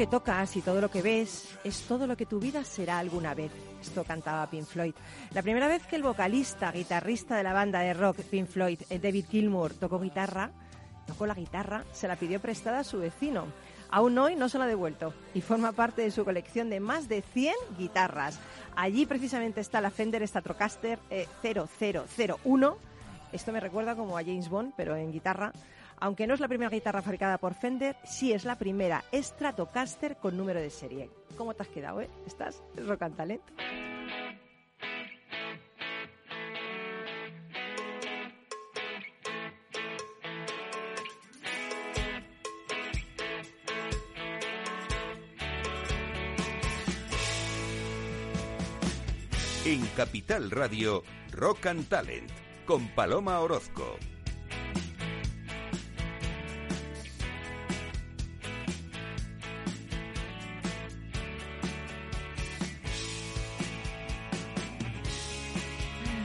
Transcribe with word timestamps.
Que 0.00 0.06
tocas 0.06 0.56
y 0.56 0.62
todo 0.62 0.80
lo 0.80 0.90
que 0.90 1.02
ves 1.02 1.58
es 1.62 1.82
todo 1.82 2.06
lo 2.06 2.16
que 2.16 2.24
tu 2.24 2.40
vida 2.40 2.64
será 2.64 2.98
alguna 2.98 3.34
vez. 3.34 3.52
Esto 3.82 4.02
cantaba 4.02 4.46
Pink 4.46 4.64
Floyd. 4.64 4.94
La 5.34 5.42
primera 5.42 5.68
vez 5.68 5.86
que 5.86 5.96
el 5.96 6.02
vocalista, 6.02 6.72
guitarrista 6.72 7.36
de 7.36 7.42
la 7.42 7.52
banda 7.52 7.80
de 7.80 7.92
rock 7.92 8.22
Pink 8.22 8.48
Floyd, 8.48 8.80
eh, 8.88 8.98
David 8.98 9.26
Gilmour, 9.30 9.74
tocó 9.74 10.00
guitarra, 10.00 10.52
tocó 11.06 11.26
la 11.26 11.34
guitarra, 11.34 11.84
se 11.92 12.08
la 12.08 12.16
pidió 12.16 12.40
prestada 12.40 12.78
a 12.78 12.84
su 12.84 12.98
vecino. 12.98 13.44
Aún 13.90 14.16
hoy 14.16 14.36
no 14.36 14.48
se 14.48 14.56
la 14.56 14.64
ha 14.64 14.68
devuelto 14.68 15.12
y 15.34 15.42
forma 15.42 15.72
parte 15.72 16.00
de 16.00 16.10
su 16.10 16.24
colección 16.24 16.70
de 16.70 16.80
más 16.80 17.06
de 17.06 17.20
100 17.20 17.54
guitarras. 17.76 18.38
Allí 18.76 19.04
precisamente 19.04 19.60
está 19.60 19.82
la 19.82 19.90
Fender 19.90 20.26
Stratocaster 20.26 20.98
eh, 21.10 21.28
0001. 21.42 22.78
Esto 23.32 23.52
me 23.52 23.60
recuerda 23.60 23.94
como 23.94 24.16
a 24.16 24.22
James 24.22 24.48
Bond, 24.48 24.72
pero 24.74 24.96
en 24.96 25.12
guitarra. 25.12 25.52
Aunque 26.00 26.26
no 26.26 26.32
es 26.32 26.40
la 26.40 26.48
primera 26.48 26.70
guitarra 26.70 27.02
fabricada 27.02 27.36
por 27.36 27.54
Fender, 27.54 27.94
sí 28.04 28.32
es 28.32 28.44
la 28.44 28.56
primera 28.56 29.04
Stratocaster 29.12 30.16
con 30.16 30.36
número 30.36 30.58
de 30.58 30.70
serie. 30.70 31.10
¿Cómo 31.36 31.52
te 31.54 31.62
has 31.62 31.68
quedado, 31.68 32.00
eh? 32.00 32.08
¿Estás? 32.26 32.62
Rock 32.74 33.02
and 33.02 33.16
Talent. 33.16 33.42
En 49.66 49.86
Capital 49.94 50.50
Radio, 50.50 51.02
Rock 51.30 51.66
and 51.66 51.86
Talent, 51.88 52.30
con 52.66 52.88
Paloma 52.88 53.38
Orozco. 53.40 53.98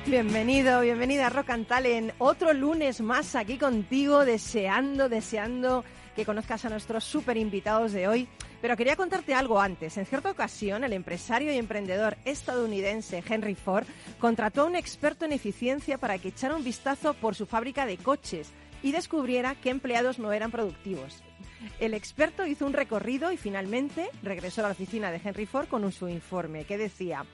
Bienvenido, 0.07 0.81
bienvenida 0.81 1.25
a 1.25 1.29
Rock 1.31 1.49
and 1.49 1.65
Talent. 1.65 2.13
Otro 2.19 2.53
lunes 2.53 3.01
más 3.01 3.35
aquí 3.35 3.57
contigo, 3.57 4.23
deseando, 4.23 5.09
deseando 5.09 5.83
que 6.15 6.25
conozcas 6.25 6.63
a 6.63 6.69
nuestros 6.69 7.03
super 7.03 7.37
invitados 7.37 7.91
de 7.91 8.07
hoy. 8.07 8.27
Pero 8.61 8.77
quería 8.77 8.95
contarte 8.95 9.33
algo 9.33 9.59
antes. 9.59 9.97
En 9.97 10.05
cierta 10.05 10.29
ocasión, 10.29 10.83
el 10.83 10.93
empresario 10.93 11.51
y 11.51 11.57
emprendedor 11.57 12.17
estadounidense 12.23 13.23
Henry 13.27 13.55
Ford 13.55 13.87
contrató 14.19 14.61
a 14.61 14.65
un 14.65 14.75
experto 14.75 15.25
en 15.25 15.31
eficiencia 15.31 15.97
para 15.97 16.19
que 16.19 16.27
echara 16.27 16.55
un 16.55 16.63
vistazo 16.63 17.15
por 17.15 17.33
su 17.33 17.47
fábrica 17.47 17.87
de 17.87 17.97
coches 17.97 18.51
y 18.83 18.91
descubriera 18.91 19.55
que 19.55 19.71
empleados 19.71 20.19
no 20.19 20.31
eran 20.31 20.51
productivos. 20.51 21.23
El 21.79 21.95
experto 21.95 22.45
hizo 22.45 22.67
un 22.67 22.73
recorrido 22.73 23.31
y 23.31 23.37
finalmente 23.37 24.09
regresó 24.21 24.61
a 24.61 24.65
la 24.65 24.73
oficina 24.73 25.09
de 25.09 25.19
Henry 25.23 25.47
Ford 25.47 25.67
con 25.67 25.91
su 25.91 26.07
informe 26.07 26.65
que 26.65 26.77
decía 26.77 27.25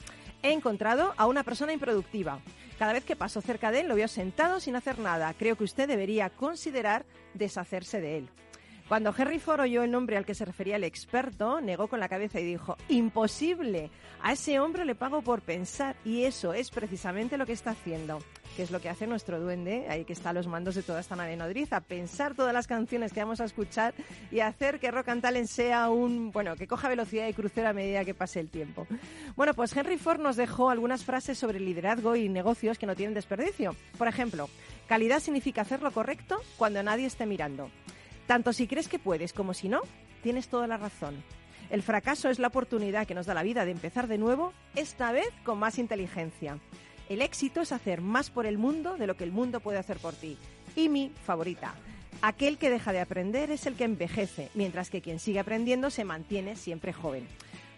He 0.43 0.51
encontrado 0.51 1.13
a 1.17 1.27
una 1.27 1.43
persona 1.43 1.73
improductiva. 1.73 2.39
Cada 2.79 2.93
vez 2.93 3.05
que 3.05 3.15
paso 3.15 3.41
cerca 3.41 3.71
de 3.71 3.81
él 3.81 3.87
lo 3.87 3.95
veo 3.95 4.07
sentado 4.07 4.59
sin 4.59 4.75
hacer 4.75 4.97
nada. 4.97 5.33
Creo 5.37 5.55
que 5.55 5.63
usted 5.63 5.87
debería 5.87 6.29
considerar 6.31 7.05
deshacerse 7.33 8.01
de 8.01 8.17
él. 8.17 8.29
Cuando 8.91 9.15
Henry 9.17 9.39
Ford 9.39 9.61
oyó 9.61 9.83
el 9.83 9.91
nombre 9.91 10.17
al 10.17 10.25
que 10.25 10.35
se 10.35 10.43
refería 10.43 10.75
el 10.75 10.83
experto, 10.83 11.61
negó 11.61 11.87
con 11.87 12.01
la 12.01 12.09
cabeza 12.09 12.41
y 12.41 12.43
dijo, 12.43 12.75
imposible, 12.89 13.89
a 14.21 14.33
ese 14.33 14.59
hombre 14.59 14.83
le 14.83 14.95
pago 14.95 15.21
por 15.21 15.41
pensar 15.41 15.95
y 16.03 16.23
eso 16.23 16.53
es 16.53 16.71
precisamente 16.71 17.37
lo 17.37 17.45
que 17.45 17.53
está 17.53 17.69
haciendo, 17.69 18.19
que 18.55 18.63
es 18.63 18.71
lo 18.71 18.81
que 18.81 18.89
hace 18.89 19.07
nuestro 19.07 19.39
duende, 19.39 19.87
ahí 19.89 20.05
que 20.05 20.13
está 20.13 20.31
a 20.31 20.33
los 20.33 20.47
mandos 20.47 20.75
de 20.75 20.83
toda 20.83 20.99
esta 20.99 21.15
nave 21.15 21.35
nodriza, 21.35 21.79
pensar 21.81 22.35
todas 22.35 22.53
las 22.53 22.67
canciones 22.67 23.13
que 23.13 23.21
vamos 23.21 23.41
a 23.41 23.45
escuchar 23.45 23.93
y 24.31 24.39
hacer 24.39 24.79
que 24.79 24.91
Rock 24.91 25.09
and 25.09 25.21
Talent 25.21 25.47
sea 25.47 25.89
un, 25.89 26.31
bueno, 26.31 26.55
que 26.55 26.67
coja 26.67 26.89
velocidad 26.89 27.27
y 27.27 27.33
crucero 27.33 27.69
a 27.69 27.73
medida 27.73 28.05
que 28.05 28.13
pase 28.13 28.39
el 28.39 28.49
tiempo. 28.49 28.87
Bueno, 29.35 29.53
pues 29.53 29.75
Henry 29.75 29.97
Ford 29.97 30.19
nos 30.19 30.35
dejó 30.35 30.69
algunas 30.69 31.03
frases 31.03 31.37
sobre 31.37 31.59
liderazgo 31.59 32.15
y 32.15 32.29
negocios 32.29 32.77
que 32.77 32.85
no 32.85 32.95
tienen 32.95 33.13
desperdicio. 33.13 33.75
Por 33.97 34.07
ejemplo, 34.07 34.49
calidad 34.87 35.19
significa 35.19 35.61
hacer 35.61 35.81
lo 35.81 35.91
correcto 35.91 36.41
cuando 36.57 36.83
nadie 36.83 37.05
esté 37.05 37.25
mirando. 37.25 37.69
Tanto 38.27 38.53
si 38.53 38.67
crees 38.67 38.87
que 38.87 38.99
puedes 38.99 39.33
como 39.33 39.53
si 39.53 39.69
no, 39.69 39.81
tienes 40.23 40.47
toda 40.47 40.67
la 40.67 40.77
razón. 40.77 41.23
El 41.69 41.83
fracaso 41.83 42.29
es 42.29 42.37
la 42.37 42.47
oportunidad 42.47 43.07
que 43.07 43.15
nos 43.15 43.25
da 43.25 43.33
la 43.33 43.43
vida 43.43 43.63
de 43.63 43.71
empezar 43.71 44.07
de 44.07 44.17
nuevo, 44.17 44.51
esta 44.75 45.13
vez 45.13 45.29
con 45.45 45.57
más 45.57 45.79
inteligencia. 45.79 46.59
El 47.11 47.21
éxito 47.21 47.59
es 47.59 47.73
hacer 47.73 47.99
más 47.99 48.29
por 48.29 48.45
el 48.45 48.57
mundo 48.57 48.95
de 48.95 49.05
lo 49.05 49.17
que 49.17 49.25
el 49.25 49.33
mundo 49.33 49.59
puede 49.59 49.77
hacer 49.77 49.97
por 49.97 50.13
ti. 50.13 50.37
Y 50.77 50.87
mi 50.87 51.11
favorita, 51.25 51.75
aquel 52.21 52.57
que 52.57 52.69
deja 52.69 52.93
de 52.93 53.01
aprender 53.01 53.51
es 53.51 53.65
el 53.65 53.75
que 53.75 53.83
envejece, 53.83 54.49
mientras 54.53 54.89
que 54.89 55.01
quien 55.01 55.19
sigue 55.19 55.39
aprendiendo 55.39 55.89
se 55.89 56.05
mantiene 56.05 56.55
siempre 56.55 56.93
joven. 56.93 57.27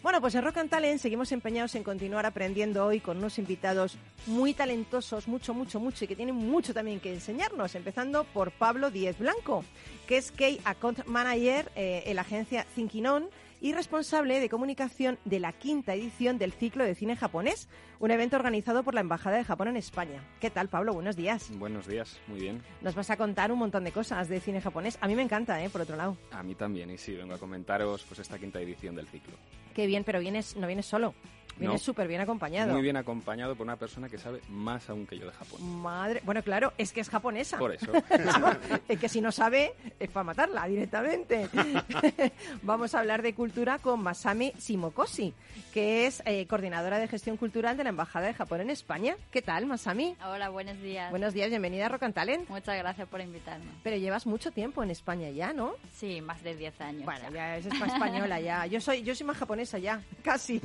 Bueno, 0.03 0.21
pues 0.21 0.35
en 0.35 0.43
Rock 0.43 0.57
and 0.57 0.69
Talent 0.69 0.99
seguimos 0.99 1.31
empeñados 1.31 1.73
en 1.73 1.81
continuar 1.81 2.27
aprendiendo 2.27 2.85
hoy 2.85 2.99
con 2.99 3.17
unos 3.17 3.39
invitados 3.39 3.97
muy 4.27 4.53
talentosos, 4.53 5.27
mucho, 5.27 5.55
mucho, 5.55 5.79
mucho, 5.79 6.05
y 6.05 6.07
que 6.07 6.15
tienen 6.15 6.35
mucho 6.35 6.71
también 6.71 6.99
que 6.99 7.11
enseñarnos, 7.11 7.73
empezando 7.73 8.25
por 8.25 8.51
Pablo 8.51 8.91
Díez 8.91 9.17
Blanco, 9.17 9.65
que 10.07 10.17
es 10.17 10.31
Key 10.31 10.61
Account 10.63 11.07
Manager 11.07 11.71
eh, 11.75 12.03
en 12.05 12.17
la 12.17 12.21
agencia 12.21 12.67
Thinking 12.75 13.07
On 13.07 13.29
y 13.63 13.71
responsable 13.71 14.41
de 14.41 14.49
comunicación 14.49 15.17
de 15.23 15.39
la 15.39 15.53
quinta 15.53 15.93
edición 15.93 16.37
del 16.37 16.51
ciclo 16.51 16.83
de 16.83 16.95
cine 16.95 17.15
japonés, 17.15 17.69
un 17.97 18.11
evento 18.11 18.35
organizado 18.35 18.83
por 18.83 18.93
la 18.93 18.99
Embajada 18.99 19.37
de 19.37 19.45
Japón 19.45 19.69
en 19.69 19.77
España. 19.77 20.21
¿Qué 20.41 20.49
tal, 20.49 20.67
Pablo? 20.67 20.93
Buenos 20.93 21.15
días. 21.15 21.49
Buenos 21.57 21.87
días, 21.87 22.19
muy 22.27 22.41
bien. 22.41 22.61
Nos 22.81 22.93
vas 22.93 23.09
a 23.09 23.15
contar 23.15 23.53
un 23.53 23.59
montón 23.59 23.85
de 23.85 23.93
cosas 23.93 24.27
de 24.27 24.41
cine 24.41 24.59
japonés. 24.59 24.97
A 24.99 25.07
mí 25.07 25.15
me 25.15 25.21
encanta, 25.21 25.63
¿eh? 25.63 25.69
Por 25.69 25.79
otro 25.79 25.95
lado. 25.95 26.17
A 26.31 26.43
mí 26.43 26.55
también, 26.55 26.89
y 26.89 26.97
sí, 26.97 27.13
vengo 27.13 27.35
a 27.35 27.39
comentaros 27.39 28.03
pues 28.03 28.19
esta 28.19 28.37
quinta 28.37 28.59
edición 28.59 28.95
del 28.95 29.07
ciclo. 29.07 29.33
Qué 29.73 29.87
bien, 29.87 30.03
pero 30.03 30.19
vienes, 30.19 30.57
no 30.57 30.67
vienes 30.67 30.85
solo. 30.85 31.15
Vienes 31.57 31.81
No. 31.81 31.85
súper 31.85 32.07
bien 32.07 32.21
acompañado. 32.21 32.73
Muy 32.73 32.81
bien 32.81 32.97
acompañado 32.97 33.55
por 33.55 33.65
una 33.65 33.75
persona 33.75 34.09
que 34.09 34.17
sabe 34.17 34.41
más 34.49 34.89
aún 34.89 35.05
que 35.05 35.17
yo 35.17 35.25
de 35.25 35.31
Japón. 35.31 35.81
Madre, 35.81 36.21
bueno, 36.25 36.41
claro, 36.43 36.73
es 36.77 36.91
que 36.91 37.01
es 37.01 37.09
japonesa. 37.09 37.57
Por 37.57 37.73
eso. 37.73 37.91
es 38.87 38.99
que 38.99 39.09
si 39.09 39.21
no 39.21 39.31
sabe, 39.31 39.73
es 39.99 40.09
para 40.09 40.23
matarla 40.23 40.65
directamente. 40.67 41.49
Vamos 42.63 42.95
a 42.95 42.99
hablar 42.99 43.21
de 43.21 43.33
cultura 43.33 43.79
con 43.79 44.01
Masami 44.01 44.51
Shimokoshi, 44.59 45.33
que 45.73 46.07
es 46.07 46.21
eh, 46.25 46.45
coordinadora 46.47 46.97
de 46.99 47.07
gestión 47.07 47.37
cultural 47.37 47.77
de 47.77 47.83
la 47.83 47.89
Embajada 47.89 48.27
de 48.27 48.33
Japón 48.33 48.61
en 48.61 48.69
España. 48.69 49.15
¿Qué 49.31 49.41
tal, 49.41 49.65
Masami? 49.65 50.15
Hola, 50.25 50.49
buenos 50.49 50.79
días. 50.81 51.09
Buenos 51.11 51.33
días, 51.33 51.49
bienvenida 51.49 51.85
a 51.85 51.89
Rock 51.89 52.03
and 52.03 52.13
Talent. 52.13 52.49
Muchas 52.49 52.77
gracias 52.77 53.07
por 53.07 53.21
invitarme. 53.21 53.65
Pero 53.83 53.97
llevas 53.97 54.25
mucho 54.25 54.51
tiempo 54.51 54.83
en 54.83 54.91
España 54.91 55.29
ya, 55.29 55.53
¿no? 55.53 55.73
Sí, 55.93 56.21
más 56.21 56.41
de 56.43 56.55
10 56.55 56.81
años. 56.81 57.05
Bueno, 57.05 57.21
ya. 57.31 57.31
ya 57.31 57.57
es 57.57 57.65
española 57.67 58.39
ya. 58.39 58.65
Yo 58.65 58.81
soy, 58.81 59.03
yo 59.03 59.13
soy 59.15 59.27
más 59.27 59.37
japonesa 59.37 59.77
ya, 59.77 60.01
casi. 60.23 60.61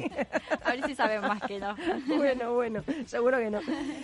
Ver, 0.80 0.88
si 0.88 0.94
saben 0.94 1.20
más 1.20 1.42
que 1.42 1.58
no. 1.58 1.74
Bueno, 2.06 2.54
bueno, 2.54 2.82
seguro 3.06 3.38
que 3.38 3.50
no. 3.50 3.60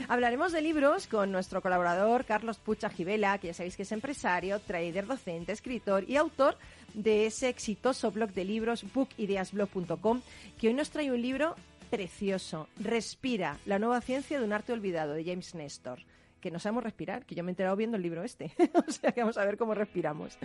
Hablaremos 0.09 0.53
de 0.53 0.63
libros 0.63 1.07
con 1.07 1.33
nuestro 1.33 1.61
colaborador 1.63 2.25
Carlos 2.25 2.59
Pucha 2.59 2.91
Gibela, 2.91 3.39
que 3.39 3.49
ya 3.49 3.55
sabéis 3.55 3.77
que 3.77 3.83
es 3.83 3.93
empresario, 3.93 4.59
trader, 4.61 5.07
docente, 5.07 5.53
escritor 5.53 6.05
y 6.09 6.17
autor 6.17 6.57
de 6.93 7.27
ese 7.27 7.49
exitoso 7.49 8.11
blog 8.11 8.33
de 8.33 8.45
libros 8.45 8.85
bookideasblog.com, 8.93 10.23
que 10.59 10.69
hoy 10.69 10.75
nos 10.75 10.91
trae 10.91 11.11
un 11.11 11.21
libro 11.21 11.57
precioso, 11.91 12.69
Respira, 12.79 13.59
la 13.67 13.79
nueva 13.79 14.01
ciencia 14.01 14.39
de 14.39 14.45
un 14.45 14.53
arte 14.53 14.73
olvidado, 14.73 15.15
de 15.15 15.25
James 15.25 15.55
Nestor 15.55 16.01
que 16.45 16.51
no 16.51 16.59
sabemos 16.59 16.85
respirar, 16.85 17.25
que 17.25 17.35
yo 17.35 17.43
me 17.43 17.49
he 17.49 17.53
enterado 17.53 17.75
viendo 17.75 17.97
el 17.97 18.03
libro 18.03 18.23
este. 18.23 18.53
o 18.87 18.93
sea 18.93 19.13
que 19.13 19.23
vamos 19.23 19.39
a 19.39 19.47
ver 19.47 19.57
cómo 19.57 19.73
respiramos. 19.73 20.37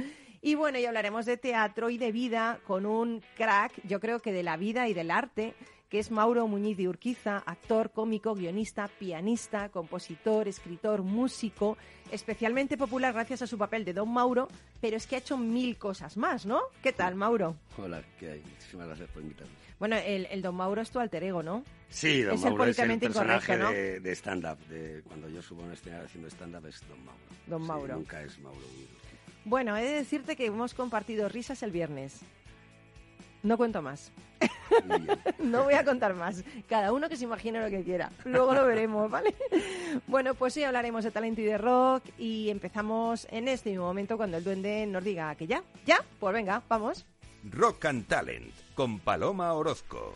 Y 0.42 0.56
bueno, 0.56 0.80
y 0.80 0.86
hablaremos 0.86 1.26
de 1.26 1.36
teatro 1.36 1.90
y 1.90 1.98
de 1.98 2.14
vida 2.14 2.62
con 2.66 2.86
un 2.86 3.22
crack, 3.36 3.74
yo 3.86 4.00
creo 4.00 4.22
que 4.22 4.32
de 4.32 4.42
la 4.42 4.56
vida 4.56 4.88
y 4.88 4.94
del 4.94 5.12
arte, 5.12 5.56
que 5.90 6.00
es 6.00 6.12
Mauro 6.12 6.48
Muñiz 6.48 6.78
de 6.78 6.88
Urquiza, 6.88 7.38
actor, 7.46 7.92
cómico, 7.92 8.36
guionista, 8.36 8.88
pianista, 8.88 9.70
compositor, 9.70 10.48
escritor, 10.48 11.02
músico, 11.02 11.78
especialmente 12.12 12.78
popular 12.78 13.14
gracias 13.14 13.42
a 13.42 13.48
su 13.48 13.58
papel 13.58 13.84
de 13.86 13.94
Don 13.94 14.10
Mauro, 14.12 14.48
pero 14.82 14.98
es 14.98 15.08
que 15.08 15.16
ha 15.16 15.20
hecho 15.20 15.38
mil 15.38 15.78
cosas 15.78 16.16
más, 16.16 16.46
¿no? 16.46 16.62
¿Qué 16.84 16.94
tal, 16.94 17.16
Mauro? 17.16 17.56
Hola, 17.78 18.04
¿qué 18.20 18.32
hay? 18.34 18.42
Muchísimas 18.42 18.88
gracias 18.88 19.10
por 19.10 19.24
invitarme. 19.24 19.54
Bueno, 19.80 19.96
el, 19.96 20.28
el 20.28 20.42
Don 20.42 20.56
Mauro 20.56 20.82
es 20.82 20.92
tu 20.92 21.00
alter 21.00 21.24
ego, 21.24 21.42
¿no? 21.42 21.64
Sí, 21.90 22.22
Don 22.22 22.36
Es 22.36 22.44
el 22.44 22.50
Mauro 22.50 22.66
es 22.66 22.78
el 22.80 23.00
personaje 23.00 23.58
de, 23.58 24.00
de 24.00 24.12
stand-up. 24.16 24.60
Cuando 25.08 25.28
yo 25.30 25.42
subo 25.42 25.64
a 25.64 25.66
un 25.66 25.72
escenario 25.74 26.06
haciendo 26.06 26.30
stand-up 26.30 26.68
es 26.68 26.82
Don 26.88 27.04
Mauro. 27.04 27.20
Don 27.48 27.62
Sí, 27.62 27.68
Mauro. 27.68 27.96
Nunca 27.96 28.22
es 28.22 28.40
Mauro. 28.40 28.60
Bueno, 29.46 29.76
he 29.76 29.84
de 29.84 29.94
decirte 29.94 30.36
que 30.36 30.46
hemos 30.46 30.76
compartido 30.76 31.30
risas 31.30 31.64
el 31.64 31.72
viernes. 31.72 32.20
No 33.44 33.58
cuento 33.58 33.82
más. 33.82 34.12
No 35.40 35.64
voy 35.64 35.74
a 35.74 35.84
contar 35.84 36.14
más. 36.14 36.44
Cada 36.68 36.94
uno 36.94 37.10
que 37.10 37.18
se 37.18 37.24
imagine 37.24 37.60
lo 37.60 37.70
que 37.70 37.84
quiera. 37.84 38.12
Luego 38.24 38.54
lo 38.54 38.66
veremos, 38.66 39.10
¿vale? 39.10 39.36
Bueno, 40.08 40.36
pues 40.36 40.56
hoy 40.58 40.64
hablaremos 40.64 41.04
de 41.04 41.12
talento 41.12 41.42
y 41.42 41.46
de 41.46 41.58
rock 41.58 42.04
y 42.18 42.50
empezamos 42.50 43.28
en 43.32 43.48
este 43.48 43.72
mismo 43.72 43.86
momento 43.86 44.16
cuando 44.18 44.38
el 44.38 44.44
duende 44.44 44.86
nos 44.86 45.04
diga 45.04 45.34
que 45.36 45.48
ya. 45.48 45.64
¿Ya? 45.86 46.04
Pues 46.20 46.34
venga, 46.34 46.62
vamos. 46.70 47.06
Rock 47.44 47.86
and 47.86 48.08
Talent 48.08 48.54
con 48.76 49.00
Paloma 49.00 49.54
Orozco. 49.54 50.14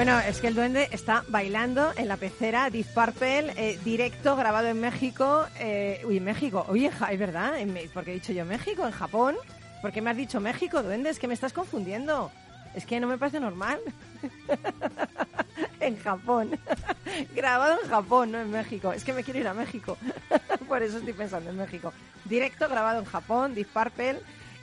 Bueno, 0.00 0.18
es 0.18 0.40
que 0.40 0.46
el 0.46 0.54
duende 0.54 0.88
está 0.92 1.24
bailando 1.28 1.92
en 1.94 2.08
la 2.08 2.16
pecera 2.16 2.70
Deep 2.70 2.86
Purple, 2.94 3.52
eh, 3.54 3.78
directo, 3.84 4.34
grabado 4.34 4.68
en 4.68 4.80
México. 4.80 5.44
Eh, 5.58 6.00
uy, 6.06 6.20
México. 6.20 6.64
Oye, 6.70 6.90
es 7.10 7.18
verdad, 7.18 7.52
porque 7.92 8.12
he 8.12 8.14
dicho 8.14 8.32
yo 8.32 8.46
México, 8.46 8.86
en 8.86 8.92
Japón. 8.92 9.36
¿Por 9.82 9.92
qué 9.92 10.00
me 10.00 10.08
has 10.08 10.16
dicho 10.16 10.40
México, 10.40 10.82
duende? 10.82 11.10
Es 11.10 11.18
que 11.18 11.28
me 11.28 11.34
estás 11.34 11.52
confundiendo. 11.52 12.30
Es 12.74 12.86
que 12.86 12.98
no 12.98 13.08
me 13.08 13.18
parece 13.18 13.40
normal. 13.40 13.78
en 15.80 15.98
Japón. 15.98 16.58
grabado 17.36 17.76
en 17.82 17.90
Japón, 17.90 18.32
no 18.32 18.40
en 18.40 18.50
México. 18.50 18.94
Es 18.94 19.04
que 19.04 19.12
me 19.12 19.22
quiero 19.22 19.40
ir 19.40 19.48
a 19.48 19.52
México. 19.52 19.98
Por 20.66 20.82
eso 20.82 20.96
estoy 20.96 21.12
pensando 21.12 21.50
en 21.50 21.58
México. 21.58 21.92
Directo, 22.24 22.70
grabado 22.70 23.00
en 23.00 23.04
Japón, 23.04 23.54
Deep 23.54 23.68
Purple. 23.68 24.20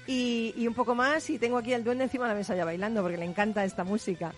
Y, 0.08 0.56
y 0.58 0.68
un 0.68 0.74
poco 0.74 0.96
más, 0.96 1.30
y 1.30 1.38
tengo 1.38 1.58
aquí 1.58 1.74
al 1.76 1.84
duende 1.84 2.06
encima 2.06 2.26
de 2.26 2.34
la 2.34 2.40
mesa 2.40 2.56
ya 2.56 2.66
bailando, 2.66 3.04
porque 3.04 3.18
le 3.18 3.26
encanta 3.26 3.64
esta 3.66 3.84
música. 3.84 4.34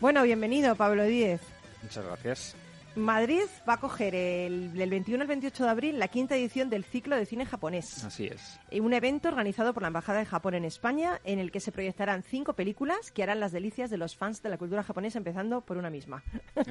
Bueno, 0.00 0.22
bienvenido, 0.22 0.74
Pablo 0.76 1.04
Díez. 1.04 1.40
Muchas 1.82 2.04
gracias. 2.04 2.56
Madrid 2.96 3.42
va 3.68 3.74
a 3.74 3.80
coger 3.80 4.14
el, 4.14 4.72
del 4.72 4.88
21 4.88 5.20
al 5.22 5.28
28 5.28 5.64
de 5.64 5.70
abril 5.70 5.98
la 5.98 6.08
quinta 6.08 6.34
edición 6.34 6.70
del 6.70 6.82
ciclo 6.84 7.14
de 7.14 7.26
cine 7.26 7.44
japonés. 7.44 8.02
Así 8.04 8.26
es. 8.26 8.58
Eh, 8.70 8.80
Un 8.80 8.94
evento 8.94 9.28
organizado 9.28 9.74
por 9.74 9.82
la 9.82 9.88
Embajada 9.88 10.18
de 10.20 10.24
Japón 10.24 10.54
en 10.54 10.64
España 10.64 11.20
en 11.24 11.38
el 11.38 11.52
que 11.52 11.60
se 11.60 11.72
proyectarán 11.72 12.22
cinco 12.22 12.54
películas 12.54 13.10
que 13.12 13.22
harán 13.22 13.38
las 13.38 13.52
delicias 13.52 13.90
de 13.90 13.98
los 13.98 14.16
fans 14.16 14.42
de 14.42 14.48
la 14.48 14.56
cultura 14.56 14.82
japonesa, 14.82 15.18
empezando 15.18 15.60
por 15.60 15.76
una 15.76 15.90
misma. 15.90 16.22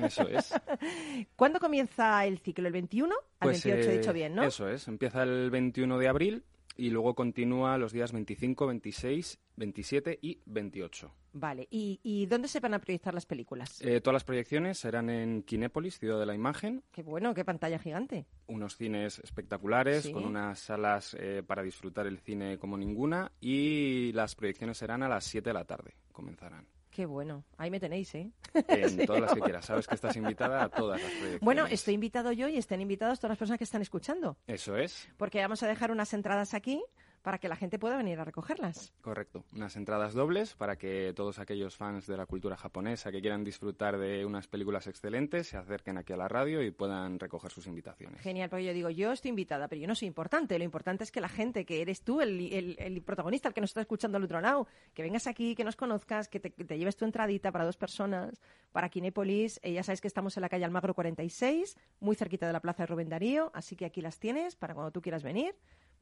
Eso 0.03 0.27
es. 0.27 0.51
¿Cuándo 1.35 1.59
comienza 1.59 2.25
el 2.25 2.39
ciclo? 2.39 2.65
¿El 2.67 2.73
21 2.73 3.13
al 3.13 3.21
Pues, 3.39 3.63
28? 3.63 3.89
He 3.89 3.93
eh, 3.93 3.97
dicho 3.99 4.13
bien, 4.13 4.33
¿no? 4.35 4.43
Eso 4.43 4.67
es. 4.67 4.87
Empieza 4.87 5.21
el 5.21 5.51
21 5.51 5.99
de 5.99 6.07
abril 6.07 6.43
y 6.75 6.89
luego 6.89 7.15
continúa 7.15 7.77
los 7.77 7.91
días 7.93 8.11
25, 8.11 8.67
26, 8.67 9.39
27 9.55 10.19
y 10.21 10.39
28. 10.45 11.11
Vale. 11.33 11.67
¿Y, 11.69 11.99
y 12.03 12.25
dónde 12.27 12.47
se 12.47 12.59
van 12.61 12.73
a 12.73 12.79
proyectar 12.79 13.13
las 13.13 13.25
películas? 13.25 13.81
Eh, 13.81 13.99
todas 14.01 14.13
las 14.15 14.23
proyecciones 14.23 14.77
serán 14.77 15.09
en 15.09 15.43
Kinépolis, 15.43 15.99
Ciudad 15.99 16.19
de 16.19 16.25
la 16.25 16.33
Imagen, 16.35 16.83
Qué 16.91 17.03
bueno, 17.03 17.33
qué 17.33 17.43
pantalla 17.43 17.77
gigante. 17.79 18.25
unos 18.47 18.77
cines 18.77 19.19
espectaculares, 19.19 20.03
Sí. 20.03 20.11
con 20.13 20.25
unas 20.25 20.59
salas 20.59 21.15
eh, 21.19 21.43
para 21.45 21.61
disfrutar 21.63 22.07
el 22.07 22.19
cine 22.19 22.57
como 22.57 22.77
ninguna 22.77 23.31
y 23.41 24.11
las 24.13 24.35
proyecciones 24.35 24.77
serán 24.77 25.03
a 25.03 25.09
las 25.09 25.25
7 25.25 25.49
de 25.49 25.53
la 25.53 25.65
tarde, 25.65 25.95
comenzarán. 26.11 26.67
Qué 26.95 27.05
bueno. 27.05 27.43
Ahí 27.57 27.69
me 27.69 27.77
tenéis, 27.77 28.15
¿eh? 28.15 28.31
En 28.53 29.05
todas 29.05 29.21
las 29.21 29.33
que 29.33 29.41
quieras. 29.41 29.65
Sabes 29.65 29.85
que 29.85 29.95
estás 29.95 30.15
invitada 30.15 30.63
a 30.63 30.69
todas 30.69 31.01
las 31.01 31.11
proyecciones. 31.11 31.41
Bueno, 31.41 31.65
estoy 31.65 31.93
invitado 31.93 32.31
yo 32.31 32.47
y 32.47 32.55
estén 32.57 32.79
invitadas 32.79 33.19
todas 33.19 33.31
las 33.31 33.37
personas 33.37 33.57
que 33.57 33.65
están 33.65 33.81
escuchando. 33.81 34.37
Eso 34.47 34.77
es. 34.77 35.09
porque 35.17 35.41
vamos 35.41 35.61
a 35.61 35.67
dejar 35.67 35.91
unas 35.91 36.13
entradas 36.13 36.53
aquí 36.53 36.81
para 37.25 37.39
que 37.39 37.49
la 37.49 37.55
gente 37.57 37.79
pueda 37.79 37.97
venir 37.97 38.19
a 38.19 38.23
recogerlas. 38.23 38.93
Correcto. 39.01 39.43
Unas 39.53 39.75
entradas 39.75 40.13
dobles 40.13 40.53
para 40.53 40.77
que 40.77 41.11
todos 41.15 41.39
aquellos 41.39 41.75
fans 41.75 42.05
de 42.07 42.15
la 42.15 42.25
cultura 42.27 42.55
japonesa 42.55 43.11
que 43.11 43.19
quieran 43.19 43.43
disfrutar 43.43 43.97
de 43.97 44.23
unas 44.25 44.47
películas 44.47 44.87
excelentes 44.87 45.47
se 45.47 45.57
acerquen 45.57 45.97
aquí 45.97 46.13
a 46.13 46.17
la 46.17 46.27
radio 46.27 46.61
y 46.61 46.69
puedan 46.71 47.19
recoger 47.19 47.51
sus 47.51 47.65
invitaciones. 47.67 48.21
Genial, 48.21 48.49
porque 48.49 48.65
yo 48.65 48.73
digo, 48.73 48.89
yo 48.91 49.11
estoy 49.11 49.29
invitada, 49.29 49.67
pero 49.67 49.81
yo 49.81 49.87
no 49.87 49.95
soy 49.95 50.07
importante. 50.07 50.57
Lo 50.57 50.63
importante 50.63 51.03
es 51.03 51.11
que 51.11 51.19
la 51.19 51.27
gente, 51.29 51.65
que 51.65 51.81
eres 51.81 52.03
tú 52.03 52.21
el, 52.21 52.39
el- 52.53 52.75
el 52.79 53.01
protagonista, 53.01 53.47
el 53.47 53.53
que 53.55 53.61
nos 53.61 53.71
está 53.71 53.81
escuchando 53.81 54.17
al 54.17 54.23
otro 54.23 54.39
lado, 54.39 54.67
que 54.93 55.01
vengas 55.01 55.25
aquí, 55.27 55.55
que 55.55 55.63
nos 55.63 55.75
conozcas, 55.75 56.27
que 56.29 56.39
te, 56.39 56.51
que 56.51 56.63
te 56.63 56.77
lleves 56.77 56.95
tu 56.95 57.05
entradita 57.05 57.51
para 57.51 57.65
dos 57.65 57.75
personas, 57.75 58.39
para 58.71 58.89
Kinépolis. 58.89 59.59
Eh, 59.63 59.73
ya 59.73 59.81
sabes 59.83 59.99
que 59.99 60.07
estamos 60.07 60.37
en 60.37 60.41
la 60.41 60.49
calle 60.49 60.63
Almagro 60.63 60.93
46, 60.93 61.75
muy 62.01 62.15
cerquita 62.15 62.45
de 62.45 62.53
la 62.53 62.59
plaza 62.59 62.83
de 62.83 62.87
Rubén 62.87 63.09
Darío, 63.09 63.49
así 63.55 63.75
que 63.75 63.85
aquí 63.85 64.01
las 64.01 64.19
tienes 64.19 64.55
para 64.55 64.75
cuando 64.75 64.91
tú 64.91 65.01
quieras 65.01 65.23
venir. 65.23 65.55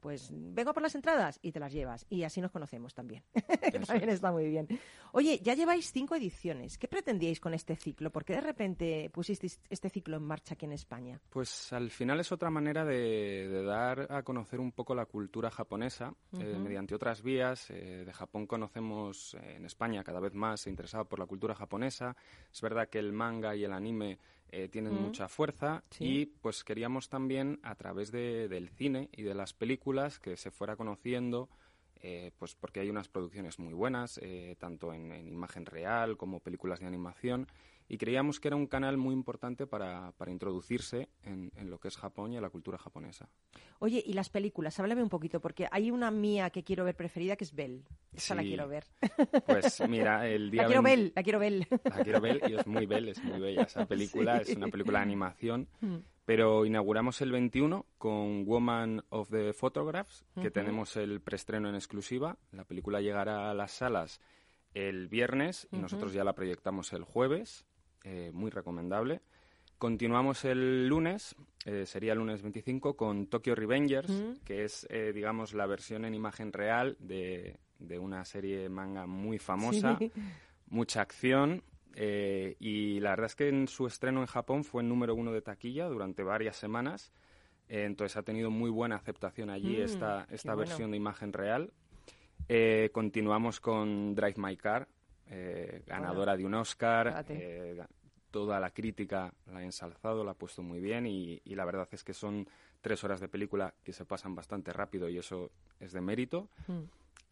Pues 0.04 0.28
vengo 0.30 0.74
por 0.74 0.82
las 0.82 0.94
entradas 0.94 1.38
y 1.40 1.50
te 1.50 1.58
las 1.58 1.72
llevas. 1.72 2.04
Y 2.10 2.24
así 2.24 2.42
nos 2.42 2.50
conocemos 2.50 2.92
también. 2.92 3.22
que 3.32 3.80
también 3.80 4.10
es. 4.10 4.16
está 4.16 4.30
muy 4.30 4.46
bien. 4.46 4.68
Oye, 5.12 5.40
ya 5.42 5.54
lleváis 5.54 5.90
cinco 5.92 6.14
ediciones. 6.14 6.76
¿Qué 6.76 6.88
pretendíais 6.88 7.40
con 7.40 7.54
este 7.54 7.74
ciclo? 7.74 8.12
¿Por 8.12 8.22
qué 8.22 8.34
de 8.34 8.42
repente 8.42 9.08
pusisteis 9.08 9.58
este 9.70 9.88
ciclo 9.88 10.18
en 10.18 10.24
marcha 10.24 10.52
aquí 10.52 10.66
en 10.66 10.72
España? 10.72 11.18
Pues 11.30 11.72
al 11.72 11.88
final 11.90 12.20
es 12.20 12.30
otra 12.32 12.50
manera 12.50 12.84
de, 12.84 13.48
de 13.48 13.62
dar 13.62 14.12
a 14.12 14.22
conocer 14.22 14.60
un 14.60 14.72
poco 14.72 14.94
la 14.94 15.06
cultura 15.06 15.50
japonesa 15.50 16.12
eh, 16.38 16.58
mediante 16.58 16.94
otras 16.94 17.22
vías. 17.22 17.70
Eh, 17.70 18.04
de 18.04 18.12
Japón 18.12 18.46
conocemos 18.46 19.32
eh, 19.32 19.54
en 19.56 19.64
España 19.64 20.04
cada 20.04 20.20
vez 20.20 20.34
más 20.34 20.66
interesado 20.66 21.06
por 21.06 21.18
la 21.18 21.24
cultura 21.24 21.54
japonesa. 21.54 22.14
Es 22.52 22.60
verdad 22.60 22.90
que 22.90 22.98
el 22.98 23.14
manga 23.14 23.56
y 23.56 23.64
el 23.64 23.72
anime 23.72 24.18
eh, 24.56 24.68
tienen 24.68 24.94
Mm. 24.94 25.02
mucha 25.02 25.28
fuerza 25.28 25.82
Sí. 25.90 26.04
y 26.04 26.26
pues 26.26 26.62
queríamos 26.64 27.08
también 27.08 27.58
a 27.62 27.74
través 27.74 28.10
de- 28.12 28.46
del 28.48 28.68
cine 28.68 29.08
y 29.12 29.22
de 29.22 29.34
las 29.34 29.52
películas 29.52 30.18
que 30.20 30.36
se 30.36 30.50
fuera 30.50 30.76
conociendo 30.76 31.48
eh, 32.06 32.32
pues 32.38 32.54
porque 32.54 32.80
hay 32.80 32.90
unas 32.90 33.08
producciones 33.08 33.58
muy 33.58 33.72
buenas, 33.72 34.18
eh, 34.22 34.56
tanto 34.58 34.92
en, 34.92 35.10
en 35.10 35.26
imagen 35.32 35.64
real 35.64 36.18
como 36.18 36.38
películas 36.40 36.80
de 36.80 36.86
animación, 36.86 37.46
y 37.88 37.98
creíamos 37.98 38.40
que 38.40 38.48
era 38.48 38.56
un 38.56 38.66
canal 38.66 38.96
muy 38.96 39.12
importante 39.14 39.66
para, 39.66 40.12
para 40.12 40.30
introducirse 40.30 41.08
en, 41.22 41.52
en 41.56 41.68
lo 41.70 41.78
que 41.78 41.88
es 41.88 41.96
Japón 41.96 42.32
y 42.32 42.36
en 42.36 42.42
la 42.42 42.50
cultura 42.50 42.78
japonesa. 42.78 43.28
Oye, 43.78 44.02
y 44.04 44.14
las 44.14 44.30
películas, 44.30 44.78
háblame 44.80 45.02
un 45.02 45.08
poquito, 45.10 45.40
porque 45.40 45.68
hay 45.70 45.90
una 45.90 46.10
mía 46.10 46.48
que 46.50 46.64
quiero 46.64 46.84
ver 46.84 46.96
preferida 46.96 47.36
que 47.36 47.44
es 47.44 47.54
Belle. 47.54 47.84
Esa 48.12 48.34
la 48.34 48.42
quiero 48.42 48.68
ver. 48.68 48.84
Pues 49.46 49.82
mira, 49.88 50.26
el 50.28 50.50
día 50.50 50.62
La 50.62 50.68
quiero 50.68 50.82
20 50.82 51.02
ver, 51.04 51.12
la 51.16 51.22
quiero 51.22 51.38
ver. 51.38 51.68
La 51.84 52.02
quiero 52.04 52.20
ver 52.20 52.40
y 52.48 52.54
es 52.54 52.66
muy 52.66 52.86
bella, 52.86 53.10
es 53.12 53.22
muy 53.22 53.38
bella 53.40 53.62
esa 53.62 53.84
película, 53.86 54.42
Sí. 54.44 54.52
es 54.52 54.56
una 54.56 54.68
película 54.68 54.98
de 55.00 55.02
animación. 55.04 55.68
Mm. 55.80 55.96
Pero 56.24 56.64
inauguramos 56.64 57.20
el 57.20 57.32
21 57.32 57.84
con 57.98 58.46
Woman 58.46 59.04
of 59.10 59.28
the 59.30 59.52
Photographs, 59.52 60.24
que 60.40 60.50
tenemos 60.50 60.96
el 60.96 61.20
preestreno 61.20 61.68
en 61.68 61.74
exclusiva. 61.74 62.38
La 62.50 62.64
película 62.64 63.02
llegará 63.02 63.50
a 63.50 63.54
las 63.54 63.72
salas 63.72 64.22
el 64.72 65.08
viernes 65.08 65.68
y 65.70 65.76
nosotros 65.76 66.14
ya 66.14 66.24
la 66.24 66.32
proyectamos 66.34 66.92
el 66.94 67.04
jueves, 67.04 67.66
eh, 68.04 68.30
muy 68.32 68.50
recomendable. 68.50 69.20
Continuamos 69.78 70.44
el 70.44 70.86
lunes, 70.88 71.34
eh, 71.66 71.84
sería 71.84 72.12
el 72.12 72.18
lunes 72.20 72.42
25, 72.42 72.96
con 72.96 73.26
Tokyo 73.26 73.54
Revengers, 73.54 74.10
Mm. 74.10 74.44
que 74.44 74.64
es, 74.64 74.86
eh, 74.88 75.12
digamos, 75.12 75.52
la 75.52 75.66
versión 75.66 76.04
en 76.04 76.14
imagen 76.14 76.52
real 76.52 76.96
de, 77.00 77.58
de 77.80 77.98
una 77.98 78.24
serie 78.24 78.68
manga 78.68 79.06
muy 79.06 79.38
famosa 79.38 79.96
Sí. 79.98 80.12
mucha 80.68 81.00
acción 81.02 81.62
eh, 81.96 82.56
y 82.60 82.98
la 83.00 83.10
verdad 83.10 83.26
es 83.26 83.36
que 83.36 83.48
en 83.48 83.68
su 83.68 83.86
estreno 83.86 84.20
en 84.20 84.26
Japón 84.26 84.64
fue 84.64 84.82
el 84.82 84.88
número 84.88 85.14
uno 85.14 85.32
de 85.32 85.42
taquilla 85.42 85.86
durante 85.86 86.22
varias 86.22 86.56
semanas. 86.56 87.12
Eh, 87.68 87.84
entonces 87.84 88.16
ha 88.16 88.22
tenido 88.22 88.50
muy 88.50 88.70
buena 88.70 88.96
aceptación 88.96 89.48
allí 89.50 89.76
Mm, 89.78 89.82
esta, 89.82 90.26
esta 90.30 90.54
bueno. 90.54 90.68
versión 90.68 90.90
de 90.90 90.96
imagen 90.96 91.32
real. 91.32 91.72
Eh, 92.48 92.90
continuamos 92.92 93.60
con 93.60 94.14
Drive 94.14 94.34
My 94.38 94.56
Car, 94.56 94.88
eh, 95.30 95.82
ganadora 95.86 96.36
de 96.36 96.44
un 96.44 96.54
Oscar. 96.54 97.24
eh, 97.28 97.82
toda 98.30 98.58
la 98.58 98.70
crítica 98.70 99.32
la 99.46 99.58
ha 99.60 99.62
ensalzado, 99.62 100.24
la 100.24 100.32
ha 100.32 100.34
puesto 100.34 100.60
muy 100.62 100.80
bien 100.80 101.06
y, 101.06 101.40
y 101.44 101.54
la 101.54 101.64
verdad 101.64 101.88
es 101.92 102.02
que 102.02 102.12
son 102.12 102.48
tres 102.80 103.04
horas 103.04 103.20
de 103.20 103.28
película 103.28 103.72
que 103.84 103.92
se 103.92 104.04
pasan 104.04 104.34
bastante 104.34 104.72
rápido 104.72 105.08
y 105.08 105.18
eso 105.18 105.50
es 105.78 105.92
de 105.92 106.00
mérito. 106.00 106.48
Mm. 106.66 106.80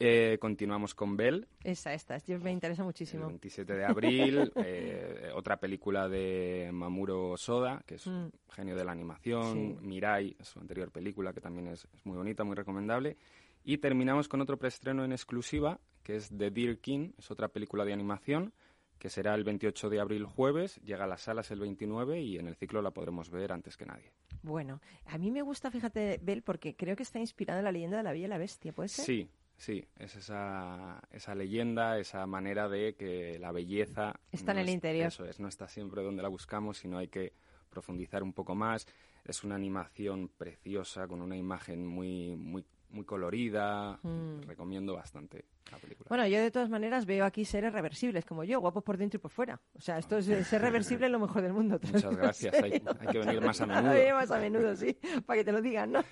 Eh, 0.05 0.39
continuamos 0.41 0.95
con 0.97 1.17
Bell, 1.17 1.47
Esa, 1.63 1.93
esta, 1.95 2.19
me 2.41 2.51
interesa 2.51 2.83
el 2.83 2.87
muchísimo. 2.87 3.27
27 3.29 3.73
de 3.75 3.85
abril, 3.85 4.53
eh, 4.57 5.31
otra 5.35 5.59
película 5.59 6.09
de 6.09 6.71
Mamuro 6.73 7.37
Soda, 7.37 7.83
que 7.87 7.97
es 7.97 8.07
un 8.07 8.27
Mm. 8.27 8.31
genio 8.51 8.75
de 8.77 8.85
la 8.85 8.93
animación, 8.93 9.77
Sí. 9.81 9.87
Mirai, 9.87 10.37
su 10.41 10.59
anterior 10.61 10.91
película, 10.91 11.33
que 11.33 11.41
también 11.41 11.69
es, 11.69 11.87
es 11.95 12.05
muy 12.07 12.17
bonita, 12.17 12.43
muy 12.43 12.55
recomendable. 12.57 13.17
Y 13.65 13.79
terminamos 13.79 14.29
con 14.29 14.41
otro 14.41 14.57
preestreno 14.59 15.05
en 15.05 15.13
exclusiva, 15.13 15.81
que 16.03 16.17
es 16.17 16.29
The 16.37 16.51
Deer 16.51 16.79
King, 16.81 17.13
es 17.19 17.31
otra 17.31 17.49
película 17.49 17.85
de 17.85 17.93
animación, 17.93 18.53
que 18.99 19.09
será 19.11 19.35
el 19.35 19.45
28 19.45 19.91
de 19.91 20.01
abril 20.01 20.25
jueves, 20.27 20.77
llega 20.85 21.05
a 21.05 21.09
las 21.09 21.23
salas 21.23 21.51
el 21.51 21.61
29 21.61 22.21
y 22.21 22.39
en 22.39 22.47
el 22.47 22.55
ciclo 22.57 22.83
la 22.83 22.93
podremos 22.93 23.31
ver 23.31 23.53
antes 23.53 23.77
que 23.77 23.85
nadie. 23.87 24.13
Bueno, 24.43 24.81
a 25.07 25.19
mí 25.19 25.31
me 25.31 25.43
gusta, 25.43 25.71
fíjate, 25.71 26.21
Belle, 26.23 26.43
porque 26.43 26.75
creo 26.77 26.95
que 26.97 27.03
está 27.03 27.19
inspirada 27.19 27.61
en 27.61 27.65
la 27.65 27.73
leyenda 27.73 27.97
de 27.97 28.03
la 28.05 28.13
Bella 28.13 28.27
y 28.27 28.29
la 28.29 28.39
Bestia, 28.39 28.73
¿puede 28.73 28.89
ser? 28.89 29.05
Sí, 29.05 29.29
sí, 29.57 29.85
es 29.99 30.15
esa, 30.17 31.01
esa 31.11 31.35
leyenda, 31.35 31.99
esa 31.99 32.25
manera 32.27 32.69
de 32.69 32.95
que 32.95 33.39
la 33.41 33.51
belleza... 33.53 34.15
Está 34.31 34.53
en 34.53 34.57
no 34.57 34.63
el 34.63 34.69
es- 34.69 34.75
interior. 34.75 35.07
Eso 35.09 35.25
es, 35.25 35.41
no 35.41 35.49
está 35.49 35.67
siempre 35.69 36.03
donde 36.03 36.23
la 36.23 36.29
buscamos, 36.29 36.79
sino 36.79 36.99
hay 36.99 37.09
que 37.09 37.33
profundizar 37.71 38.23
un 38.23 38.33
poco 38.33 38.55
más. 38.55 38.87
Es 39.25 39.43
una 39.45 39.55
animación 39.57 40.29
preciosa, 40.29 41.07
con 41.09 41.23
una 41.23 41.37
imagen 41.37 41.87
muy, 41.87 42.37
muy, 42.37 42.65
muy 42.93 43.05
colorida. 43.05 43.99
Mm. 44.03 44.43
Recomiendo 44.47 44.95
bastante 44.95 45.45
la 45.71 45.79
película. 45.79 46.07
Bueno, 46.09 46.27
yo 46.27 46.41
de 46.41 46.51
todas 46.51 46.69
maneras 46.69 47.07
veo 47.07 47.25
aquí 47.25 47.45
seres 47.45 47.73
reversibles, 47.73 48.25
como 48.25 48.45
yo, 48.45 48.61
guapos 48.61 48.83
por 48.83 48.97
dentro 48.97 49.19
y 49.19 49.21
por 49.21 49.31
fuera. 49.31 49.61
O 49.75 49.81
sea, 49.81 49.99
esto 49.99 50.19
es 50.19 50.27
ser 50.47 50.61
reversible 50.63 51.07
es 51.07 51.13
lo 51.13 51.19
mejor 51.19 51.43
del 51.43 51.53
mundo. 51.53 51.79
Muchas 51.83 52.17
gracias, 52.17 52.55
hay, 52.55 52.73
hay 52.73 53.09
que 53.11 53.19
venir 53.19 53.41
más 53.41 53.61
a 53.61 53.67
menudo. 53.67 53.91
Oye, 53.93 54.13
más 54.13 54.31
a 54.31 54.39
menudo, 54.39 54.77
sí, 54.77 54.99
para 55.27 55.39
que 55.39 55.45
te 55.45 55.53
lo 55.53 55.63
digan, 55.63 55.93
¿no? 55.93 56.05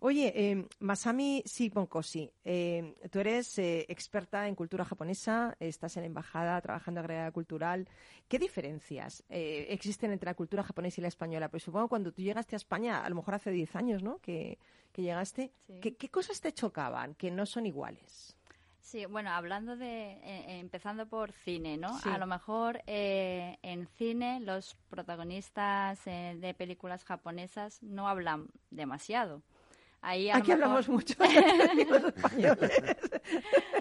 Oye, 0.00 0.32
eh, 0.34 0.66
Masami 0.80 1.42
Siponkoshi, 1.46 2.30
eh, 2.44 2.94
tú 3.10 3.20
eres 3.20 3.58
eh, 3.58 3.86
experta 3.88 4.46
en 4.46 4.54
cultura 4.54 4.84
japonesa, 4.84 5.56
estás 5.58 5.96
en 5.96 6.02
la 6.02 6.06
embajada 6.06 6.60
trabajando 6.60 7.00
en 7.00 7.04
agregada 7.04 7.30
cultural. 7.32 7.88
¿Qué 8.28 8.38
diferencias 8.38 9.24
eh, 9.28 9.66
existen 9.70 10.12
entre 10.12 10.26
la 10.26 10.34
cultura 10.34 10.62
japonesa 10.62 11.00
y 11.00 11.02
la 11.02 11.08
española? 11.08 11.48
Pues 11.48 11.62
supongo 11.62 11.88
cuando 11.88 12.12
tú 12.12 12.22
llegaste 12.22 12.56
a 12.56 12.58
España, 12.58 13.04
a 13.04 13.08
lo 13.08 13.16
mejor 13.16 13.34
hace 13.34 13.50
10 13.50 13.76
años, 13.76 14.02
¿no? 14.02 14.18
Que, 14.18 14.58
que 14.92 15.02
llegaste. 15.02 15.52
Sí. 15.66 15.80
¿Qué, 15.80 15.96
qué 15.96 16.08
cosas 16.08 16.40
te 16.40 16.52
chocaban 16.52 17.14
que 17.14 17.30
no 17.30 17.46
son 17.46 17.66
iguales? 17.66 18.35
Sí, 18.86 19.04
bueno, 19.04 19.30
hablando 19.30 19.76
de, 19.76 20.12
eh, 20.12 20.20
eh, 20.22 20.58
empezando 20.60 21.06
por 21.08 21.32
cine, 21.32 21.76
¿no? 21.76 21.98
Sí. 21.98 22.08
A 22.08 22.18
lo 22.18 22.26
mejor 22.28 22.82
eh, 22.86 23.58
en 23.62 23.88
cine 23.88 24.38
los 24.38 24.76
protagonistas 24.88 26.06
eh, 26.06 26.36
de 26.40 26.54
películas 26.54 27.04
japonesas 27.04 27.82
no 27.82 28.06
hablan 28.08 28.46
demasiado. 28.70 29.42
Ahí 30.02 30.30
a 30.30 30.34
lo 30.34 30.38
Aquí 30.38 30.50
mejor- 30.52 30.62
hablamos 30.62 30.88
mucho 30.88 31.14
de 31.18 31.84
los 31.90 32.04
españoles. 32.14 32.70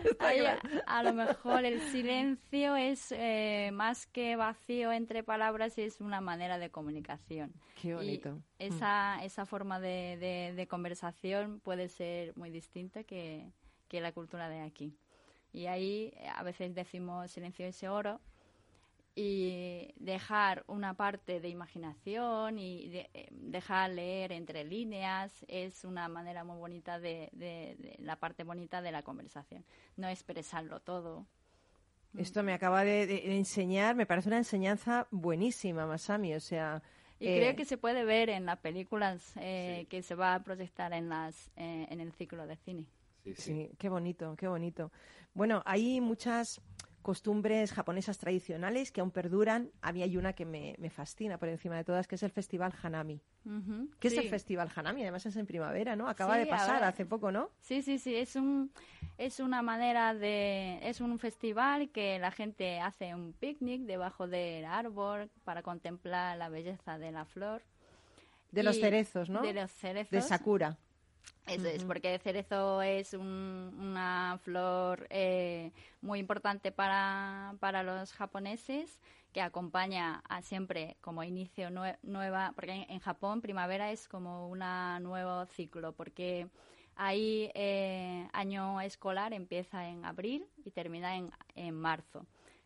Está 0.05 0.27
Ahí, 0.27 0.39
claro. 0.39 0.62
a 0.88 1.03
lo 1.03 1.13
mejor 1.13 1.65
el 1.65 1.81
silencio 1.91 2.75
es 2.75 3.12
eh, 3.12 3.69
más 3.74 4.07
que 4.07 4.35
vacío 4.35 4.91
entre 4.91 5.21
palabras, 5.24 5.77
es 5.77 6.01
una 6.01 6.19
manera 6.19 6.57
de 6.57 6.71
comunicación. 6.71 7.53
Qué 7.79 7.89
Y 7.89 7.93
bonito. 7.93 8.39
esa, 8.57 9.24
esa 9.24 9.45
forma 9.45 9.79
de, 9.79 10.17
de- 10.17 10.53
de 10.55 10.67
conversación 10.67 11.59
puede 11.59 11.89
ser 11.89 12.35
muy 12.35 12.50
distinta 12.50 13.03
que, 13.03 13.51
que 13.87 14.01
la 14.01 14.11
cultura 14.11 14.49
de 14.49 14.61
aquí. 14.61 14.93
Y 15.53 15.67
ahí 15.67 16.13
eh, 16.17 16.27
a 16.33 16.43
veces 16.43 16.73
decimos 16.75 17.31
silencio 17.31 17.65
es 17.65 17.83
oro 17.83 18.19
y 19.17 19.93
dejar 19.97 20.65
una 20.67 20.93
parte 20.93 21.39
de 21.39 21.47
imaginación 21.47 22.59
y 22.59 22.89
de- 22.89 23.09
eh, 23.13 23.27
dejar 23.31 23.91
leer 23.91 24.33
entre 24.33 24.65
líneas 24.65 25.45
es 25.47 25.85
una 25.85 26.09
manera 26.09 26.43
muy 26.43 26.57
bonita 26.57 26.99
de, 26.99 27.29
de- 27.31 27.75
de 27.79 27.95
la 27.99 28.17
parte 28.17 28.43
bonita 28.43 28.81
de 28.81 28.91
la 28.91 29.03
conversación. 29.03 29.63
No 29.95 30.09
expresarlo 30.09 30.81
todo. 30.81 31.25
Esto 32.17 32.43
me 32.43 32.53
acaba 32.53 32.83
de, 32.83 33.37
enseñar, 33.37 33.95
me 33.95 34.05
parece 34.05 34.29
una 34.29 34.37
enseñanza 34.37 35.07
buenísima, 35.11 35.85
Masami. 35.85 36.33
O 36.33 36.39
sea, 36.39 36.81
Y 37.19 37.27
eh, 37.27 37.37
creo 37.39 37.55
que 37.55 37.65
se 37.65 37.77
puede 37.77 38.05
ver 38.05 38.29
en 38.29 38.45
las 38.45 38.59
películas 38.59 39.33
eh, 39.37 39.85
que 39.89 40.01
se 40.01 40.15
va 40.15 40.33
a 40.35 40.43
proyectar 40.43 40.93
en, 40.93 41.09
las, 41.09 41.51
eh, 41.57 41.87
en 41.89 41.99
el 41.99 42.11
ciclo 42.13 42.47
de 42.47 42.55
cine. 42.57 42.85
Sí, 43.25 43.34
sí. 43.36 43.41
Sí, 43.41 43.72
qué 43.79 43.89
bonito, 43.89 44.36
qué 44.38 44.48
bonito. 44.48 44.91
Bueno, 45.34 45.63
hay 45.65 46.00
muchas 46.00 46.62
costumbres 47.01 47.72
japonesas 47.74 48.17
tradicionales 48.20 48.91
que 48.91 49.01
aún 49.01 49.10
perduran. 49.12 49.72
A 49.82 49.91
mí 49.94 50.01
hay 50.03 50.15
una 50.17 50.34
que 50.34 50.46
me, 50.46 50.75
me 50.79 50.89
fascina 50.91 51.38
por 51.39 51.50
encima 51.50 51.75
de 51.75 51.84
todas, 51.84 52.08
que 52.08 52.15
es 52.15 52.24
el 52.24 52.32
Festival 52.32 52.74
Hanami. 52.82 53.22
Ujú, 53.46 53.89
¿Qué 54.00 54.08
es 54.10 54.17
el 54.17 54.29
Festival 54.29 54.72
Hanami? 54.75 55.01
Además 55.03 55.25
es 55.25 55.36
en 55.36 55.46
primavera, 55.46 55.96
¿no? 55.96 56.08
Acaba 56.08 56.34
Sí, 56.36 56.41
de 56.41 56.46
pasar 56.48 56.75
ahora- 56.75 56.88
hace 56.89 57.05
poco, 57.05 57.32
¿no? 57.32 57.50
Sí, 57.62 57.82
sí, 57.82 57.98
sí, 58.00 58.15
es 58.15 58.36
un 58.36 58.72
es 59.17 59.39
una 59.39 59.62
manera 59.62 60.13
de 60.13 60.79
es 60.84 61.00
un 61.01 61.17
festival 61.20 61.89
que 61.89 62.20
la 62.20 62.32
gente 62.32 62.79
hace 62.79 63.13
un 63.15 63.34
picnic 63.34 63.82
debajo 63.84 64.27
del 64.27 64.65
árbol 64.65 65.29
para 65.44 65.62
contemplar 65.63 66.38
la 66.38 66.50
belleza 66.50 66.98
de 67.00 67.12
la 67.12 67.25
flor 67.25 67.62
De 68.51 68.63
los 68.63 68.79
cerezos, 68.79 69.29
¿no? 69.29 69.41
De 69.41 69.53
los 69.53 69.72
cerezos. 69.72 70.12
De 70.12 70.22
Sakura. 70.22 70.77
Eso 71.48 71.67
es, 71.67 71.84
porque 71.84 72.15
el 72.15 72.20
cerezo 72.20 72.82
es 72.82 73.13
un- 73.13 73.75
una 73.79 74.39
flor 74.44 75.05
eh, 75.12 75.72
muy 76.01 76.17
importante 76.20 76.72
para, 76.72 77.53
para 77.60 77.84
los 77.84 78.13
japoneses 78.13 79.00
que 79.32 79.41
acompaña 79.41 80.24
a 80.27 80.41
siempre 80.41 80.98
como 81.01 81.24
inicio 81.24 81.70
nue- 81.70 81.98
nueva, 82.01 82.51
porque 82.55 82.72
en, 82.72 82.86
en 82.89 83.00
Japón 83.00 83.41
primavera 83.41 83.91
es 83.91 84.08
como 84.08 84.48
un 84.50 84.60
nuevo 85.03 85.46
ciclo, 85.46 85.91
porque 85.94 86.48
ahí 86.96 87.51
eh, 87.53 88.27
año 88.34 88.82
escolar 88.82 89.32
empieza 89.34 89.88
en 89.88 90.03
abril 90.03 90.48
y 90.63 90.72
termina 90.72 91.15
en, 91.15 91.29
en 91.55 91.75
marzo. 91.75 92.25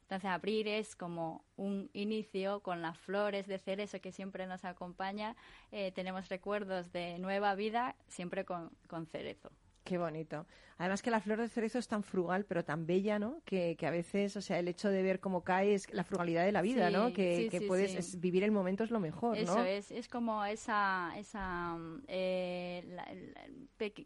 Entonces 0.09 0.31
abril 0.31 0.67
es 0.67 0.95
como 0.95 1.45
un 1.55 1.91
inicio 1.93 2.61
con 2.61 2.81
las 2.81 2.97
flores 2.97 3.45
de 3.45 3.59
cerezo 3.59 4.01
que 4.01 4.11
siempre 4.11 4.47
nos 4.47 4.65
acompaña. 4.65 5.35
Eh, 5.71 5.91
tenemos 5.91 6.29
recuerdos 6.29 6.91
de 6.91 7.19
nueva 7.19 7.53
vida 7.53 7.95
siempre 8.07 8.43
con, 8.43 8.71
con 8.87 9.05
cerezo. 9.05 9.51
Qué 9.83 9.99
bonito. 9.99 10.47
Además 10.79 11.03
que 11.03 11.11
la 11.11 11.19
flor 11.19 11.37
de 11.39 11.47
cerezo 11.47 11.77
es 11.77 11.87
tan 11.87 12.01
frugal, 12.03 12.43
pero 12.45 12.65
tan 12.65 12.87
bella, 12.87 13.19
¿no? 13.19 13.41
Que, 13.45 13.75
que 13.77 13.85
a 13.85 13.91
veces, 13.91 14.35
o 14.35 14.41
sea, 14.41 14.57
el 14.57 14.67
hecho 14.67 14.89
de 14.89 15.03
ver 15.03 15.19
cómo 15.19 15.43
cae 15.43 15.75
es 15.75 15.91
la 15.93 16.03
frugalidad 16.03 16.43
de 16.43 16.51
la 16.53 16.63
vida, 16.63 16.87
Sí, 16.87 16.93
¿no? 16.93 17.13
Que, 17.13 17.37
sí, 17.43 17.49
que 17.49 17.59
sí, 17.59 17.65
puedes 17.67 17.93
es- 17.93 18.19
vivir 18.19 18.43
el 18.43 18.51
momento 18.51 18.83
es 18.83 18.89
lo 18.89 18.99
mejor, 18.99 19.35
¿no? 19.37 19.41
Eso 19.43 19.63
es, 19.63 19.91
es 19.91 20.07
como 20.07 20.43
esa, 20.43 21.13
esa 21.17 21.77
eh, 22.07 22.83
la- 22.87 23.13
la- 23.13 23.47
peque- 23.77 24.05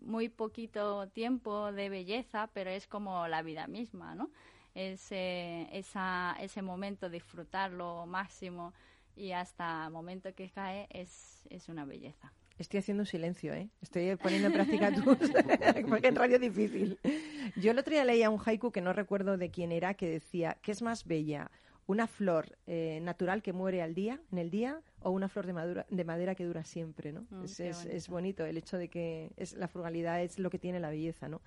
muy 0.00 0.28
poquito 0.28 1.08
tiempo 1.10 1.70
de 1.72 1.88
belleza, 1.90 2.50
pero 2.52 2.70
es 2.70 2.88
como 2.88 3.28
la 3.28 3.42
vida 3.42 3.68
misma, 3.68 4.14
¿no? 4.16 4.30
Es, 4.74 5.06
eh, 5.12 5.68
esa, 5.72 6.36
ese 6.40 6.62
momento 6.62 7.08
disfrutarlo 7.08 8.06
máximo 8.06 8.72
y 9.16 9.30
hasta 9.32 9.84
el 9.86 9.92
momento 9.92 10.34
que 10.34 10.50
cae 10.50 10.86
es, 10.90 11.46
es 11.50 11.68
una 11.68 11.84
belleza. 11.84 12.32
Estoy 12.58 12.78
haciendo 12.78 13.02
un 13.02 13.06
silencio, 13.06 13.52
¿eh? 13.52 13.68
Estoy 13.82 14.14
poniendo 14.16 14.46
en 14.48 14.54
práctica 14.54 14.92
tus... 14.92 15.04
porque 15.88 16.08
en 16.08 16.16
radio 16.16 16.36
es 16.36 16.40
difícil. 16.40 16.98
Yo 17.56 17.72
el 17.72 17.78
otro 17.78 17.92
día 17.92 18.04
leía 18.04 18.30
un 18.30 18.40
haiku 18.44 18.70
que 18.70 18.80
no 18.80 18.92
recuerdo 18.92 19.36
de 19.36 19.50
quién 19.50 19.72
era, 19.72 19.94
que 19.94 20.08
decía, 20.08 20.56
¿qué 20.62 20.70
es 20.72 20.80
más 20.82 21.04
bella? 21.04 21.50
¿Una 21.86 22.06
flor 22.06 22.56
eh, 22.66 23.00
natural 23.02 23.42
que 23.42 23.52
muere 23.52 23.82
al 23.82 23.94
día, 23.94 24.20
en 24.32 24.38
el 24.38 24.50
día, 24.50 24.80
o 25.00 25.10
una 25.10 25.28
flor 25.28 25.46
de, 25.46 25.52
madura- 25.52 25.86
de 25.90 26.04
madera 26.04 26.34
que 26.34 26.44
dura 26.44 26.64
siempre, 26.64 27.12
¿no? 27.12 27.26
Mm, 27.30 27.44
es, 27.44 27.60
es- 27.60 28.08
bonito 28.08 28.44
el 28.46 28.56
hecho 28.56 28.78
de 28.78 28.88
que 28.88 29.32
es, 29.36 29.52
la 29.54 29.68
frugalidad 29.68 30.22
es 30.22 30.38
lo 30.38 30.48
que 30.48 30.58
tiene 30.58 30.80
la 30.80 30.90
belleza, 30.90 31.28
¿no? 31.28 31.42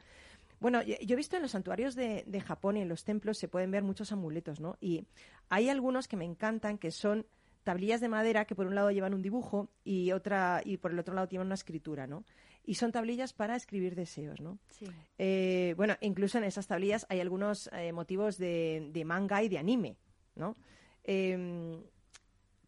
Bueno, 0.60 0.82
yo 0.82 0.96
yo 1.02 1.14
he 1.14 1.16
visto 1.18 1.36
en 1.36 1.42
los 1.42 1.52
santuarios 1.52 1.96
de, 1.96 2.24
de 2.26 2.42
Japón 2.42 2.78
y 2.78 2.82
en 2.82 2.90
los 2.90 3.04
templos 3.04 3.38
se 3.38 3.48
pueden 3.48 3.72
ver 3.72 3.84
muchos 3.84 4.12
amuletos, 4.12 4.60
¿no? 4.60 4.78
Y 4.82 5.06
hay 5.50 5.70
algunos 5.70 6.08
que 6.08 6.18
me 6.18 6.26
encantan 6.26 6.78
que 6.78 6.92
son 6.92 7.26
tablillas 7.64 8.00
de 8.00 8.08
madera 8.08 8.46
que 8.46 8.56
por 8.56 8.66
un 8.66 8.76
lado 8.76 8.92
llevan 8.92 9.14
un 9.14 9.22
dibujo 9.22 9.70
y 9.84 10.14
otra 10.14 10.62
y 10.64 10.78
por 10.78 10.92
el 10.92 11.00
otro 11.00 11.14
lado 11.14 11.28
tienen 11.28 11.48
una 11.48 11.56
escritura, 11.56 12.08
¿no? 12.08 12.24
Y 12.64 12.76
son 12.76 12.92
tablillas 12.92 13.34
para 13.34 13.56
escribir 13.56 13.96
deseos, 13.96 14.40
¿no? 14.42 14.58
Sí. 14.70 14.86
Eh, 15.18 15.74
bueno, 15.78 15.96
incluso 16.02 16.38
en 16.38 16.46
esas 16.46 16.68
tablillas 16.68 17.06
hay 17.10 17.20
algunos 17.20 17.70
eh, 17.74 17.92
motivos 17.92 18.38
de, 18.38 18.90
de 18.92 19.06
manga 19.06 19.44
y 19.44 19.50
de 19.50 19.58
anime, 19.58 19.98
¿no? 20.36 20.56
Eh, 21.04 21.82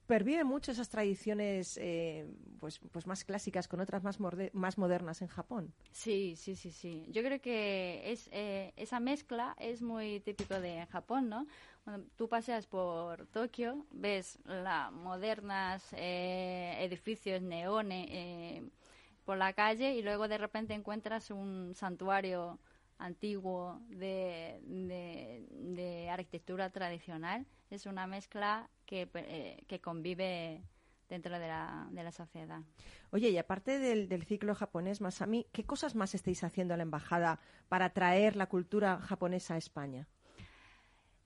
perviven 0.10 0.48
mucho 0.48 0.72
esas 0.72 0.90
tradiciones 0.90 1.78
eh, 1.80 2.26
pues, 2.60 2.80
pues 2.80 3.06
más 3.06 3.24
clásicas 3.24 3.68
con 3.68 3.80
otras 3.80 4.04
más, 4.04 4.18
más 4.54 4.78
modernas 4.80 5.22
en 5.22 5.28
Japón. 5.28 5.72
Sí, 5.92 6.34
sí, 6.36 6.56
sí, 6.56 6.72
sí. 6.72 7.06
Yo 7.10 7.22
creo 7.22 7.40
que 7.40 8.12
es 8.12 8.28
eh, 8.32 8.74
esa 8.76 9.00
mezcla 9.00 9.56
es 9.60 9.84
muy 9.84 10.20
típico 10.22 10.60
de 10.60 10.88
Japón, 10.88 11.30
¿no? 11.30 11.46
Cuando 11.84 12.08
tú 12.16 12.28
paseas 12.28 12.66
por 12.66 13.28
Tokio, 13.28 13.86
ves 13.92 14.40
las 14.46 14.92
modernas 14.92 15.94
eh, 15.94 16.78
edificios 16.80 17.44
neones 17.44 18.08
eh, 18.10 18.68
por 19.26 19.38
la 19.38 19.54
calle 19.54 19.94
y 19.94 20.02
luego 20.02 20.28
de 20.28 20.40
repente 20.40 20.74
encuentras 20.74 21.30
un 21.30 21.76
santuario 21.76 22.58
antiguo 23.00 23.82
de, 23.90 24.60
de, 24.66 26.10
arquitectura 26.10 26.70
tradicional. 26.70 27.48
Es 27.70 27.86
una 27.86 28.06
mezcla 28.08 28.70
que, 28.86 29.10
eh, 29.14 29.64
que 29.68 29.82
convive 29.82 30.64
dentro 31.08 31.40
de 31.40 31.48
la, 31.48 31.88
de 31.92 32.04
la 32.04 32.12
sociedad. 32.12 32.62
Oye, 33.12 33.30
y 33.30 33.38
aparte 33.38 33.80
del, 33.80 34.08
del 34.10 34.24
ciclo 34.24 34.54
japonés, 34.54 35.02
Masami, 35.02 35.48
¿qué 35.52 35.64
cosas 35.64 35.96
más 35.96 36.14
estáis 36.14 36.44
haciendo 36.44 36.74
a 36.74 36.78
la 36.78 36.84
embajada 36.84 37.40
para 37.68 37.94
traer 37.94 38.36
la 38.36 38.48
cultura 38.48 39.00
japonesa 39.00 39.56
a 39.56 39.58
España? 39.58 40.08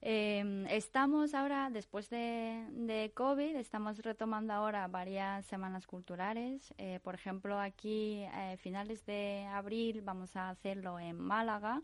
Eh, 0.06 0.66
estamos 0.68 1.32
ahora, 1.32 1.70
después 1.70 2.10
de, 2.10 3.10
COVID, 3.14 3.56
estamos 3.56 3.98
retomando 4.00 4.52
ahora 4.52 4.86
varias 4.86 5.46
semanas 5.46 5.86
culturales. 5.86 6.74
Eh, 6.76 7.00
por 7.02 7.14
ejemplo, 7.14 7.58
aquí 7.58 8.22
a 8.26 8.54
finales 8.58 9.06
de 9.06 9.46
abril 9.50 10.02
vamos 10.02 10.36
a 10.36 10.50
hacerlo 10.50 11.00
en 11.00 11.18
Málaga, 11.18 11.80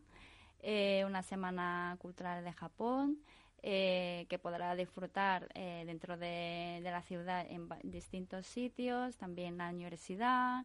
eh, 0.60 1.02
una 1.06 1.22
semana 1.22 1.96
cultural 1.98 2.44
de 2.44 2.52
Japón. 2.52 3.18
eh, 3.62 4.26
que 4.30 4.38
podrá 4.38 4.74
disfrutar 4.74 5.48
eh, 5.54 5.84
dentro 5.86 6.16
de, 6.16 6.80
la 6.82 7.02
ciudad 7.02 7.46
en 7.46 7.68
distintos 7.82 8.46
sitios, 8.46 9.16
también 9.18 9.58
la 9.58 9.68
universidad. 9.68 10.64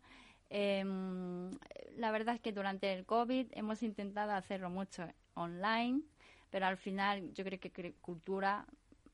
Em, 0.50 1.52
la 1.98 2.12
verdad 2.12 2.36
es 2.36 2.42
que 2.42 2.54
durante 2.54 2.94
el 2.94 3.06
COVID 3.06 3.48
hemos 3.52 3.84
intentado 3.84 4.32
hacerlo 4.32 4.70
mucho 4.70 5.08
online, 5.34 6.04
pero 6.56 6.68
al 6.68 6.78
final 6.78 7.34
yo 7.34 7.44
creo 7.44 7.60
que 7.60 7.94
cultura 8.00 8.66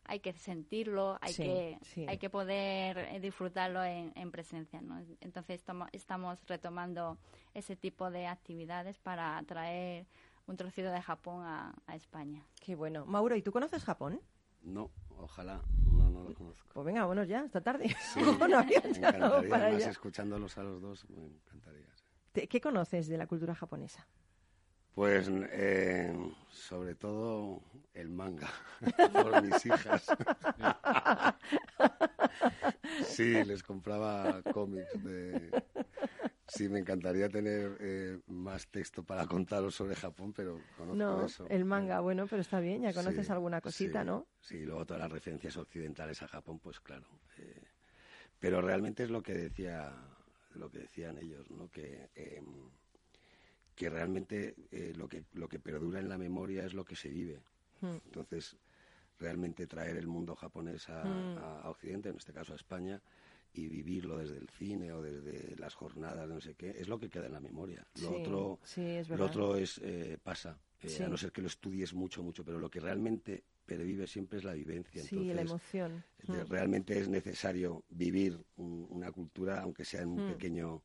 hay 0.04 0.20
que 0.20 0.32
sentirlo, 0.34 1.18
hay 1.22 1.34
Sí, 1.34 1.42
que 1.42 1.80
sí. 1.82 2.06
hay 2.08 2.20
que 2.20 2.30
poder 2.30 3.00
eh, 3.00 3.20
disfrutarlo 3.20 3.84
en, 3.84 4.12
en 4.14 4.30
presencia, 4.30 4.80
¿no? 4.80 5.00
Entonces 5.22 5.56
estamos, 5.56 5.90
estamos 5.92 6.38
retomando 6.46 7.18
ese 7.56 7.76
tipo 7.76 8.12
de 8.12 8.28
actividades 8.28 9.00
para 9.00 9.40
atraer 9.40 10.06
un 10.46 10.56
trocito 10.56 10.92
de 10.92 11.02
Japón 11.02 11.44
a, 11.44 11.74
a 11.88 11.96
España. 11.96 12.46
Qué 12.60 12.76
bueno. 12.76 13.08
Mauro, 13.08 13.36
¿y 13.36 13.42
tú 13.42 13.52
conoces 13.52 13.84
Japón? 13.84 14.22
No, 14.62 14.92
ojalá. 15.18 15.64
No, 15.92 16.12
no 16.12 16.22
lo 16.24 16.36
conozco. 16.36 16.70
Pues 16.76 16.86
venga, 16.86 17.02
vámonos 17.02 17.28
ya, 17.28 17.44
esta 17.44 17.62
tarde. 17.62 17.90
Sí, 18.14 18.20
no 18.38 18.60
había 18.60 18.82
me 18.82 18.90
encantaría. 18.90 19.50
para 19.50 19.66
Además, 19.66 19.88
escuchándolos 19.88 20.60
a 20.60 20.64
los 20.64 20.80
dos, 20.80 21.10
me 21.10 21.26
encantaría. 21.26 21.88
sí. 22.36 22.48
¿Qué 22.48 22.62
conoces 22.62 23.08
de 23.08 23.18
la 23.18 23.26
cultura 23.26 23.56
japonesa? 23.56 24.08
Pues 24.94 25.30
eh, 25.30 26.14
sobre 26.52 26.96
todo 26.96 27.62
el 27.94 28.10
manga, 28.10 28.50
por 29.14 29.36
mis 29.38 29.66
hijas. 29.66 30.14
Sí, 33.00 33.44
les 33.44 33.64
compraba 33.64 34.44
cómics 34.44 35.02
de... 35.04 35.54
Sí, 36.46 36.68
me 36.70 36.80
encantaría 36.80 37.30
tener 37.30 37.78
eh, 37.80 38.20
más 38.28 38.68
texto 38.68 39.04
para 39.04 39.26
contaros 39.26 39.76
sobre 39.76 39.96
Japón, 39.96 40.34
pero 40.34 40.68
conozco 40.78 41.06
No, 41.08 41.26
eso. 41.26 41.46
el 41.50 41.66
manga, 41.66 41.96
Eh, 41.96 42.02
bueno, 42.02 42.28
pero 42.28 42.42
está 42.42 42.60
bien, 42.60 42.82
ya 42.82 42.94
conoces 42.94 43.30
sí, 43.30 43.32
alguna 43.32 43.62
cosita, 43.62 44.04
sí, 44.04 44.06
¿no? 44.06 44.28
Sí, 44.40 44.66
luego 44.66 44.86
todas 44.86 45.02
las 45.02 45.12
referencias 45.12 45.56
occidentales 45.58 46.22
a 46.24 46.28
Japón, 46.28 46.60
pues 46.60 46.80
claro. 46.80 47.08
eh, 47.38 47.64
pero 48.40 48.62
realmente 48.62 49.04
es 49.04 49.10
lo 49.12 49.22
que 49.24 49.34
decía, 49.34 49.94
lo 50.56 50.70
que 50.70 50.80
decían 50.80 51.18
ellos, 51.18 51.50
¿no? 51.52 51.70
Que, 51.70 52.10
eh, 52.16 52.42
que 53.82 53.90
realmente 53.90 54.54
eh, 54.72 54.94
lo 54.96 55.08
que 55.10 55.24
lo 55.34 55.50
que 55.50 55.58
perdura 55.58 56.00
en 56.00 56.08
la 56.08 56.20
memoria 56.20 56.64
es 56.64 56.76
lo 56.76 56.86
que 56.86 56.96
se 56.96 57.10
vive. 57.10 57.40
Hmm. 57.82 57.98
Entonces, 58.06 58.56
realmente 59.18 59.66
traer 59.66 59.98
el 59.98 60.06
mundo 60.06 60.36
japonés 60.36 60.88
a, 60.90 61.04
Mm. 61.04 61.38
a- 61.40 61.68
Occidente, 61.72 62.10
en 62.10 62.18
este 62.18 62.32
caso 62.32 62.54
a 62.54 62.58
España, 62.58 63.02
y 63.56 63.68
vivirlo 63.70 64.20
desde 64.20 64.38
el 64.38 64.50
cine 64.50 64.94
o 64.94 65.02
desde 65.02 65.56
las 65.58 65.74
jornadas, 65.74 66.30
no 66.30 66.40
sé 66.40 66.54
qué, 66.54 66.70
es 66.80 66.88
lo 66.90 67.00
que 67.00 67.10
queda 67.10 67.26
en 67.26 67.34
la 67.34 67.40
memoria. 67.40 67.84
Lo 67.96 68.10
Sí, 68.10 68.16
otro, 68.20 68.60
sí, 68.64 68.82
es 68.86 69.10
lo 69.10 69.26
otro 69.26 69.56
es 69.56 69.80
eh, 69.84 70.20
pasa, 70.22 70.60
eh, 70.84 70.88
Sí. 70.88 71.02
a 71.04 71.10
no 71.10 71.18
ser 71.18 71.32
que 71.32 71.42
lo 71.42 71.48
estudies 71.48 71.92
mucho, 71.96 72.22
mucho, 72.22 72.46
pero 72.46 72.60
lo 72.60 72.70
que 72.70 72.80
realmente 72.82 73.44
pervive 73.66 74.06
siempre 74.06 74.38
es 74.38 74.44
la 74.44 74.54
vivencia. 74.54 75.02
Sí, 75.02 75.16
Entonces, 75.16 75.36
la 75.36 75.42
emoción. 75.42 76.04
Mm. 76.28 76.34
realmente 76.52 77.00
es 77.00 77.10
necesario 77.10 77.84
vivir 77.90 78.38
un- 78.58 78.86
una 78.92 79.12
cultura, 79.12 79.60
aunque 79.62 79.84
sea 79.86 80.04
en 80.04 80.10
un 80.10 80.24
Mm. 80.24 80.28
pequeño 80.34 80.84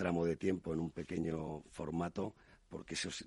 tramo 0.00 0.24
de 0.24 0.36
tiempo, 0.36 0.72
en 0.72 0.80
un 0.80 0.90
pequeño 0.90 1.62
formato, 1.68 2.34
porque 2.70 2.94
eso 2.94 3.10
es- 3.10 3.26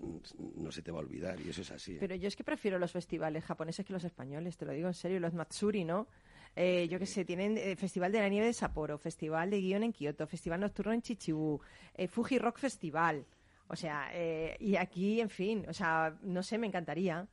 no 0.55 0.71
se 0.71 0.81
te 0.81 0.91
va 0.91 0.97
a 0.97 1.01
olvidar 1.01 1.39
y 1.39 1.49
eso 1.49 1.61
es 1.61 1.69
así. 1.69 1.93
¿eh? 1.93 1.97
Pero 1.99 2.15
yo 2.15 2.27
es 2.27 2.35
que 2.35 2.43
prefiero 2.43 2.79
los 2.79 2.91
festivales 2.91 3.43
japoneses 3.43 3.85
que 3.85 3.93
los 3.93 4.03
españoles, 4.03 4.57
te 4.57 4.65
lo 4.65 4.71
digo 4.71 4.87
en 4.87 4.95
serio, 4.95 5.19
los 5.19 5.35
Matsuri, 5.35 5.83
¿no? 5.83 6.07
Eh, 6.55 6.87
yo 6.89 6.97
qué 6.97 7.05
sé, 7.05 7.25
tienen 7.25 7.57
eh, 7.59 7.75
Festival 7.75 8.11
de 8.11 8.19
la 8.21 8.27
Nieve 8.29 8.47
de 8.47 8.53
Sapporo, 8.53 8.97
Festival 8.97 9.51
de 9.51 9.61
Guión 9.61 9.83
en 9.83 9.93
Kioto, 9.93 10.25
Festival 10.25 10.61
Nocturno 10.61 10.93
en 10.93 11.03
Chichibu, 11.03 11.59
eh, 11.93 12.07
Fuji 12.07 12.39
Rock 12.39 12.57
Festival. 12.57 13.23
O 13.67 13.75
sea, 13.75 14.09
eh, 14.13 14.57
y 14.59 14.75
aquí, 14.75 15.21
en 15.21 15.29
fin, 15.29 15.65
o 15.69 15.73
sea, 15.73 16.17
no 16.23 16.41
sé, 16.41 16.57
me 16.57 16.65
encantaría. 16.67 17.27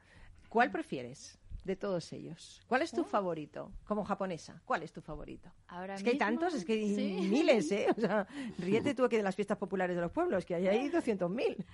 ¿Cuál 0.50 0.70
prefieres 0.70 1.38
de 1.64 1.76
todos 1.76 2.12
ellos. 2.12 2.62
¿Cuál 2.66 2.82
es 2.82 2.92
tu 2.92 3.04
favorito 3.04 3.72
como 3.84 4.04
japonesa? 4.04 4.60
¿Cuál 4.64 4.82
es 4.82 4.92
tu 4.92 5.00
favorito? 5.00 5.50
Ahora 5.68 5.94
es 5.94 6.02
que 6.02 6.10
hay 6.10 6.18
tantos, 6.18 6.54
es 6.54 6.64
que 6.64 6.72
hay 6.72 6.94
sí. 6.94 7.28
miles, 7.28 7.70
¿eh? 7.72 7.86
O 7.96 8.00
sea, 8.00 8.26
ríete 8.58 8.94
tú 8.94 9.04
aquí 9.04 9.16
de 9.16 9.22
las 9.22 9.36
fiestas 9.36 9.58
populares 9.58 9.96
de 9.96 10.02
los 10.02 10.12
pueblos, 10.12 10.44
que 10.44 10.54
hay 10.54 10.66
ahí 10.68 10.88
200.000. 10.90 11.64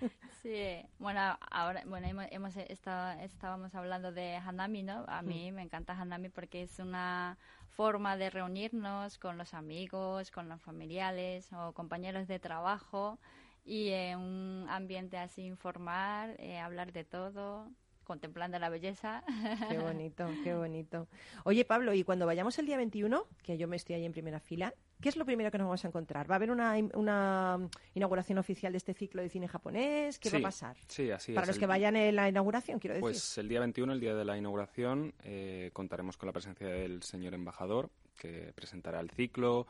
Sí, 0.42 0.88
bueno, 0.98 1.38
ahora 1.50 1.82
bueno, 1.86 2.06
hemos, 2.06 2.26
hemos 2.30 2.56
estado, 2.56 3.20
estábamos 3.20 3.74
hablando 3.74 4.12
de 4.12 4.36
Hanami, 4.36 4.82
¿no? 4.82 5.04
A 5.08 5.22
mí 5.22 5.52
me 5.52 5.62
encanta 5.62 5.92
Hanami 5.92 6.28
porque 6.28 6.62
es 6.62 6.78
una 6.78 7.38
forma 7.68 8.16
de 8.16 8.30
reunirnos 8.30 9.18
con 9.18 9.36
los 9.36 9.52
amigos, 9.52 10.30
con 10.30 10.48
los 10.48 10.62
familiares 10.62 11.52
o 11.52 11.72
compañeros 11.72 12.26
de 12.26 12.38
trabajo 12.38 13.18
y 13.66 13.90
en 13.90 14.18
un 14.18 14.66
ambiente 14.68 15.18
así 15.18 15.42
informal, 15.42 16.36
eh, 16.38 16.58
hablar 16.58 16.92
de 16.92 17.04
todo, 17.04 17.68
contemplando 18.06 18.58
la 18.58 18.68
belleza. 18.70 19.22
Qué 19.68 19.76
bonito, 19.78 20.26
qué 20.42 20.54
bonito. 20.54 21.08
Oye, 21.44 21.64
Pablo, 21.66 21.92
y 21.92 22.04
cuando 22.04 22.24
vayamos 22.24 22.58
el 22.58 22.64
día 22.66 22.76
21, 22.78 23.26
que 23.42 23.58
yo 23.58 23.68
me 23.68 23.76
estoy 23.76 23.96
ahí 23.96 24.04
en 24.06 24.12
primera 24.12 24.40
fila, 24.40 24.72
¿qué 25.02 25.08
es 25.10 25.16
lo 25.16 25.26
primero 25.26 25.50
que 25.50 25.58
nos 25.58 25.66
vamos 25.66 25.84
a 25.84 25.88
encontrar? 25.88 26.30
¿Va 26.30 26.36
a 26.36 26.36
haber 26.36 26.50
una, 26.50 26.74
una 26.94 27.58
inauguración 27.94 28.38
oficial 28.38 28.72
de 28.72 28.78
este 28.78 28.94
ciclo 28.94 29.20
de 29.20 29.28
cine 29.28 29.48
japonés? 29.48 30.18
¿Qué 30.18 30.30
va 30.30 30.36
a 30.36 30.38
Sí, 30.38 30.42
pasar? 30.42 30.76
Sí, 30.86 31.10
así 31.10 31.32
Para 31.34 31.42
es. 31.44 31.48
los 31.48 31.56
El- 31.56 31.60
que 31.60 31.66
vayan 31.66 31.96
en 31.96 32.16
la 32.16 32.28
inauguración, 32.28 32.78
quiero 32.78 32.94
decir. 32.94 33.02
Pues 33.02 33.36
el 33.38 33.48
día 33.48 33.60
21, 33.60 33.92
el 33.92 34.00
día 34.00 34.14
de 34.14 34.24
la 34.24 34.38
inauguración, 34.38 35.12
eh, 35.24 35.70
contaremos 35.72 36.16
con 36.16 36.28
la 36.28 36.32
presencia 36.32 36.66
del 36.68 37.02
señor 37.02 37.34
embajador, 37.34 37.90
que 38.16 38.52
presentará 38.54 39.00
el 39.00 39.10
ciclo, 39.10 39.66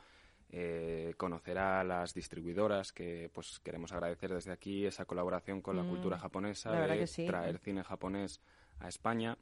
eh, 0.49 1.13
conocerá 1.17 1.81
a 1.81 1.83
las 1.83 2.13
distribuidoras, 2.13 2.93
que 2.93 3.29
pues 3.33 3.59
queremos 3.59 3.91
agradecer 3.91 4.33
desde 4.33 4.51
aquí 4.51 4.85
esa 4.85 5.05
colaboración 5.05 5.61
con 5.61 5.75
la 5.75 5.83
Mm, 5.83 5.89
cultura 5.89 6.17
japonesa, 6.17 6.71
la 6.71 6.87
de 6.87 7.07
sí. 7.07 7.25
traer 7.25 7.59
cine 7.59 7.83
japonés 7.83 8.39
a 8.79 8.87
España, 8.87 9.37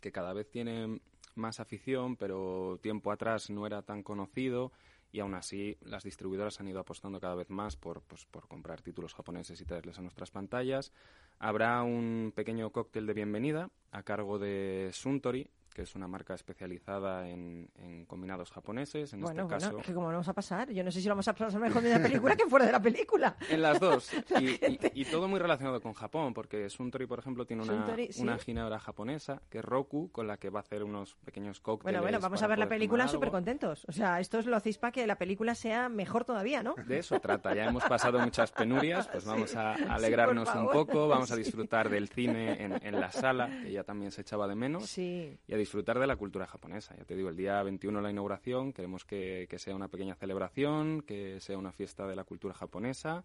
que 0.00 0.12
cada 0.12 0.32
vez 0.32 0.48
tiene 0.50 1.00
más 1.34 1.60
afición, 1.60 2.16
pero 2.16 2.78
tiempo 2.82 3.10
atrás 3.12 3.50
no 3.50 3.66
era 3.66 3.82
tan 3.82 4.02
conocido 4.02 4.72
y 5.10 5.20
aún 5.20 5.34
así 5.34 5.76
las 5.80 6.04
distribuidoras 6.04 6.60
han 6.60 6.68
ido 6.68 6.80
apostando 6.80 7.18
cada 7.20 7.34
vez 7.34 7.48
más 7.48 7.76
por, 7.76 8.02
pues, 8.02 8.26
por 8.26 8.46
comprar 8.46 8.82
títulos 8.82 9.14
japoneses 9.14 9.60
y 9.60 9.64
traerles 9.64 9.98
a 9.98 10.02
nuestras 10.02 10.30
pantallas. 10.30 10.92
Habrá 11.38 11.82
un 11.82 12.32
pequeño 12.34 12.70
cóctel 12.70 13.06
de 13.06 13.14
bienvenida 13.14 13.70
a 13.90 14.02
cargo 14.02 14.38
de 14.38 14.90
Suntory, 14.92 15.48
que 15.78 15.82
es 15.84 15.94
una 15.94 16.08
marca 16.08 16.34
especializada 16.34 17.28
en, 17.28 17.70
en 17.76 18.04
combinados 18.04 18.50
japoneses, 18.50 19.12
en 19.12 19.20
bueno, 19.20 19.42
este 19.42 19.54
caso. 19.54 19.70
bueno, 19.70 19.84
que 19.86 19.94
como 19.94 20.06
no 20.08 20.14
vamos 20.14 20.26
a 20.26 20.32
pasar, 20.32 20.72
yo 20.72 20.82
no 20.82 20.90
sé 20.90 21.00
si 21.00 21.06
lo 21.06 21.12
vamos 21.14 21.28
a 21.28 21.34
pasar 21.34 21.60
mejor 21.60 21.82
de 21.82 21.90
la 21.90 22.02
película 22.02 22.34
que 22.34 22.46
fuera 22.46 22.66
de 22.66 22.72
la 22.72 22.82
película. 22.82 23.36
En 23.48 23.62
las 23.62 23.78
dos. 23.78 24.10
La 24.30 24.42
Y, 24.42 24.46
y- 24.48 24.56
gente. 24.58 24.90
y 24.92 25.04
todo 25.04 25.28
muy 25.28 25.38
relacionado 25.38 25.80
con 25.80 25.92
Japón, 25.92 26.34
porque 26.34 26.68
Suntory, 26.68 27.06
por 27.06 27.20
ejemplo, 27.20 27.46
tiene 27.46 27.62
una, 27.62 27.74
Suntory, 27.74 28.12
sí. 28.12 28.22
una 28.22 28.38
ginebra 28.38 28.80
japonesa, 28.80 29.40
que 29.48 29.58
es 29.58 29.64
Roku, 29.64 30.10
con 30.10 30.26
la 30.26 30.36
que 30.36 30.50
va 30.50 30.58
a 30.58 30.62
hacer 30.62 30.82
unos 30.82 31.14
pequeños 31.24 31.60
cócteles. 31.60 31.84
Bueno, 31.92 32.02
bueno, 32.02 32.18
vamos 32.18 32.42
a 32.42 32.48
ver 32.48 32.58
la 32.58 32.68
película 32.68 33.06
súper 33.06 33.30
contentos. 33.30 33.84
O 33.88 33.92
sea, 33.92 34.18
esto 34.18 34.40
es 34.40 34.46
lo 34.46 34.56
hacéis 34.56 34.78
para 34.78 34.90
que 34.90 35.06
la 35.06 35.14
película 35.16 35.54
sea 35.54 35.88
mejor 35.88 36.24
todavía, 36.24 36.64
¿no? 36.64 36.74
De 36.88 36.98
eso 36.98 37.20
trata. 37.20 37.54
Ya 37.54 37.66
hemos 37.66 37.84
pasado 37.84 38.18
muchas 38.18 38.50
penurias, 38.50 39.06
pues 39.06 39.24
vamos 39.24 39.54
a 39.54 39.76
Sí, 39.76 39.84
alegrarnos 39.88 40.52
un 40.56 40.70
poco, 40.70 41.06
vamos 41.06 41.30
a 41.30 41.36
disfrutar 41.36 41.88
del 41.88 42.08
cine 42.08 42.64
en, 42.64 42.84
en 42.84 42.98
la 43.00 43.12
sala, 43.12 43.48
que 43.62 43.70
ya 43.70 43.84
también 43.84 44.10
se 44.10 44.22
echaba 44.22 44.48
de 44.48 44.56
menos, 44.56 44.86
Sí. 44.88 45.38
y 45.46 45.52
a 45.54 45.56
disfrutar 45.68 45.98
de 45.98 46.06
la 46.06 46.16
cultura 46.16 46.46
japonesa. 46.46 46.96
Ya 46.96 47.04
te 47.04 47.14
digo, 47.14 47.28
el 47.28 47.36
día 47.36 47.62
21 47.62 48.00
la 48.00 48.10
inauguración, 48.10 48.72
queremos 48.72 49.04
que, 49.04 49.46
que 49.50 49.58
sea 49.58 49.76
una 49.76 49.88
pequeña 49.88 50.14
celebración, 50.14 51.02
que 51.02 51.40
sea 51.40 51.58
una 51.58 51.72
fiesta 51.72 52.06
de 52.06 52.16
la 52.16 52.24
cultura 52.24 52.54
japonesa 52.54 53.22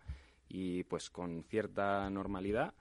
y 0.49 0.83
pues 0.83 1.09
con 1.09 1.45
cierta 1.45 2.09
normalidad 2.09 2.73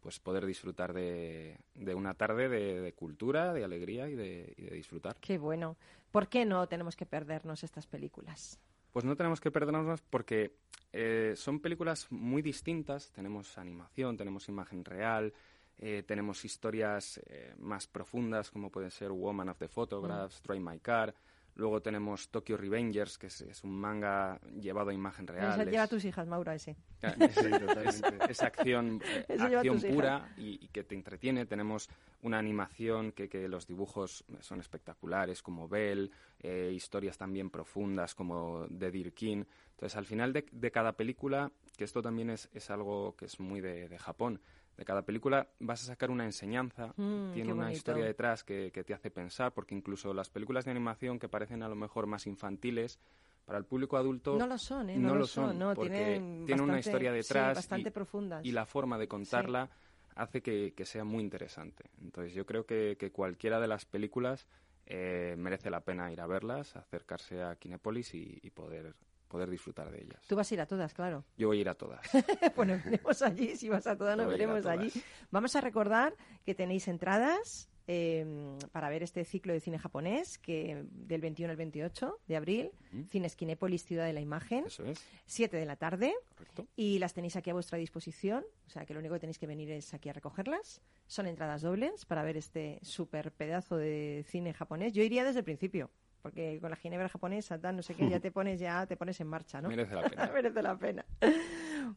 pues 0.00 0.20
poder 0.20 0.44
disfrutar 0.44 0.92
de, 0.92 1.58
de 1.74 1.94
una 1.94 2.12
tarde 2.12 2.50
de, 2.50 2.82
de 2.82 2.92
cultura, 2.92 3.54
de 3.54 3.64
alegría 3.64 4.06
y 4.10 4.14
de, 4.14 4.52
y 4.58 4.64
de 4.64 4.76
disfrutar. 4.76 5.16
Qué 5.18 5.38
bueno. 5.38 5.78
¿Por 6.12 6.28
qué 6.28 6.44
no 6.44 6.68
tenemos 6.68 6.94
que 6.94 7.06
perdernos 7.06 7.64
estas 7.64 7.86
películas? 7.86 8.60
Pues 8.92 9.06
no 9.06 9.16
tenemos 9.16 9.40
que 9.40 9.50
perdernos 9.50 10.02
porque 10.02 10.58
eh, 10.92 11.32
son 11.36 11.60
películas 11.60 12.06
muy 12.10 12.42
distintas. 12.42 13.10
Tenemos 13.12 13.56
animación, 13.56 14.18
tenemos 14.18 14.48
imagen 14.50 14.84
real, 14.84 15.32
eh, 15.78 16.02
tenemos 16.06 16.44
historias 16.44 17.20
eh, 17.26 17.54
más 17.58 17.86
profundas 17.86 18.50
como 18.50 18.70
pueden 18.70 18.90
ser 18.90 19.10
Woman 19.12 19.48
of 19.50 19.58
the 19.58 19.68
Photographs, 19.68 20.42
Drive 20.42 20.60
My 20.60 20.78
Car. 20.80 21.14
Luego 21.54 21.80
tenemos 21.80 22.28
Tokyo 22.28 22.58
Revengers, 22.58 23.16
que 23.16 23.28
es, 23.28 23.40
es 23.40 23.64
un 23.64 23.70
manga 23.80 24.38
llevado 24.60 24.90
a 24.90 24.92
imagen 24.92 25.26
real. 25.26 25.58
Es- 25.58 25.66
Lleva 25.70 25.84
a 25.84 25.88
tus 25.88 26.04
hijas, 26.04 26.26
Mauro, 26.28 26.50
a 26.50 26.54
ese. 26.54 26.76
es, 27.02 27.34
Sí, 27.34 27.50
totalmente. 27.50 28.18
es 28.28 28.42
acción, 28.42 29.00
eh, 29.26 29.38
acción 29.40 29.80
pura 29.80 30.34
y, 30.36 30.62
y 30.62 30.68
que 30.68 30.84
te 30.84 30.94
entretiene. 30.94 31.46
Tenemos 31.46 31.88
una 32.20 32.38
animación 32.38 33.12
que, 33.12 33.30
que 33.30 33.48
los 33.48 33.66
dibujos 33.66 34.22
son 34.40 34.60
espectaculares, 34.60 35.42
como 35.42 35.66
Bell, 35.66 36.10
eh, 36.40 36.72
historias 36.74 37.16
también 37.16 37.48
profundas 37.48 38.14
como 38.14 38.66
de 38.68 38.90
Deer 38.90 39.14
King. 39.14 39.44
Entonces, 39.70 39.96
al 39.96 40.04
final 40.04 40.34
de, 40.34 40.44
de 40.52 40.70
cada 40.70 40.92
película, 40.92 41.50
que 41.78 41.84
esto 41.84 42.02
también 42.02 42.28
es, 42.28 42.50
es 42.52 42.68
algo 42.70 43.16
que 43.16 43.24
es 43.26 43.40
muy 43.40 43.62
de, 43.62 43.88
de 43.88 43.98
Japón, 43.98 44.42
de 44.76 44.84
cada 44.84 45.02
película 45.02 45.48
vas 45.60 45.82
a 45.82 45.86
sacar 45.86 46.10
una 46.10 46.24
enseñanza, 46.24 46.92
Mm, 46.96 47.32
tiene 47.32 47.52
una 47.52 47.64
bonito. 47.64 47.76
historia 47.78 48.04
detrás 48.04 48.44
que, 48.44 48.70
que 48.72 48.84
te 48.84 48.92
hace 48.94 49.10
pensar, 49.10 49.52
porque 49.52 49.74
incluso 49.74 50.12
las 50.12 50.28
películas 50.30 50.64
de 50.64 50.70
animación 50.72 51.18
que 51.18 51.28
parecen 51.28 51.62
a 51.62 51.68
lo 51.68 51.74
mejor 51.76 52.06
más 52.06 52.26
infantiles, 52.26 52.98
para 53.44 53.58
el 53.58 53.64
público 53.64 53.96
adulto 53.96 54.36
No 54.36 54.46
lo 54.48 54.58
son, 54.58 54.90
¿eh? 54.90 54.96
no, 54.96 55.10
No, 55.10 55.14
lo 55.14 55.26
son, 55.26 55.56
¿no? 55.58 55.72
porque 55.74 55.90
Tienen 55.90 56.44
tiene 56.46 56.62
una 56.62 56.80
historia 56.80 57.10
sí, 57.12 57.16
detrás 57.18 57.54
bastante 57.54 57.88
y, 57.90 57.92
profundas. 57.92 58.44
y 58.44 58.50
la 58.52 58.66
forma 58.66 58.98
de 58.98 59.06
contarla 59.06 59.70
hace 60.16 60.42
que, 60.42 60.72
que 60.76 60.84
sea 60.84 61.04
muy 61.04 61.22
interesante. 61.22 61.84
Entonces 62.02 62.34
yo 62.34 62.44
creo 62.44 62.66
que, 62.66 62.96
que 62.98 63.12
cualquiera 63.12 63.60
de 63.60 63.68
las 63.68 63.84
películas 63.84 64.46
eh, 64.86 65.36
merece 65.38 65.70
la 65.70 65.80
pena 65.80 66.10
ir 66.10 66.20
a 66.20 66.26
verlas, 66.26 66.74
acercarse 66.74 67.40
a 67.42 67.54
Kinépolis 67.56 68.14
y, 68.14 68.38
y 68.42 68.50
poder, 68.50 68.94
poder 69.36 69.50
disfrutar 69.50 69.90
de 69.90 70.02
ellas. 70.02 70.22
Tú 70.26 70.34
vas 70.34 70.50
a 70.50 70.54
ir 70.54 70.60
a 70.62 70.66
todas, 70.66 70.94
claro. 70.94 71.24
Yo 71.36 71.48
voy 71.48 71.58
a 71.58 71.60
ir 71.60 71.68
a 71.68 71.74
todas. 71.74 72.00
bueno, 72.56 72.80
veremos 72.84 73.20
allí, 73.22 73.54
si 73.56 73.68
vas 73.68 73.86
a 73.86 73.96
todas, 73.96 74.16
nos 74.16 74.26
Voy 74.26 74.34
veremos 74.34 74.64
allí. 74.64 74.90
Vamos 75.30 75.54
a 75.56 75.60
recordar 75.60 76.14
que 76.44 76.54
tenéis 76.54 76.88
entradas 76.88 77.68
eh, 77.88 78.26
para 78.72 78.88
ver 78.88 79.02
este 79.02 79.24
ciclo 79.24 79.52
de 79.52 79.60
cine 79.60 79.78
japonés 79.78 80.38
que 80.38 80.84
del 80.90 81.20
21 81.20 81.50
al 81.50 81.56
28 81.56 82.18
de 82.26 82.36
abril, 82.36 82.70
Ujú. 82.92 83.04
Cines 83.10 83.36
Kinépolis, 83.36 83.84
Ciudad 83.84 84.06
de 84.06 84.12
la 84.14 84.20
Imagen, 84.20 84.64
Eso 84.66 84.84
es, 84.86 85.04
7 85.26 85.56
de 85.56 85.66
la 85.66 85.76
tarde, 85.76 86.14
correcto. 86.34 86.66
y 86.76 86.98
las 86.98 87.12
tenéis 87.14 87.36
aquí 87.36 87.50
a 87.50 87.52
vuestra 87.54 87.78
disposición, 87.78 88.44
o 88.66 88.70
sea 88.70 88.86
que 88.86 88.94
lo 88.94 89.00
único 89.00 89.14
que 89.14 89.20
tenéis 89.20 89.38
que 89.38 89.46
venir 89.46 89.70
es 89.70 89.92
aquí 89.94 90.08
a 90.08 90.12
recogerlas. 90.14 90.80
Son 91.06 91.26
entradas 91.26 91.62
dobles 91.62 92.06
para 92.06 92.24
ver 92.24 92.36
este 92.36 92.80
súper 92.82 93.30
pedazo 93.32 93.76
de 93.76 94.24
cine 94.26 94.52
japonés. 94.54 94.92
Yo 94.92 95.02
iría 95.04 95.22
desde 95.24 95.40
el 95.40 95.44
principio, 95.44 95.90
porque 96.26 96.58
con 96.60 96.70
la 96.70 96.76
ginebra 96.76 97.08
japonesa, 97.08 97.56
tal, 97.56 97.76
no 97.76 97.82
sé 97.82 97.94
qué, 97.94 98.10
ya 98.10 98.18
te 98.20 98.32
pones, 98.32 98.58
ya 98.58 98.84
te 98.84 98.96
pones 98.96 99.20
en 99.20 99.28
marcha, 99.28 99.60
¿no? 99.60 99.68
Merece 99.68 99.94
la 99.94 100.02
pena. 100.02 100.30
Merece 100.34 100.60
la 100.60 100.76
pena. 100.76 101.04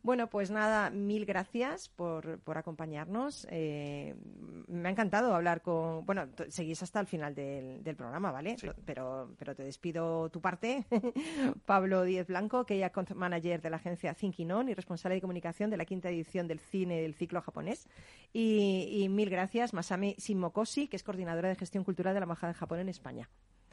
Bueno, 0.04 0.30
pues 0.30 0.52
nada, 0.52 0.92
mil 0.92 1.26
gracias 1.26 1.90
por, 1.90 2.38
por 2.42 2.60
acompañarnos. 2.60 3.48
Eh, 3.50 4.16
me 4.68 4.88
ha 4.88 4.92
encantado 4.92 5.34
hablar 5.34 5.64
con... 5.64 6.06
Bueno, 6.06 6.28
seguís 6.50 6.84
hasta 6.84 7.00
el 7.00 7.08
final 7.08 7.34
del, 7.34 7.84
del 7.84 7.96
programa, 7.96 8.32
¿vale? 8.32 8.56
Sí. 8.60 8.68
Pero, 8.86 9.34
pero 9.40 9.56
te 9.56 9.64
despido 9.64 10.30
tu 10.30 10.42
parte. 10.42 10.86
Pablo 11.66 12.04
Díez 12.04 12.28
Blanco, 12.28 12.68
que 12.68 12.86
es 12.86 13.16
manager 13.16 13.64
de 13.64 13.70
la 13.72 13.78
agencia 13.78 14.14
Thinking 14.14 14.52
On 14.52 14.70
y 14.70 14.76
responsable 14.76 15.16
de 15.16 15.22
comunicación 15.22 15.72
de 15.72 15.78
la 15.78 15.86
quinta 15.86 16.10
edición 16.10 16.48
del 16.48 16.60
cine 16.60 17.02
del 17.02 17.16
ciclo 17.16 17.42
japonés. 17.42 17.88
Y, 18.32 18.90
y 18.92 19.10
mil 19.10 19.32
gracias, 19.32 19.74
Masami 19.74 20.14
Shimokoshi, 20.20 20.88
que 20.88 20.98
es 20.98 21.04
coordinadora 21.04 21.50
de 21.50 21.56
gestión 21.56 21.84
cultural 21.84 22.14
de 22.14 22.20
la 22.20 22.26
Embajada 22.26 22.54
de 22.54 22.60
Japón 22.60 22.78
en 22.78 22.90
España. 22.90 23.28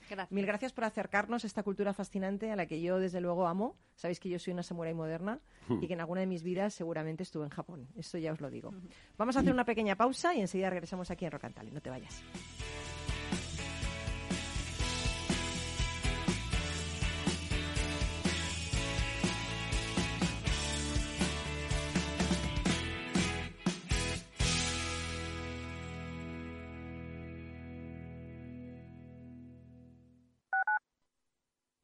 Gracias. 0.09 0.33
Mil 0.33 0.47
gracias 0.47 0.73
por 0.73 0.85
acercarnos 0.85 1.45
a 1.45 1.47
esta 1.47 1.63
cultura 1.63 1.93
fascinante 1.93 2.51
a 2.51 2.57
la 2.57 2.67
que 2.67 2.81
yo 2.81 2.99
desde 2.99 3.21
luego 3.21 3.47
amo. 3.47 3.77
Sabéis 3.97 4.21
que 4.21 4.29
yo 4.29 4.39
soy 4.39 4.53
una 4.53 4.63
samurái 4.63 4.95
moderna 4.95 5.41
y 5.81 5.87
que 5.87 5.95
en 5.95 6.01
alguna 6.01 6.21
de 6.21 6.27
mis 6.27 6.43
vidas 6.43 6.75
seguramente 6.75 7.23
estuve 7.23 7.45
en 7.45 7.51
Japón. 7.51 7.89
Esto 7.97 8.19
ya 8.19 8.33
os 8.33 8.41
lo 8.41 8.51
digo. 8.51 8.73
Vamos 9.17 9.37
a 9.37 9.41
hacer 9.41 9.53
una 9.53 9.65
pequeña 9.65 9.97
pausa 9.97 10.35
y 10.35 10.41
enseguida 10.41 10.71
regresamos 10.71 11.11
aquí 11.11 11.25
en 11.25 11.33
Rocantale. 11.33 11.71
No 11.71 11.81
te 11.81 11.91
vayas. 11.91 12.23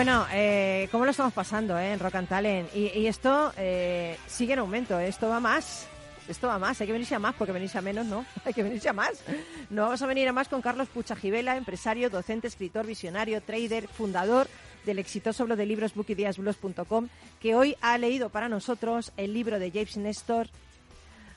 Bueno, 0.00 0.24
eh, 0.32 0.88
¿cómo 0.90 1.04
lo 1.04 1.10
estamos 1.10 1.34
pasando 1.34 1.78
eh, 1.78 1.92
en 1.92 1.98
Rock 1.98 2.14
and 2.14 2.26
Talent? 2.26 2.74
Y, 2.74 3.06
esto 3.06 3.52
eh, 3.58 4.16
sigue 4.26 4.54
en 4.54 4.60
aumento, 4.60 4.98
¿eh? 4.98 5.08
esto 5.08 5.28
va 5.28 5.40
más. 5.40 5.86
Esto 6.26 6.46
va 6.46 6.58
más, 6.58 6.80
hay 6.80 6.86
que 6.86 6.94
venirse 6.94 7.14
a 7.14 7.18
más 7.18 7.34
porque 7.34 7.52
venirse 7.52 7.76
a 7.76 7.82
menos, 7.82 8.06
¿no? 8.06 8.24
Hay 8.46 8.54
que 8.54 8.62
venirse 8.62 8.88
a 8.88 8.94
más. 8.94 9.22
No 9.68 9.82
vamos 9.82 10.00
a 10.00 10.06
venir 10.06 10.26
a 10.26 10.32
más 10.32 10.48
con 10.48 10.62
Carlos 10.62 10.88
Puchajivela, 10.88 11.54
empresario, 11.54 12.08
docente, 12.08 12.48
escritor, 12.48 12.86
visionario, 12.86 13.42
trader, 13.42 13.88
fundador 13.88 14.48
del 14.86 15.00
exitoso 15.00 15.44
blog 15.44 15.58
de 15.58 15.66
libros 15.66 15.94
bookideasblogs.com, 15.94 17.08
que 17.38 17.54
hoy 17.54 17.76
ha 17.82 17.98
leído 17.98 18.30
para 18.30 18.48
nosotros 18.48 19.12
el 19.18 19.34
libro 19.34 19.58
de 19.58 19.70
James 19.70 19.98
Nestor. 19.98 20.48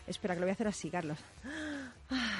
Espera, 0.07 0.35
que 0.35 0.39
lo 0.39 0.45
voy 0.45 0.51
a 0.51 0.53
hacer 0.53 0.67
así, 0.67 0.89
Carlos. 0.89 1.17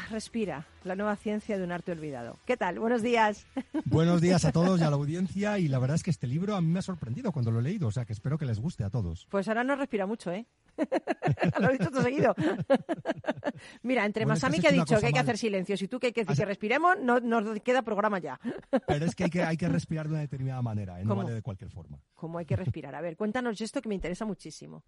Respira, 0.10 0.68
la 0.84 0.96
nueva 0.96 1.16
ciencia 1.16 1.58
de 1.58 1.64
un 1.64 1.72
arte 1.72 1.92
olvidado. 1.92 2.38
¿Qué 2.46 2.58
tal? 2.58 2.80
Buenos 2.80 3.02
días. 3.02 3.48
Buenos 3.86 4.22
días 4.22 4.46
a 4.46 4.52
todos 4.52 4.80
y 4.80 4.84
a 4.84 4.90
la 4.90 4.96
audiencia. 4.96 5.58
Y 5.58 5.68
la 5.68 5.80
verdad 5.80 5.96
es 5.96 6.04
que 6.04 6.12
este 6.12 6.28
libro 6.28 6.56
a 6.56 6.62
mí 6.62 6.68
me 6.68 6.80
ha 6.80 6.84
sorprendido 6.84 7.32
cuando 7.32 7.52
lo 7.52 7.60
he 7.60 7.64
leído, 7.64 7.88
o 7.88 7.92
sea 7.92 8.06
que 8.06 8.14
espero 8.14 8.38
que 8.38 8.46
les 8.46 8.60
guste 8.60 8.84
a 8.84 8.90
todos. 8.90 9.28
Pues 9.30 9.48
ahora 9.48 9.64
no 9.64 9.76
respira 9.76 10.06
mucho, 10.06 10.32
¿eh? 10.32 10.46
lo 11.60 11.70
he 11.70 11.78
dicho 11.78 11.90
todo 11.90 12.04
seguido. 12.04 12.36
Mira, 13.84 14.06
entre 14.06 14.26
Bueno, 14.26 14.36
es 14.36 14.42
que 14.42 14.48
Masami 14.48 14.58
has 14.58 14.62
que 14.62 14.68
ha 14.68 14.72
dicho 14.72 15.00
que 15.00 15.06
hay 15.06 15.14
que 15.14 15.20
hacer 15.20 15.38
silencio, 15.38 15.76
y 15.80 15.88
tú 15.88 16.00
que 16.00 16.08
hay 16.08 16.14
que 16.14 16.26
decir 16.26 16.38
que 16.38 16.46
respiremos, 16.46 16.98
no 17.02 17.20
nos 17.20 17.60
queda 17.62 17.82
programa 17.82 18.20
ya. 18.20 18.40
Pero 18.88 19.06
es 19.06 19.16
que 19.16 19.26
hay 19.26 19.30
que, 19.30 19.44
hay 19.44 19.58
que 19.58 19.70
respirar 19.70 20.08
de 20.08 20.14
una 20.14 20.22
determinada 20.22 20.62
manera, 20.62 21.00
¿eh? 21.00 21.04
no 21.04 21.10
¿Cómo? 21.10 21.24
vale 21.24 21.34
de 21.34 21.42
cualquier 21.42 21.72
forma. 21.72 22.00
¿Cómo 22.16 22.38
hay 22.38 22.46
que 22.46 22.56
respirar? 22.56 22.96
A 22.96 23.02
ver, 23.02 23.16
cuéntanos 23.18 23.60
esto 23.62 23.82
que 23.82 23.90
me 23.90 23.96
interesa 23.96 24.26
muchísimo. 24.26 24.84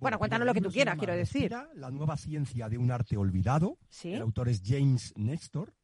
Bueno, 0.00 0.18
cuéntanos 0.18 0.46
lo 0.46 0.54
que 0.54 0.60
tú 0.60 0.70
quieras, 0.70 0.96
quiero 0.96 1.14
decir. 1.14 1.42
Respira, 1.52 1.68
la 1.74 1.90
nueva 1.90 2.16
ciencia 2.16 2.68
de 2.68 2.78
un 2.78 2.90
arte 2.90 3.16
olvidado. 3.16 3.78
¿Sí? 3.88 4.12
El 4.14 4.22
autor 4.22 4.48
es 4.48 4.62
James 4.64 5.12
Nestor 5.16 5.74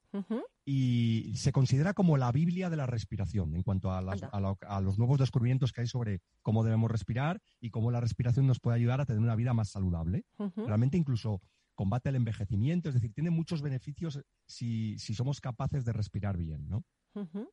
y 0.65 1.33
se 1.37 1.53
considera 1.53 1.93
como 1.95 2.17
la 2.17 2.33
Biblia 2.33 2.71
de 2.71 2.77
la 2.77 2.87
respiración 2.87 3.55
en 3.55 3.63
cuanto 3.63 3.93
a, 3.93 4.01
las- 4.01 4.23
Anda. 4.23 4.29
a 4.37 4.41
lo- 4.41 4.59
a 4.67 4.81
los 4.81 4.99
nuevos 4.99 5.19
descubrimientos 5.19 5.73
que 5.73 5.83
hay 5.83 5.87
sobre 5.87 6.21
cómo 6.43 6.65
debemos 6.65 6.91
respirar 6.91 7.41
y 7.61 7.71
cómo 7.71 7.91
la 7.91 8.01
respiración 8.01 8.47
nos 8.47 8.59
puede 8.59 8.77
ayudar 8.77 9.01
a 9.01 9.05
tener 9.07 9.21
una 9.23 9.37
vida 9.37 9.53
más 9.55 9.69
saludable. 9.71 10.25
Realmente 10.67 10.97
incluso 10.97 11.41
combate 11.75 12.09
el 12.09 12.17
envejecimiento, 12.17 12.89
es 12.89 12.95
decir, 12.95 13.13
tiene 13.13 13.29
muchos 13.31 13.61
beneficios 13.61 14.21
si, 14.47 14.99
si 14.99 15.13
somos 15.15 15.41
capaces 15.43 15.85
de 15.85 15.93
respirar 15.93 16.39
bien, 16.39 16.67
¿no? 16.69 16.83
Ujú. 17.15 17.51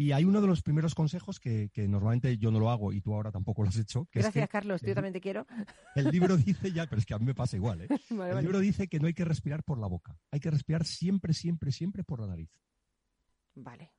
Y 0.00 0.12
hay 0.12 0.24
uno 0.24 0.40
de 0.40 0.46
los 0.46 0.62
primeros 0.62 0.94
consejos 0.94 1.38
que, 1.38 1.68
que 1.74 1.86
normalmente 1.86 2.38
yo 2.38 2.50
no 2.50 2.58
lo 2.58 2.70
hago 2.70 2.90
y 2.90 3.02
tú 3.02 3.12
ahora 3.12 3.30
tampoco 3.30 3.62
lo 3.62 3.68
has 3.68 3.76
hecho. 3.76 4.06
Que 4.06 4.20
es 4.20 4.24
Gracias, 4.24 4.48
que 4.48 4.50
Carlos. 4.50 4.80
Yo 4.80 4.94
también 4.94 5.12
te 5.12 5.20
quiero. 5.20 5.46
El 5.94 6.06
libro 6.10 6.38
dice 6.38 6.72
ya, 6.72 6.86
pero 6.86 7.00
es 7.00 7.04
que 7.04 7.12
a 7.12 7.18
mí 7.18 7.26
me 7.26 7.34
pasa 7.34 7.56
igual, 7.56 7.82
¿eh? 7.82 7.88
Vale, 8.08 8.30
El 8.30 8.34
vale. 8.34 8.40
libro 8.40 8.60
dice 8.60 8.88
que 8.88 8.98
no 8.98 9.08
hay 9.08 9.12
que 9.12 9.26
respirar 9.26 9.62
por 9.62 9.78
la 9.78 9.88
boca, 9.88 10.18
hay 10.30 10.40
que 10.40 10.50
respirar 10.50 10.86
siempre, 10.86 11.34
siempre, 11.34 11.70
siempre 11.70 12.02
por 12.02 12.20
la 12.20 12.28
nariz. 12.28 12.48
Vale. 13.54 13.92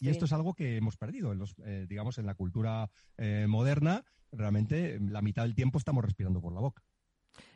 Y 0.00 0.08
esto 0.08 0.24
es 0.24 0.32
algo 0.32 0.54
que 0.54 0.76
hemos 0.76 0.96
perdido, 0.96 1.30
en 1.30 1.38
los, 1.38 1.54
eh, 1.64 1.86
digamos, 1.88 2.18
en 2.18 2.26
la 2.26 2.34
cultura 2.34 2.90
eh, 3.16 3.46
moderna. 3.48 4.04
Realmente, 4.32 4.98
la 4.98 5.22
mitad 5.22 5.44
del 5.44 5.54
tiempo 5.54 5.78
estamos 5.78 6.04
respirando 6.04 6.40
por 6.40 6.52
la 6.52 6.62
boca. 6.62 6.82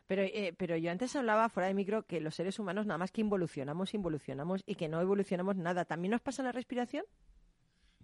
Pero, 0.07 0.23
eh, 0.23 0.55
pero 0.57 0.77
yo 0.77 0.93
antes 0.93 1.17
hablaba 1.17 1.49
fuera 1.49 1.67
de 1.67 1.75
micro 1.75 2.05
que 2.05 2.21
los 2.21 2.37
seres 2.37 2.61
humanos 2.61 2.87
nada 2.87 2.99
más 2.99 3.11
que 3.11 3.23
involucionamos, 3.23 3.93
involucionamos 3.93 4.63
y 4.67 4.77
que 4.77 4.87
no 4.87 5.01
evolucionamos 5.01 5.57
nada. 5.57 5.85
¿También 5.85 6.13
nos 6.13 6.21
pasa 6.21 6.45
la 6.45 6.53
respiración? 6.53 7.05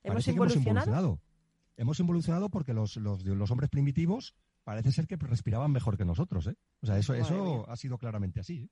¿Hemos 0.05 0.29
evolucionado. 0.29 1.21
Hemos 1.77 1.99
evolucionado 1.99 2.51
porque 2.51 2.73
los, 2.73 2.97
los, 2.99 3.25
los 3.25 3.51
hombres 3.51 3.69
primitivos 3.71 4.35
parece 4.63 4.93
ser 4.93 5.07
que 5.07 5.17
respiraban 5.17 5.73
mejor 5.73 5.97
que 5.97 6.05
nosotros, 6.05 6.47
¿eh? 6.47 6.57
O 6.83 6.87
sea, 6.87 6.99
eso, 6.99 7.13
Madre 7.13 7.25
eso 7.25 7.45
mía. 7.45 7.65
ha 7.69 7.77
sido 7.77 7.99
claramente 7.99 8.41
así. 8.41 8.59
¿eh? 8.63 8.69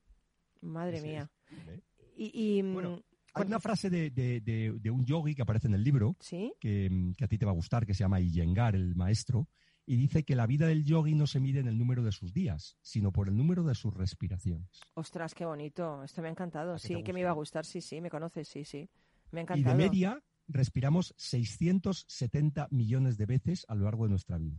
Madre 0.61 1.01
mía. 1.03 1.31
¿eh? 1.69 1.81
Y, 2.17 2.59
y, 2.59 2.63
mm, 2.63 2.73
Bueno, 2.75 2.91
Hay 2.95 3.03
¿cuánto- 3.33 3.49
una 3.49 3.61
frase 3.61 3.91
de, 3.91 4.11
de- 4.11 4.41
de- 4.41 4.73
de 4.79 4.91
un 4.91 5.05
yogi 5.05 5.35
que 5.35 5.43
aparece 5.43 5.67
en 5.67 5.75
el 5.75 5.83
libro 5.83 6.17
¿Sí? 6.21 6.53
que, 6.61 6.89
mm, 6.91 7.15
que 7.15 7.25
a 7.25 7.29
ti 7.29 7.39
te 7.39 7.45
va 7.45 7.51
a 7.51 7.55
gustar, 7.55 7.85
que 7.87 7.95
se 7.95 8.01
llama 8.05 8.21
Iyengar, 8.21 8.77
el 8.77 8.95
maestro, 8.95 9.49
y 9.85 9.97
dice 9.97 10.23
que 10.23 10.37
la 10.37 10.47
vida 10.47 10.67
del 10.69 10.85
yogi 10.85 11.15
no 11.17 11.27
se 11.27 11.41
mide 11.41 11.59
en 11.59 11.67
el 11.67 11.77
número 11.77 12.05
de 12.05 12.13
sus 12.13 12.33
días, 12.33 12.77
sino 12.83 13.11
por 13.11 13.29
el 13.29 13.37
número 13.37 13.65
de 13.65 13.75
sus 13.75 13.93
respiraciones. 13.93 14.81
Ostras, 14.95 15.35
qué 15.35 15.45
bonito. 15.45 16.05
Esto 16.05 16.23
me 16.23 16.29
ha 16.29 16.31
encantado. 16.31 16.75
¿A 16.75 16.77
qué 16.77 16.87
Sí, 16.87 17.03
que 17.03 17.13
me 17.13 17.21
iba 17.21 17.31
a 17.31 17.35
gustar. 17.35 17.67
Sí, 17.67 17.81
sí, 17.81 18.01
me 18.01 18.09
conoces. 18.09 18.47
Sí, 18.47 18.65
sí. 18.65 18.89
Me 19.33 19.41
ha 19.41 19.43
Y 19.43 19.47
de 19.47 19.53
encantado. 19.71 19.77
media 19.77 20.23
respiramos 20.53 21.15
670 21.17 22.69
millones 22.71 23.17
de 23.19 23.27
veces 23.27 23.65
a 23.69 23.75
lo 23.75 23.85
largo 23.85 24.05
de 24.05 24.11
nuestra 24.11 24.39
vida. 24.39 24.57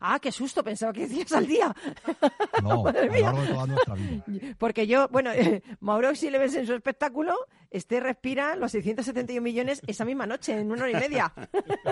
Ah, 0.00 0.18
qué 0.20 0.32
susto. 0.32 0.64
Pensaba 0.64 0.92
que 0.92 1.06
decías 1.06 1.30
al 1.32 1.46
día. 1.46 1.74
No, 2.62 2.86
a 2.88 2.92
lo 2.92 3.12
largo 3.20 3.42
de 3.42 3.48
toda 3.48 3.66
nuestra 3.66 3.94
vida. 3.94 4.24
Porque 4.58 4.86
yo, 4.86 5.08
bueno, 5.08 5.30
Mauro, 5.80 6.14
si 6.14 6.30
le 6.30 6.38
ves 6.38 6.54
en 6.54 6.66
su 6.66 6.72
espectáculo, 6.72 7.34
este 7.70 8.00
respira 8.00 8.56
los 8.56 8.72
671 8.72 9.42
millones 9.42 9.82
esa 9.86 10.04
misma 10.06 10.26
noche, 10.26 10.58
en 10.58 10.70
una 10.72 10.84
hora 10.84 10.92
y 10.92 10.94
media. 10.94 11.32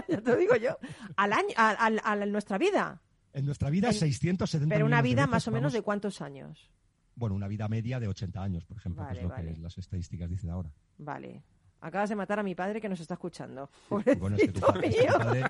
ya 0.09 0.21
te 0.23 0.31
lo 0.31 0.37
digo 0.37 0.57
yo. 0.57 0.79
Al 1.17 1.33
año, 1.35 1.51
a, 1.57 1.71
a- 1.87 2.13
a 2.13 2.27
nuestra 2.27 2.57
vida. 2.57 3.03
En 3.35 3.45
nuestra 3.45 3.69
vida, 3.69 3.89
En- 3.89 3.95
670 3.95 4.75
Pero 4.75 4.87
una 4.87 5.03
vida 5.03 5.23
veces 5.23 5.31
más 5.31 5.49
o 5.49 5.51
menos 5.51 5.73
de 5.75 5.83
cuántos 5.83 6.23
años. 6.23 6.71
Bueno, 7.15 7.35
una 7.37 7.47
vida 7.49 7.69
media 7.69 8.01
de 8.01 8.09
80 8.09 8.43
años, 8.43 8.65
por 8.65 8.79
ejemplo, 8.79 9.03
Vale, 9.03 9.13
que 9.13 9.19
es 9.19 9.23
lo 9.25 9.29
vale. 9.29 9.55
que 9.55 9.61
las 9.61 9.77
estadísticas 9.79 10.31
dicen 10.31 10.51
ahora. 10.51 10.73
Vale. 10.99 11.45
Acabas 11.87 12.09
de 12.09 12.17
matar 12.17 12.39
a 12.39 12.43
mi 12.43 12.55
padre 12.55 12.81
que 12.81 12.89
nos 12.89 12.99
está 12.99 13.13
escuchando. 13.15 13.69
Bueno, 13.91 14.37
es 14.37 14.43
que 14.43 14.53
tu, 14.53 14.61
Pobrecito 14.61 14.73
pa- 14.73 14.79
es 14.87 14.95
que 14.97 15.03
tu 15.03 15.07
mío. 15.07 15.19
padre, 15.19 15.45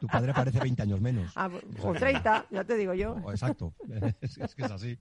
tu 0.00 0.06
padre 0.06 0.32
parece 0.32 0.58
20 0.60 0.82
años 0.82 1.00
menos. 1.00 1.30
Ah, 1.36 1.48
O 1.48 1.72
sea 1.80 1.90
o 1.90 1.92
que- 1.92 1.98
30, 1.98 2.46
ya 2.50 2.64
te 2.64 2.76
digo 2.76 2.94
yo. 2.94 3.16
Exacto, 3.30 3.74
es, 4.22 4.38
es 4.38 4.54
que 4.54 4.62
es 4.62 4.70
así. 4.70 4.98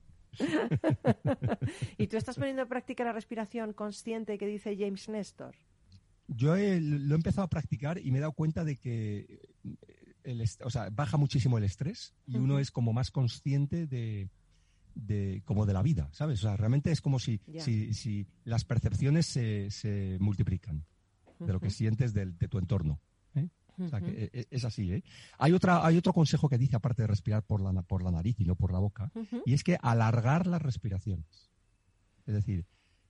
¿Y 1.97 2.07
tú 2.07 2.17
estás 2.17 2.35
poniendo 2.35 2.61
en 2.63 2.67
práctica 2.67 3.03
la 3.03 3.13
respiración 3.13 3.73
consciente 3.73 4.37
que 4.37 4.45
dice 4.45 4.75
James 4.77 5.07
Nestor? 5.09 5.55
Yo 6.27 6.55
he- 6.55 6.79
lo 6.81 7.13
he 7.13 7.17
empezado 7.17 7.45
a 7.45 7.49
practicar 7.49 7.97
y 7.99 8.11
me 8.11 8.17
he 8.17 8.21
dado 8.21 8.33
cuenta 8.33 8.63
de 8.63 8.77
que 8.77 9.19
eh, 9.63 10.13
el 10.23 10.41
est- 10.41 10.61
o 10.63 10.69
sea, 10.69 10.89
baja 10.91 11.17
muchísimo 11.17 11.57
el 11.57 11.63
estrés 11.65 12.13
y 12.25 12.37
uno 12.37 12.59
es 12.59 12.71
como 12.71 12.93
más 12.93 13.11
consciente 13.11 13.87
de, 13.87 14.29
de- 14.95 15.41
como 15.45 15.65
de 15.65 15.73
la 15.73 15.81
vida, 15.81 16.09
¿sabes? 16.11 16.39
O 16.39 16.43
sea, 16.43 16.57
realmente 16.57 16.91
es 16.91 17.01
como 17.01 17.19
si, 17.19 17.39
si, 17.59 17.93
si 17.93 18.27
las 18.45 18.63
percepciones 18.65 19.25
se, 19.25 19.69
se 19.71 20.17
multiplican 20.19 20.85
de 21.39 21.51
lo 21.53 21.59
que 21.59 21.69
sientes 21.69 22.13
del- 22.13 22.37
de 22.37 22.47
tu 22.47 22.57
entorno. 22.57 22.99
¿eh? 23.35 23.49
O 23.79 23.87
sea, 23.87 23.97
ujú. 23.99 24.07
que 24.07 24.23
e- 24.25 24.29
e- 24.41 24.47
es 24.51 24.65
así, 24.65 24.93
¿eh? 24.93 25.03
Hay, 25.39 25.51
otra, 25.53 25.85
hay 25.85 25.97
otro 25.97 26.13
consejo 26.13 26.47
que 26.47 26.57
dice, 26.57 26.75
aparte 26.75 27.01
de 27.03 27.07
respirar 27.07 27.43
por 27.43 27.59
la, 27.59 27.81
por 27.81 28.03
la 28.03 28.11
nariz 28.11 28.39
y 28.39 28.45
no 28.45 28.55
por 28.55 28.71
la 28.71 28.79
boca, 28.79 29.11
y 29.45 29.53
es 29.53 29.63
que 29.63 29.77
alargar 29.81 30.45
las 30.47 30.61
respiraciones. 30.61 31.49
Es 32.25 32.33
decir, 32.35 32.65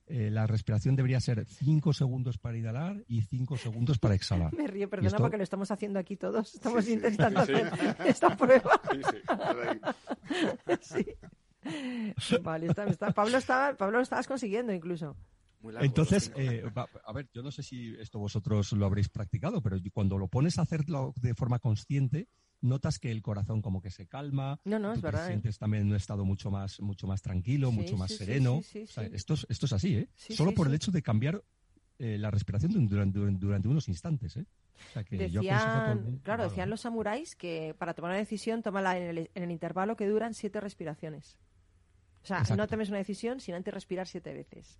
eh, 0.07 0.29
la 0.31 0.47
respiración 0.47 0.95
debería 0.95 1.19
ser 1.19 1.45
5 1.45 1.93
segundos 1.93 2.37
para 2.37 2.57
inhalar 2.57 3.03
y 3.07 3.21
5 3.21 3.55
segundos 3.57 3.99
para 3.99 4.15
exhalar. 4.15 4.53
Me 4.53 4.67
río, 4.67 4.89
perdona, 4.89 5.07
esto- 5.07 5.21
porque 5.21 5.37
lo 5.37 5.43
estamos 5.43 5.69
haciendo 5.71 5.99
aquí 5.99 6.15
todos. 6.17 6.55
Estamos 6.55 6.87
intentando 6.87 7.45
Sí, 7.45 7.53
sí. 7.55 7.61
hacer 7.61 8.07
esta 8.07 8.35
prueba. 8.35 8.81
Sí, 8.91 9.01
sí. 10.81 11.05
Vale, 12.43 12.67
está, 12.67 12.85
está- 12.85 13.11
Pablo, 13.11 13.37
estaba, 13.37 13.75
Pablo 13.75 13.97
lo 13.97 14.03
estabas 14.03 14.27
consiguiendo 14.27 14.73
incluso. 14.73 15.15
Largo, 15.63 15.85
Entonces, 15.85 16.31
eh, 16.35 16.61
a 17.05 17.13
ver, 17.13 17.29
yo 17.33 17.41
no 17.41 17.49
sé 17.49 17.63
si 17.63 17.95
esto 17.97 18.19
vosotros 18.19 18.73
lo 18.73 18.85
habréis 18.85 19.07
practicado, 19.07 19.61
pero 19.61 19.77
yo- 19.77 19.91
cuando 19.93 20.17
lo 20.17 20.27
pones 20.27 20.59
a 20.59 20.63
hacerlo 20.63 21.13
de 21.21 21.33
forma 21.35 21.59
consciente, 21.59 22.27
notas 22.59 22.99
que 22.99 23.11
el 23.11 23.21
corazón 23.21 23.61
como 23.61 23.81
que 23.81 23.89
se 23.89 24.05
calma, 24.05 24.59
No, 24.65 24.77
no, 24.77 24.91
es 24.91 24.99
te 24.99 25.05
verdad, 25.05 25.23
¿eh? 25.23 25.27
sientes 25.27 25.57
también 25.57 25.83
en 25.83 25.89
un 25.91 25.95
estado 25.95 26.25
mucho 26.25 26.51
más, 26.51 26.81
mucho 26.81 27.07
más 27.07 27.21
tranquilo, 27.21 27.71
Sí, 27.71 27.77
mucho 27.77 27.95
más 27.95 28.11
sí, 28.11 28.17
sereno. 28.17 28.61
sí, 28.61 28.63
sí, 28.63 28.83
O 28.83 28.87
sea, 28.87 29.05
sí. 29.05 29.15
esto, 29.15 29.33
es, 29.35 29.45
esto 29.49 29.65
es 29.67 29.73
así, 29.73 29.95
¿eh? 29.95 30.09
Sí, 30.15 30.35
Solo 30.35 30.49
sí, 30.51 30.55
por 30.57 30.67
el 30.67 30.73
hecho 30.73 30.91
de 30.91 31.01
cambiar 31.01 31.41
eh, 31.99 32.17
la 32.17 32.29
respiración 32.29 32.87
durante, 32.87 33.19
unos 33.69 33.87
instantes, 33.87 34.35
¿eh? 34.35 34.45
O 34.89 34.91
sea, 34.91 35.03
que 35.05 35.17
yo 35.31 35.41
todo 35.41 35.53
el 35.53 35.57
Decían, 35.57 35.83
mundo 36.03 36.19
que 36.19 36.23
claro, 36.23 36.43
decían 36.43 36.69
los 36.69 36.81
samuráis 36.81 37.35
que 37.37 37.73
para 37.77 37.93
tomar 37.93 38.11
una 38.11 38.17
decisión, 38.19 38.61
tómala 38.61 38.97
en 38.97 39.03
el, 39.17 39.31
en 39.33 39.43
el 39.43 39.51
intervalo 39.51 39.95
que 39.95 40.07
duran 40.07 40.33
siete 40.33 40.59
respiraciones. 40.59 41.37
O 42.23 42.25
sea, 42.25 42.37
Exacto. 42.37 42.55
no 42.55 42.67
tomes 42.67 42.89
una 42.89 42.99
decisión 42.99 43.39
sin 43.39 43.55
antes 43.55 43.73
respirar 43.73 44.07
siete 44.07 44.33
veces. 44.33 44.79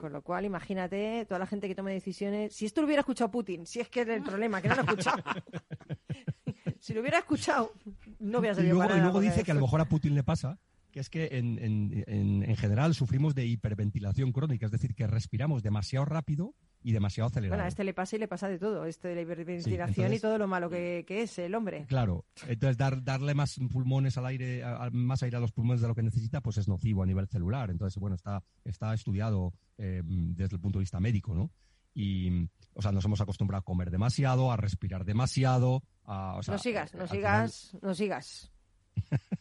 Con 0.00 0.12
lo 0.12 0.22
cual, 0.22 0.44
imagínate 0.44 1.24
toda 1.26 1.38
la 1.38 1.46
gente 1.46 1.68
que 1.68 1.74
tome 1.74 1.92
decisiones. 1.92 2.54
Si 2.54 2.66
esto 2.66 2.80
lo 2.80 2.86
hubiera 2.86 3.00
escuchado 3.00 3.30
Putin, 3.30 3.66
si 3.66 3.80
es 3.80 3.88
que 3.88 4.02
es 4.02 4.08
el 4.08 4.22
problema, 4.22 4.60
que 4.60 4.68
no 4.68 4.74
lo 4.74 4.80
ha 4.80 4.84
escuchado. 4.84 5.22
si 6.80 6.94
lo 6.94 7.00
hubiera 7.00 7.18
escuchado, 7.18 7.72
no 8.18 8.38
hubiera 8.38 8.60
Y 8.60 8.64
luego, 8.64 8.80
para 8.80 8.94
y 8.94 8.96
nada, 8.98 9.10
luego 9.10 9.20
dice 9.20 9.44
que 9.44 9.50
a 9.50 9.54
lo 9.54 9.60
mejor 9.60 9.80
a 9.80 9.84
Putin 9.84 10.14
le 10.14 10.22
pasa 10.22 10.58
que 10.92 11.00
es 11.00 11.10
que 11.10 11.28
en, 11.32 11.58
en- 11.58 12.04
en- 12.06 12.42
en 12.48 12.56
general 12.56 12.94
sufrimos 12.94 13.34
de 13.34 13.46
hiperventilación 13.46 14.30
crónica, 14.32 14.66
es 14.66 14.72
decir, 14.72 14.94
que 14.94 15.06
respiramos 15.06 15.62
demasiado 15.62 16.04
rápido 16.04 16.54
y 16.84 16.92
demasiado 16.92 17.28
acelerado. 17.28 17.52
Bueno, 17.56 17.64
a 17.64 17.68
este 17.68 17.82
le 17.84 17.94
pasa 17.94 18.16
y 18.16 18.18
le 18.18 18.28
pasa 18.28 18.48
de 18.48 18.58
todo. 18.58 18.84
Este 18.86 19.08
de 19.08 19.14
la 19.14 19.20
hiperventilación 19.22 19.88
entonces- 20.06 20.18
y 20.18 20.20
todo 20.20 20.36
lo 20.38 20.46
malo 20.48 20.68
que, 20.68 21.04
que 21.06 21.22
es 21.22 21.38
el 21.38 21.54
hombre. 21.54 21.86
Claro, 21.88 22.24
entonces 22.46 22.76
dar, 22.76 23.02
darle 23.02 23.34
más 23.34 23.58
pulmones 23.72 24.18
al 24.18 24.26
aire, 24.26 24.62
a- 24.64 24.90
más 24.92 25.22
aire 25.22 25.36
a 25.36 25.40
los 25.40 25.52
pulmones 25.52 25.80
de 25.80 25.88
lo 25.88 25.94
que 25.94 26.02
necesita, 26.02 26.40
pues 26.40 26.58
es 26.58 26.68
nocivo 26.68 27.02
a 27.02 27.06
nivel 27.06 27.26
celular. 27.28 27.70
Entonces, 27.70 27.98
bueno, 28.00 28.16
está, 28.16 28.42
está 28.64 28.92
estudiado 28.94 29.54
eh, 29.78 30.02
desde 30.04 30.56
el 30.56 30.60
punto 30.60 30.78
de 30.78 30.82
vista 30.82 31.00
médico, 31.00 31.34
¿no? 31.34 31.50
Y, 31.94 32.48
o 32.74 32.80
sea, 32.82 32.90
nos 32.92 33.04
hemos 33.04 33.20
acostumbrado 33.20 33.60
a 33.60 33.64
comer 33.64 33.90
demasiado, 33.90 34.50
a 34.50 34.56
respirar 34.56 35.04
demasiado. 35.04 35.82
A, 36.04 36.36
o 36.36 36.42
sea, 36.42 36.54
no 36.54 36.58
sigas, 36.58 36.94
no 36.94 37.06
sigas, 37.06 37.76
no 37.82 37.94
sigas. 37.94 38.50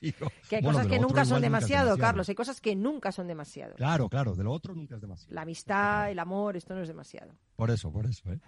Que 0.00 0.56
hay 0.56 0.62
Bueno, 0.62 0.78
cosas 0.78 0.86
que 0.86 0.98
nunca 0.98 1.24
son 1.24 1.38
es 1.38 1.42
demasiado, 1.42 1.98
Carlos. 1.98 2.28
Hay 2.28 2.34
cosas 2.34 2.60
que 2.60 2.76
nunca 2.76 3.12
son 3.12 3.26
demasiado. 3.26 3.74
Claro, 3.74 4.08
claro, 4.08 4.34
de 4.34 4.44
lo 4.44 4.52
otro 4.52 4.74
nunca 4.74 4.96
es 4.96 5.00
demasiado. 5.00 5.34
La 5.34 5.42
amistad, 5.42 6.10
el 6.10 6.18
amor, 6.18 6.56
esto 6.56 6.74
no 6.74 6.82
es 6.82 6.88
demasiado. 6.88 7.32
Por 7.56 7.70
eso, 7.70 7.92
por 7.92 8.06
eso. 8.06 8.32
¿eh? 8.32 8.40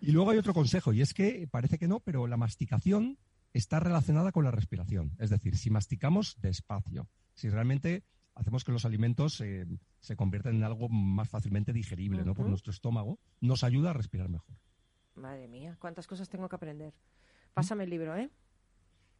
Y 0.00 0.12
luego 0.12 0.30
hay 0.30 0.38
otro 0.38 0.54
consejo, 0.54 0.92
y 0.92 1.02
es 1.02 1.14
que 1.14 1.48
parece 1.50 1.78
que 1.78 1.88
no, 1.88 2.00
pero 2.00 2.26
la 2.26 2.36
masticación 2.36 3.18
está 3.52 3.80
relacionada 3.80 4.32
con 4.32 4.44
la 4.44 4.50
respiración. 4.50 5.12
Es 5.18 5.30
decir, 5.30 5.56
si 5.56 5.70
masticamos 5.70 6.36
despacio, 6.40 7.08
si 7.34 7.48
realmente 7.48 8.04
hacemos 8.34 8.64
que 8.64 8.72
los 8.72 8.84
alimentos 8.84 9.40
eh, 9.40 9.66
se 10.00 10.16
conviertan 10.16 10.56
en 10.56 10.64
algo 10.64 10.88
más 10.88 11.28
fácilmente 11.28 11.72
digerible 11.72 12.24
¿no? 12.24 12.34
por 12.34 12.48
nuestro 12.48 12.72
estómago, 12.72 13.18
nos 13.40 13.64
ayuda 13.64 13.90
a 13.90 13.92
respirar 13.92 14.28
mejor. 14.28 14.56
Madre 15.14 15.46
mía, 15.46 15.76
cuántas 15.80 16.06
cosas 16.06 16.28
tengo 16.28 16.48
que 16.48 16.56
aprender. 16.56 16.94
Pásame 17.54 17.84
el 17.84 17.90
libro, 17.90 18.16
¿eh? 18.16 18.30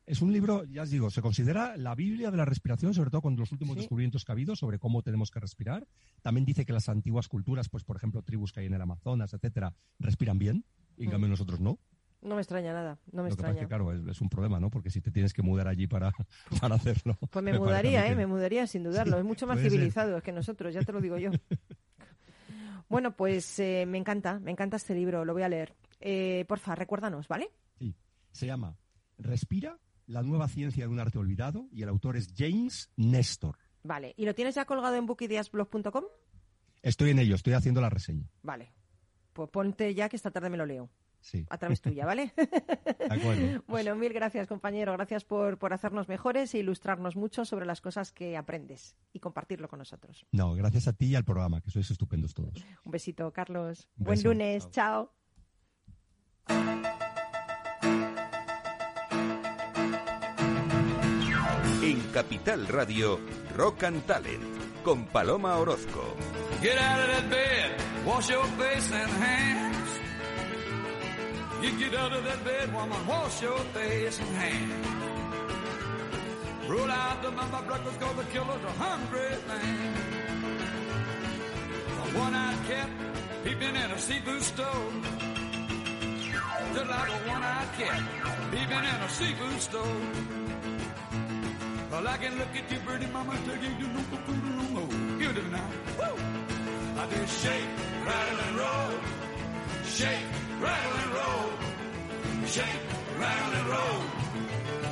Es 0.07 0.21
un 0.21 0.33
libro, 0.33 0.65
ya 0.65 0.83
os 0.83 0.91
digo, 0.91 1.11
se 1.11 1.23
considera 1.23 1.77
la 1.79 1.95
Biblia 1.95 2.31
de 2.31 2.37
la 2.37 2.45
respiración, 2.45 2.93
sobre 2.93 3.11
todo 3.11 3.23
con 3.23 3.37
los 3.37 3.51
últimos 3.53 3.75
Sí. 3.75 3.81
descubrimientos 3.81 4.25
que 4.25 4.33
ha 4.33 4.35
habido 4.35 4.55
sobre 4.55 4.79
cómo 4.79 5.03
tenemos 5.03 5.31
que 5.31 5.41
respirar. 5.41 5.87
También 6.21 6.45
dice 6.45 6.67
que 6.67 6.73
las 6.75 6.89
antiguas 6.91 7.27
culturas, 7.29 7.69
pues 7.71 7.85
por 7.85 7.97
ejemplo, 7.97 8.21
tribus 8.23 8.53
que 8.53 8.61
hay 8.61 8.67
en 8.67 8.75
el 8.75 8.83
Amazonas, 8.83 9.33
etcétera, 9.33 9.73
respiran 9.99 10.39
bien, 10.39 10.65
y 10.99 11.05
en 11.05 11.09
Mm. 11.09 11.13
cambio 11.13 11.29
nosotros 11.31 11.59
no. 11.61 11.79
No 12.21 12.35
me 12.37 12.41
extraña 12.43 12.73
nada, 12.73 12.99
no 13.13 13.23
me 13.23 13.29
Lo 13.31 13.37
que 13.37 13.43
pasa 13.43 13.53
es 13.53 13.57
extraña. 13.57 13.61
que, 13.61 13.67
claro, 13.67 13.93
es, 13.93 14.17
es 14.17 14.21
un 14.21 14.29
problema, 14.31 14.59
¿no? 14.61 14.71
Porque 14.71 14.91
si 14.91 15.01
te 15.01 15.11
tienes 15.11 15.33
que 15.35 15.43
mudar 15.43 15.69
allí 15.69 15.87
para, 15.87 16.13
para 16.61 16.75
hacerlo. 16.75 17.17
Pues 17.31 17.43
me 17.45 17.53
mudaría, 17.59 18.07
¿eh? 18.07 18.11
que- 18.11 18.17
Me 18.17 18.27
mudaría 18.27 18.67
sin 18.67 18.83
dudarlo. 18.83 19.15
Sí, 19.17 19.21
es 19.21 19.25
mucho 19.27 19.47
más 19.47 19.59
civilizado 19.61 20.21
que 20.23 20.33
nosotros, 20.33 20.73
ya 20.75 20.83
te 20.83 20.93
lo 20.93 21.01
digo 21.01 21.17
yo. 21.19 21.31
bueno, 22.89 23.17
pues 23.17 23.59
eh, 23.59 23.85
me 23.87 23.99
encanta, 23.99 24.39
me 24.41 24.51
encanta 24.51 24.77
este 24.77 24.95
libro, 24.95 25.25
lo 25.25 25.33
voy 25.33 25.43
a 25.43 25.49
leer. 25.49 25.75
Eh, 26.01 26.45
porfa, 26.49 26.75
recuérdanos, 26.75 27.29
¿vale? 27.29 27.49
Sí. 27.79 27.95
Se 28.33 28.47
llama 28.47 28.77
Respira, 29.19 29.79
la 30.07 30.23
nueva 30.23 30.49
ciencia 30.49 30.87
de 30.87 30.93
un 30.93 31.01
arte 31.01 31.19
olvidado, 31.19 31.69
y 31.73 31.83
el 31.83 31.89
autor 31.89 32.17
es 32.17 32.33
James 32.37 32.91
Nestor. 32.97 33.57
Vale. 33.83 34.15
¿Y 34.17 34.25
lo 34.25 34.35
tienes 34.35 34.55
ya 34.55 34.65
colgado 34.65 34.97
en 34.97 35.07
bookideasblog.com? 35.07 36.05
Estoy 36.83 37.11
en 37.11 37.19
ello, 37.19 37.35
estoy 37.35 37.53
haciendo 37.55 37.81
la 37.81 37.91
reseña. 37.91 38.29
Vale. 38.43 38.73
Pues 39.33 39.49
ponte 39.51 39.95
ya 39.95 40.09
que 40.09 40.17
esta 40.17 40.31
tarde 40.31 40.51
me 40.51 40.57
lo 40.57 40.67
leo. 40.67 40.91
Sí. 41.21 41.47
a 41.49 41.57
través 41.57 41.81
tuya, 41.81 42.05
¿vale? 42.05 42.35
De 42.37 43.07
acuerdo. 43.09 43.65
bueno, 43.67 43.97
mil 43.97 44.13
gracias, 44.13 44.47
compañero. 44.47 44.93
Gracias 44.93 45.25
por, 45.25 45.59
por 45.59 45.73
hacernos 45.73 46.07
mejores 46.07 46.55
e 46.55 46.59
ilustrarnos 46.59 47.17
mucho 47.17 47.47
sobre 47.47 47.65
las 47.65 47.81
cosas 47.81 48.13
que 48.13 48.37
aprendes 48.37 48.95
y 49.13 49.21
compartirlo 49.21 49.69
con 49.69 49.79
nosotros. 49.79 50.27
No, 50.33 50.53
gracias 50.53 50.87
a 50.87 50.93
ti 50.93 51.07
y 51.07 51.15
al 51.15 51.25
programa, 51.25 51.63
que 51.63 51.71
sois 51.71 51.91
estupendos 51.91 52.35
todos. 52.35 52.63
Un 52.85 52.93
besito, 52.93 53.33
Carlos. 53.33 53.89
Un 53.97 54.05
Buen 54.05 54.23
lunes. 54.23 54.71
Chao. 54.71 55.11
En 61.85 62.01
Capital 62.13 62.67
Radio, 62.67 63.21
Rock 63.55 63.83
and 63.83 64.07
Talent, 64.07 64.83
con 64.83 65.05
Paloma 65.05 65.59
Orozco. 65.59 66.17
Get 66.63 66.79
out 66.79 67.01
of 67.01 67.09
that 67.09 67.29
bed, 67.29 67.77
wash 68.07 68.31
your 68.31 68.47
face 68.57 68.91
and 68.91 69.11
hands. 69.23 69.89
You 71.61 71.79
get 71.79 71.95
out 71.95 72.11
of 72.15 72.25
that 72.25 72.43
bed, 72.43 72.73
woman, 72.73 73.07
wash 73.07 73.43
your 73.43 73.59
face 73.75 74.19
and 74.19 74.35
hands. 74.35 74.87
Roll 76.71 76.91
out 76.91 77.23
the 77.23 77.31
mama 77.31 77.63
breakfast, 77.67 78.01
cause 78.01 78.17
the 78.17 78.25
killer's 78.33 78.65
a 78.65 78.73
hungry 78.83 79.37
man. 79.47 79.95
A 82.01 82.19
one-eyed 82.19 82.67
cat 82.67 82.89
peeping 83.45 83.77
in 83.77 83.91
a 83.91 83.99
seafood 83.99 84.43
store. 84.43 84.91
Just 86.73 86.89
like 86.89 87.11
a 87.11 87.19
one-eyed 87.29 87.69
cat 87.77 88.03
peeping 88.51 88.85
in 88.93 89.01
a 89.05 89.09
seafood 89.11 89.61
store. 89.61 90.44
Well, 92.05 92.13
I 92.13 92.19
can 92.19 92.39
look 92.39 92.55
at 92.55 92.71
you, 92.71 92.79
pretty 92.85 93.07
mama, 93.07 93.33
tell 93.47 93.57
you 93.57 93.71
you 93.81 93.89
no 93.89 94.01
food 94.27 94.45
no 94.45 94.63
more. 94.77 95.19
Give 95.19 95.39
it 95.39 95.51
now. 95.51 95.71
Woo! 95.99 96.13
I 97.01 97.07
do 97.09 97.27
shake, 97.27 97.71
rattle 98.05 98.41
and 98.47 98.57
roll. 98.59 98.93
Shake, 99.87 100.29
rattle 100.61 100.97
and 101.03 101.13
roll. 101.17 101.49
Shake, 102.45 102.83
rattle 103.19 103.55
and 103.59 103.69
roll. 103.75 104.01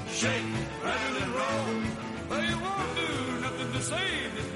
Shake, 0.09 0.49
rattle 0.83 1.17
and 1.23 1.33
roll. 1.41 1.69
You 2.49 2.59
won't 2.65 2.97
do 2.97 3.11
nothing 3.45 3.73
to 3.73 3.83
save 3.83 4.35
this 4.35 4.52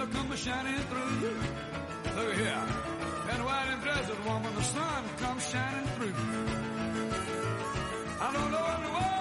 the 0.00 0.06
come 0.06 0.34
shining 0.34 0.80
through. 0.88 1.30
Look 2.16 2.34
here. 2.34 2.64
And 3.32 3.44
white 3.44 3.68
and 3.70 3.82
dresses, 3.82 4.16
woman, 4.24 4.54
the 4.54 4.62
sun 4.62 5.04
comes 5.18 5.46
shining 5.50 5.86
through. 5.96 6.14
I 8.20 8.32
don't 8.32 8.50
know 8.50 8.64
the 8.84 9.19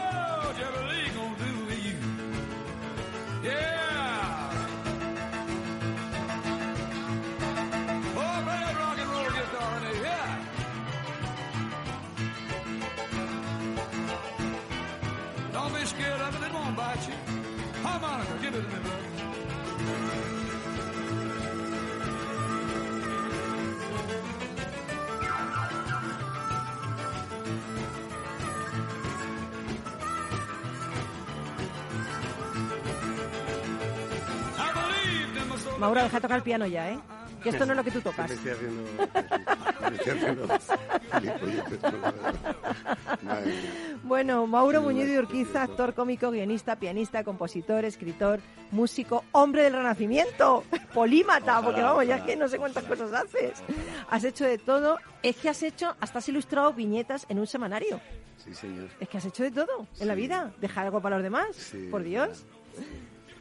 Mauro, 35.80 36.03
deja 36.03 36.17
de 36.17 36.21
tocar 36.21 36.38
el 36.38 36.43
piano 36.43 36.65
ya, 36.67 36.91
¿eh? 36.91 36.99
Que 37.43 37.49
esto 37.49 37.65
no 37.65 37.71
es 37.71 37.77
lo 37.77 37.84
que 37.86 37.91
tú 37.91 38.01
tocas. 38.01 38.30
Me 38.30 38.36
estoy 38.36 38.51
haciendo... 38.51 38.84
Me 39.89 39.95
estoy 39.95 40.11
haciendo... 40.11 40.47
Bueno, 44.03 44.45
Mauro 44.47 44.82
Muñiz 44.82 45.07
de 45.07 45.19
Urquiza, 45.19 45.63
actor 45.63 45.93
cómico, 45.93 46.32
guionista, 46.32 46.75
pianista, 46.77 47.23
compositor, 47.23 47.86
escritor, 47.86 48.39
músico, 48.71 49.23
hombre 49.32 49.63
del 49.63 49.73
renacimiento, 49.73 50.63
polímata, 50.93 51.53
Ojalá, 51.59 51.61
porque 51.65 51.82
vamos, 51.82 52.05
ya 52.07 52.15
ojalá. 52.15 52.25
que 52.27 52.36
no 52.36 52.47
sé 52.47 52.57
cuántas 52.57 52.84
cosas 52.84 53.13
haces. 53.13 53.53
Has 54.09 54.23
hecho 54.23 54.45
de 54.45 54.57
todo. 54.57 54.97
Es 55.23 55.36
que 55.38 55.49
has 55.49 55.63
hecho, 55.63 55.95
hasta 56.01 56.19
has 56.19 56.27
ilustrado 56.30 56.73
viñetas 56.73 57.25
en 57.30 57.39
un 57.39 57.47
semanario. 57.47 58.01
Sí, 58.43 58.53
señor. 58.53 58.89
Es 58.99 59.07
que 59.07 59.17
has 59.17 59.25
hecho 59.25 59.43
de 59.43 59.51
todo 59.51 59.88
en 59.99 60.07
la 60.07 60.15
vida. 60.15 60.51
Deja 60.59 60.82
algo 60.82 61.01
para 61.01 61.17
los 61.17 61.23
demás, 61.23 61.55
Sí, 61.55 61.88
por 61.91 62.03
Dios. 62.03 62.45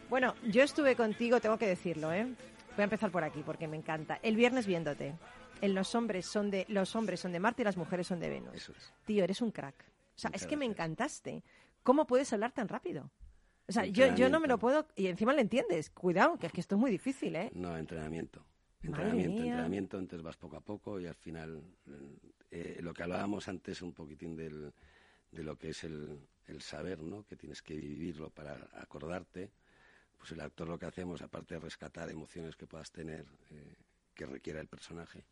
Bueno, 0.08 0.34
yo 0.46 0.62
estuve 0.62 0.96
contigo, 0.96 1.38
tengo 1.38 1.58
que 1.58 1.66
decirlo, 1.66 2.12
¿eh? 2.12 2.24
Voy 2.24 2.80
a 2.80 2.84
empezar 2.84 3.10
por 3.10 3.24
aquí 3.24 3.42
porque 3.44 3.68
me 3.68 3.76
encanta. 3.76 4.18
El 4.22 4.36
viernes 4.36 4.66
viéndote. 4.66 5.14
En 5.60 5.74
los 5.74 5.94
hombres 5.94 6.24
son 6.26 6.50
de 6.50 6.64
los 6.68 6.94
hombres 6.96 7.20
son 7.20 7.32
de 7.32 7.40
Marte 7.40 7.62
y 7.62 7.64
las 7.64 7.76
mujeres 7.76 8.06
son 8.06 8.20
de 8.20 8.28
Venus. 8.28 8.54
Eso 8.54 8.72
es. 8.72 8.92
Tío, 9.04 9.24
eres 9.24 9.42
un 9.42 9.50
crack. 9.50 9.74
O 9.74 10.18
sea, 10.18 10.30
Muchas 10.30 10.42
es 10.42 10.48
que 10.48 10.56
me 10.56 10.64
encantaste. 10.64 11.42
¿Cómo 11.82 12.06
puedes 12.06 12.32
hablar 12.32 12.52
tan 12.52 12.68
rápido? 12.68 13.10
O 13.68 13.72
sea, 13.72 13.84
yo, 13.84 14.14
yo 14.14 14.30
no 14.30 14.40
me 14.40 14.48
lo 14.48 14.58
puedo... 14.58 14.86
Y 14.96 15.08
encima 15.08 15.34
le 15.34 15.42
entiendes. 15.42 15.90
Cuidado, 15.90 16.38
que 16.38 16.46
es 16.46 16.52
que 16.52 16.60
esto 16.60 16.76
es 16.76 16.80
muy 16.80 16.90
difícil, 16.90 17.36
¿eh? 17.36 17.50
No, 17.52 17.76
entrenamiento. 17.76 18.46
Entrenamiento, 18.82 19.42
entrenamiento, 19.42 19.98
entonces 19.98 20.22
vas 20.22 20.36
poco 20.36 20.56
a 20.56 20.60
poco 20.60 21.00
y 21.00 21.06
al 21.06 21.16
final 21.16 21.62
eh, 22.50 22.78
lo 22.80 22.94
que 22.94 23.02
hablábamos 23.02 23.48
antes 23.48 23.82
un 23.82 23.92
poquitín 23.92 24.36
del, 24.36 24.72
de 25.32 25.42
lo 25.42 25.58
que 25.58 25.70
es 25.70 25.84
el, 25.84 26.20
el 26.46 26.62
saber, 26.62 27.02
¿no? 27.02 27.26
Que 27.26 27.36
tienes 27.36 27.60
que 27.60 27.74
vivirlo 27.74 28.30
para 28.30 28.70
acordarte. 28.74 29.50
Pues 30.18 30.32
el 30.32 30.40
actor 30.40 30.68
lo 30.68 30.78
que 30.78 30.86
hacemos, 30.86 31.22
aparte 31.22 31.54
de 31.54 31.60
rescatar 31.60 32.10
emociones 32.10 32.56
que 32.56 32.66
puedas 32.66 32.90
tener, 32.90 33.24
eh, 33.50 33.74
que 34.14 34.26
requiera 34.26 34.60
el 34.60 34.66
personaje, 34.68 35.24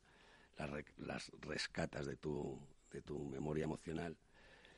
las, 0.56 0.70
re- 0.70 0.84
las 0.98 1.30
rescatas 1.40 2.06
de 2.06 2.16
tu, 2.16 2.58
de 2.92 3.02
tu 3.02 3.18
memoria 3.24 3.64
emocional 3.64 4.16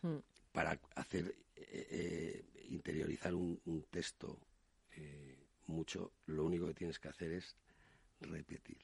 Mm. 0.02 0.18
para 0.52 0.78
hacer 0.94 1.34
eh, 1.56 1.86
eh, 1.90 2.44
interiorizar 2.70 3.34
un, 3.34 3.60
un 3.66 3.82
texto 3.84 4.38
mucho, 5.66 6.10
lo 6.26 6.44
único 6.44 6.66
que 6.66 6.74
tienes 6.74 6.98
que 6.98 7.08
hacer 7.08 7.30
es 7.32 7.54
repetir. 8.20 8.78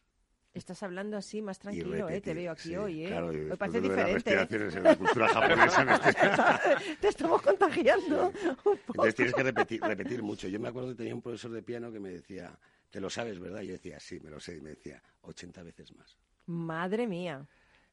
Estás 0.54 0.84
hablando 0.84 1.16
así 1.16 1.42
más 1.42 1.58
tranquilo, 1.58 2.08
¿eh? 2.08 2.20
Te 2.20 2.32
veo 2.32 2.52
aquí 2.52 2.68
sí, 2.68 2.76
hoy, 2.76 3.04
¿eh? 3.04 3.08
Claro, 3.08 3.32
y 3.32 3.38
Me 3.38 3.56
parece 3.56 3.80
de 3.80 3.88
las 3.88 3.96
diferente. 3.96 4.14
respiraciones 4.36 4.76
en 4.76 4.82
la 4.84 4.96
cultura 4.96 5.28
japonesa. 5.28 5.94
estoy- 5.96 6.96
Te 7.00 7.08
estamos 7.08 7.42
contagiando 7.42 8.28
un 8.28 8.34
poco. 8.62 8.78
Entonces 8.88 9.14
tienes 9.16 9.34
que 9.34 9.42
repetir, 9.42 9.80
repetir 9.82 10.22
mucho. 10.22 10.46
Yo 10.46 10.60
me 10.60 10.68
acuerdo 10.68 10.90
que 10.90 10.94
tenía 10.94 11.14
un 11.14 11.22
profesor 11.22 11.50
de 11.50 11.62
piano 11.62 11.90
que 11.90 11.98
me 11.98 12.10
decía, 12.10 12.56
te 12.88 13.00
lo 13.00 13.10
sabes, 13.10 13.40
¿verdad? 13.40 13.62
Y 13.62 13.66
yo 13.66 13.72
decía, 13.72 13.98
sí, 13.98 14.20
me 14.20 14.30
lo 14.30 14.38
sé. 14.38 14.56
Y 14.56 14.60
me 14.60 14.70
decía, 14.70 15.02
80 15.22 15.62
veces 15.64 15.92
más. 15.96 16.16
Madre 16.46 17.08
mía. 17.08 17.44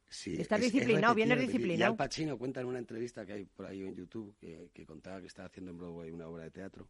Sí, 0.07 0.39
Estás 0.39 0.59
es- 0.61 0.71
disciplinado, 0.71 1.15
vienes 1.15 1.39
disciplinado. 1.39 1.79
Y 1.79 1.83
Al 1.83 1.95
Pacino 1.95 2.37
cuenta 2.37 2.61
en 2.61 2.67
una 2.67 2.77
entrevista 2.77 3.25
que 3.25 3.33
hay 3.33 3.45
por 3.45 3.65
ahí 3.65 3.81
en 3.81 3.95
YouTube 3.95 4.35
que, 4.39 4.69
que 4.71 4.85
contaba 4.85 5.19
que 5.19 5.25
estaba 5.27 5.47
haciendo 5.47 5.71
en 5.71 5.79
Broadway 5.79 6.11
una 6.11 6.27
obra 6.27 6.43
de 6.43 6.51
teatro. 6.51 6.87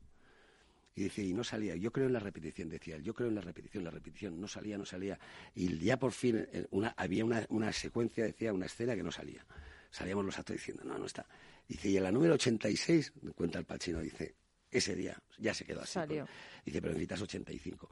Y 0.94 1.04
dice, 1.04 1.24
y 1.24 1.34
no 1.34 1.44
salía, 1.44 1.76
yo 1.78 1.92
creo 1.92 2.08
en 2.08 2.14
la 2.14 2.20
repetición, 2.20 2.68
decía 2.70 2.98
él, 2.98 3.04
yo 3.04 3.14
creo 3.14 3.30
en 3.30 3.36
la 3.36 3.42
repetición, 3.42 3.84
la 3.86 3.92
repetición, 3.92 4.40
no 4.42 4.48
salía, 4.48 4.78
no 4.78 4.86
salía. 4.86 5.18
Y 5.56 5.78
ya 5.80 5.98
por 5.98 6.12
fin 6.12 6.46
eh, 6.52 6.68
una, 6.72 6.94
había 6.98 7.24
una, 7.24 7.46
una 7.50 7.72
secuencia, 7.72 8.26
decía, 8.26 8.52
una 8.52 8.66
escena 8.66 8.94
que 8.96 9.04
no 9.04 9.12
salía. 9.12 9.46
Salíamos 9.90 10.26
los 10.26 10.38
actores 10.38 10.62
diciendo, 10.62 10.84
no, 10.84 10.98
no 10.98 11.06
está. 11.06 11.26
Dice, 11.68 11.90
y 11.90 11.96
en 11.98 12.04
la 12.04 12.12
número 12.12 12.34
86, 12.34 13.14
cuenta 13.36 13.58
el 13.60 13.66
Pacino, 13.66 14.00
dice, 14.02 14.36
ese 14.70 14.96
día 14.96 15.18
ya 15.38 15.54
se 15.54 15.64
quedó 15.66 15.82
así. 15.82 15.94
Salió. 15.94 16.28
Dice, 16.66 16.82
pero 16.82 16.94
necesitas 16.94 17.22
85. 17.22 17.90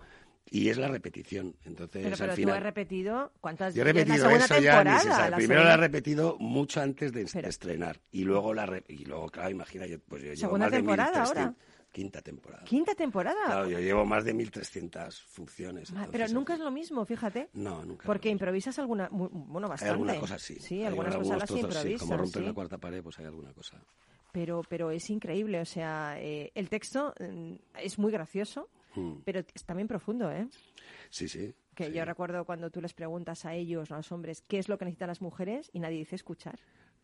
Y 0.52 0.68
es 0.70 0.78
la 0.78 0.88
repetición. 0.88 1.56
Entonces, 1.66 2.02
Pero, 2.04 2.16
pero 2.18 2.24
al 2.32 2.36
tú 2.36 2.42
final, 2.42 2.58
has 2.58 2.64
repetido 2.64 3.32
cuántas 3.40 3.76
yo 3.76 3.84
he 3.84 3.86
la 3.86 3.92
repetido 3.94 4.18
segunda 4.26 4.46
eso 4.46 4.54
ya, 4.56 4.60
ni 4.60 4.66
temporada. 4.90 5.00
se 5.00 5.08
sabe. 5.10 5.30
la 5.30 5.38
Primero 5.38 5.64
la 5.64 5.74
he 5.74 5.78
repetido 5.78 6.38
mucho 6.40 6.82
antes 6.82 7.12
de, 7.14 7.28
Pero- 7.32 7.48
estrenar. 7.48 8.02
Y 8.12 8.24
luego, 8.24 8.54
la 8.54 8.66
re- 8.66 8.84
y 8.88 9.06
luego 9.06 9.30
claro, 9.30 9.52
imagina, 9.52 9.86
yo, 9.86 10.00
pues 10.00 10.24
yo 10.24 10.34
llevo 10.34 10.58
más 10.58 10.72
de 10.72 10.78
temporada 10.78 11.10
1300 11.12 11.38
ahora. 11.38 11.56
Quinta 11.92 12.22
temporada. 12.22 12.64
Quinta 12.66 12.94
temporada. 12.94 13.46
Claro, 13.46 13.68
yo 13.70 13.80
llevo 13.80 14.06
más 14.06 14.24
de 14.24 14.34
1.300 14.36 15.12
funciones. 15.26 15.92
Ma- 15.92 16.08
pero 16.12 16.28
nunca 16.28 16.54
es 16.54 16.60
lo 16.60 16.70
mismo, 16.70 17.04
fíjate. 17.06 17.50
No, 17.54 17.84
nunca. 17.84 18.06
Porque 18.06 18.30
improvisas 18.30 18.78
alguna, 18.78 19.10
bueno, 19.12 19.66
Hay 19.68 19.70
bastante. 19.72 19.92
alguna 19.94 20.20
cosa 20.20 20.38
sí. 20.38 20.56
Sí, 20.60 20.82
Hay 20.82 20.86
algunas 20.86 21.16
cosas 21.16 21.40
las 21.40 21.50
sí. 21.50 21.60
improvisas. 21.60 22.02
Como 22.02 22.18
romper 22.18 22.42
sí. 22.42 22.48
la 22.48 22.54
cuarta 22.54 22.78
pared, 22.78 23.02
pues 23.02 23.18
hay 23.20 23.26
alguna 23.26 23.54
cosa. 23.54 23.82
Pero, 24.32 24.62
pero 24.70 24.92
es 24.92 25.10
increíble, 25.10 25.60
o 25.60 25.66
sea, 25.66 26.16
eh, 26.20 26.52
el 26.54 26.70
texto 26.70 27.16
mm, 27.20 27.54
es 27.82 27.98
muy 27.98 28.12
gracioso, 28.12 28.70
Mm. 28.96 29.22
pero 29.24 29.40
es 29.54 29.66
también 29.66 29.88
profundo, 29.88 30.32
¿eh? 30.32 30.48
Sí, 31.12 31.28
sí. 31.28 31.54
Que 31.76 31.86
sí. 31.88 31.94
yo 31.94 32.06
recuerdo 32.06 32.44
cuando 32.44 32.72
tú 32.72 32.82
les 32.82 32.94
preguntas 32.94 33.46
a 33.46 33.54
ellos, 33.54 33.92
a 33.92 33.98
los 33.98 34.12
hombres, 34.12 34.42
qué 34.48 34.58
es 34.58 34.68
lo 34.68 34.78
que 34.80 34.86
necesitan 34.86 35.10
las 35.10 35.22
mujeres 35.22 35.70
y 35.74 35.80
nadie 35.80 35.98
dice 36.00 36.16
escuchar. 36.16 36.60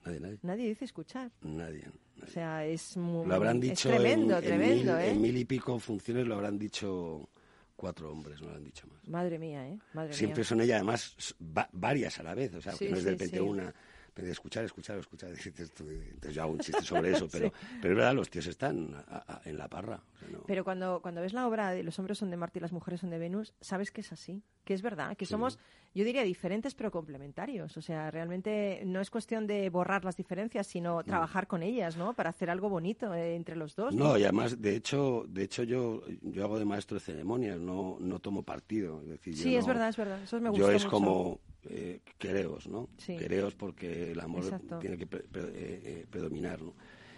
Nadie, 0.05 0.19
nadie. 0.19 0.39
Nadie 0.43 0.67
dice 0.69 0.85
escuchar. 0.85 1.31
Nadie. 1.41 1.83
O 2.23 2.27
sea, 2.27 2.65
es 2.65 2.95
muy... 2.97 3.27
Lo 3.27 3.35
habrán 3.35 3.57
es 3.57 3.61
dicho 3.63 3.89
tremendo, 3.89 4.37
en, 4.37 4.43
en 4.43 4.49
tremendo, 4.49 4.93
mil, 4.93 5.01
¿eh? 5.01 5.09
en 5.11 5.21
mil 5.21 5.37
y 5.37 5.45
pico 5.45 5.77
funciones, 5.79 6.25
lo 6.27 6.35
habrán 6.35 6.57
dicho 6.57 7.27
cuatro 7.75 8.11
hombres, 8.11 8.41
no 8.41 8.49
lo 8.49 8.55
han 8.55 8.63
dicho 8.63 8.87
más. 8.87 9.05
Madre 9.07 9.37
mía, 9.37 9.67
¿eh? 9.67 9.77
Madre 9.93 10.13
Siempre 10.13 10.39
mía. 10.39 10.45
son 10.45 10.61
ella, 10.61 10.75
además, 10.75 11.35
va- 11.41 11.69
varias 11.73 12.19
a 12.19 12.23
la 12.23 12.33
vez, 12.35 12.53
o 12.55 12.61
sea, 12.61 12.71
Sí, 12.73 12.85
que 12.85 12.91
no 12.91 12.97
es 12.97 13.03
de 13.03 13.11
repente 13.11 13.35
sí. 13.37 13.41
una, 13.43 13.73
pero 14.13 14.27
de 14.27 14.31
escuchar, 14.31 14.63
escuchar, 14.63 14.97
escuchar, 14.97 15.31
entonces 15.45 16.33
yo 16.33 16.41
hago 16.41 16.53
un 16.53 16.59
chiste 16.59 16.81
sobre 16.83 17.11
eso, 17.11 17.27
pero, 17.29 17.51
pero 17.81 17.93
es 17.93 17.97
verdad, 17.97 18.13
los 18.13 18.29
tíos 18.29 18.47
están 18.47 18.95
a- 19.07 19.23
a- 19.27 19.41
en 19.43 19.57
la 19.57 19.67
parra. 19.67 20.01
o 20.15 20.17
sea, 20.19 20.29
no- 20.29 20.43
Pero 20.47 20.63
cuando, 20.63 21.01
cuando 21.01 21.21
ves 21.21 21.33
la 21.33 21.45
obra 21.47 21.71
de 21.71 21.83
Los 21.83 21.99
hombres 21.99 22.17
son 22.17 22.29
de 22.31 22.37
Marte 22.37 22.59
y 22.59 22.61
las 22.61 22.71
mujeres 22.71 23.01
son 23.01 23.09
de 23.09 23.17
Venus, 23.19 23.53
sabes 23.59 23.91
que 23.91 24.01
es 24.01 24.11
así, 24.13 24.41
que 24.65 24.73
es 24.73 24.81
verdad, 24.81 25.15
que 25.15 25.25
somos, 25.25 25.57
yo 25.93 26.03
diría, 26.03 26.23
diferentes 26.23 26.75
pero 26.75 26.91
complementarios. 26.91 27.77
O 27.77 27.81
sea, 27.81 28.11
realmente 28.11 28.81
no 28.85 28.99
es 28.99 29.09
cuestión 29.09 29.47
de 29.47 29.69
borrar 29.69 30.03
las 30.03 30.17
diferencias, 30.17 30.67
sino 30.67 31.03
trabajar 31.03 31.47
con 31.47 31.63
ellas, 31.63 31.95
¿no? 31.95 32.13
Para 32.13 32.31
hacer 32.31 32.49
algo 32.49 32.67
bonito 32.67 33.13
eh, 33.13 33.35
entre 33.35 33.55
los 33.55 33.75
dos. 33.75 33.95
No, 33.95 34.17
y 34.17 34.23
además, 34.23 34.61
de 34.61 34.75
hecho, 34.75 35.23
de 35.29 35.43
hecho 35.43 35.63
yo, 35.63 36.01
yo 36.21 36.43
hago 36.43 36.59
de 36.59 36.65
maestro 36.65 36.95
de 36.95 37.01
ceremonias, 37.01 37.59
no, 37.59 37.97
no 38.01 38.19
tomo 38.19 38.43
partido. 38.43 39.01
Es 39.03 39.07
decir, 39.09 39.33
yo 39.35 39.43
Sí, 39.43 39.55
es 39.55 39.63
no- 39.65 39.73
verdad, 39.73 39.89
es 39.89 39.97
verdad. 39.97 40.21
Eso 40.23 40.41
me 40.41 40.49
gusta 40.49 40.65
Yo 40.65 40.71
es 40.71 40.83
mucho. 40.83 40.89
como 40.91 41.39
eh, 41.69 42.01
quereos, 42.17 42.67
¿no? 42.67 42.89
Sí. 42.97 43.15
Quereos 43.15 43.55
porque 43.55 44.11
el 44.11 44.19
amor 44.19 44.43
Exacto. 44.43 44.79
tiene 44.79 44.97
que 44.97 45.07
pre- 45.07 45.23
pre- 45.23 45.43
eh, 45.43 45.81
eh, 45.83 46.05
predominar, 46.09 46.61
¿no? 46.61 46.73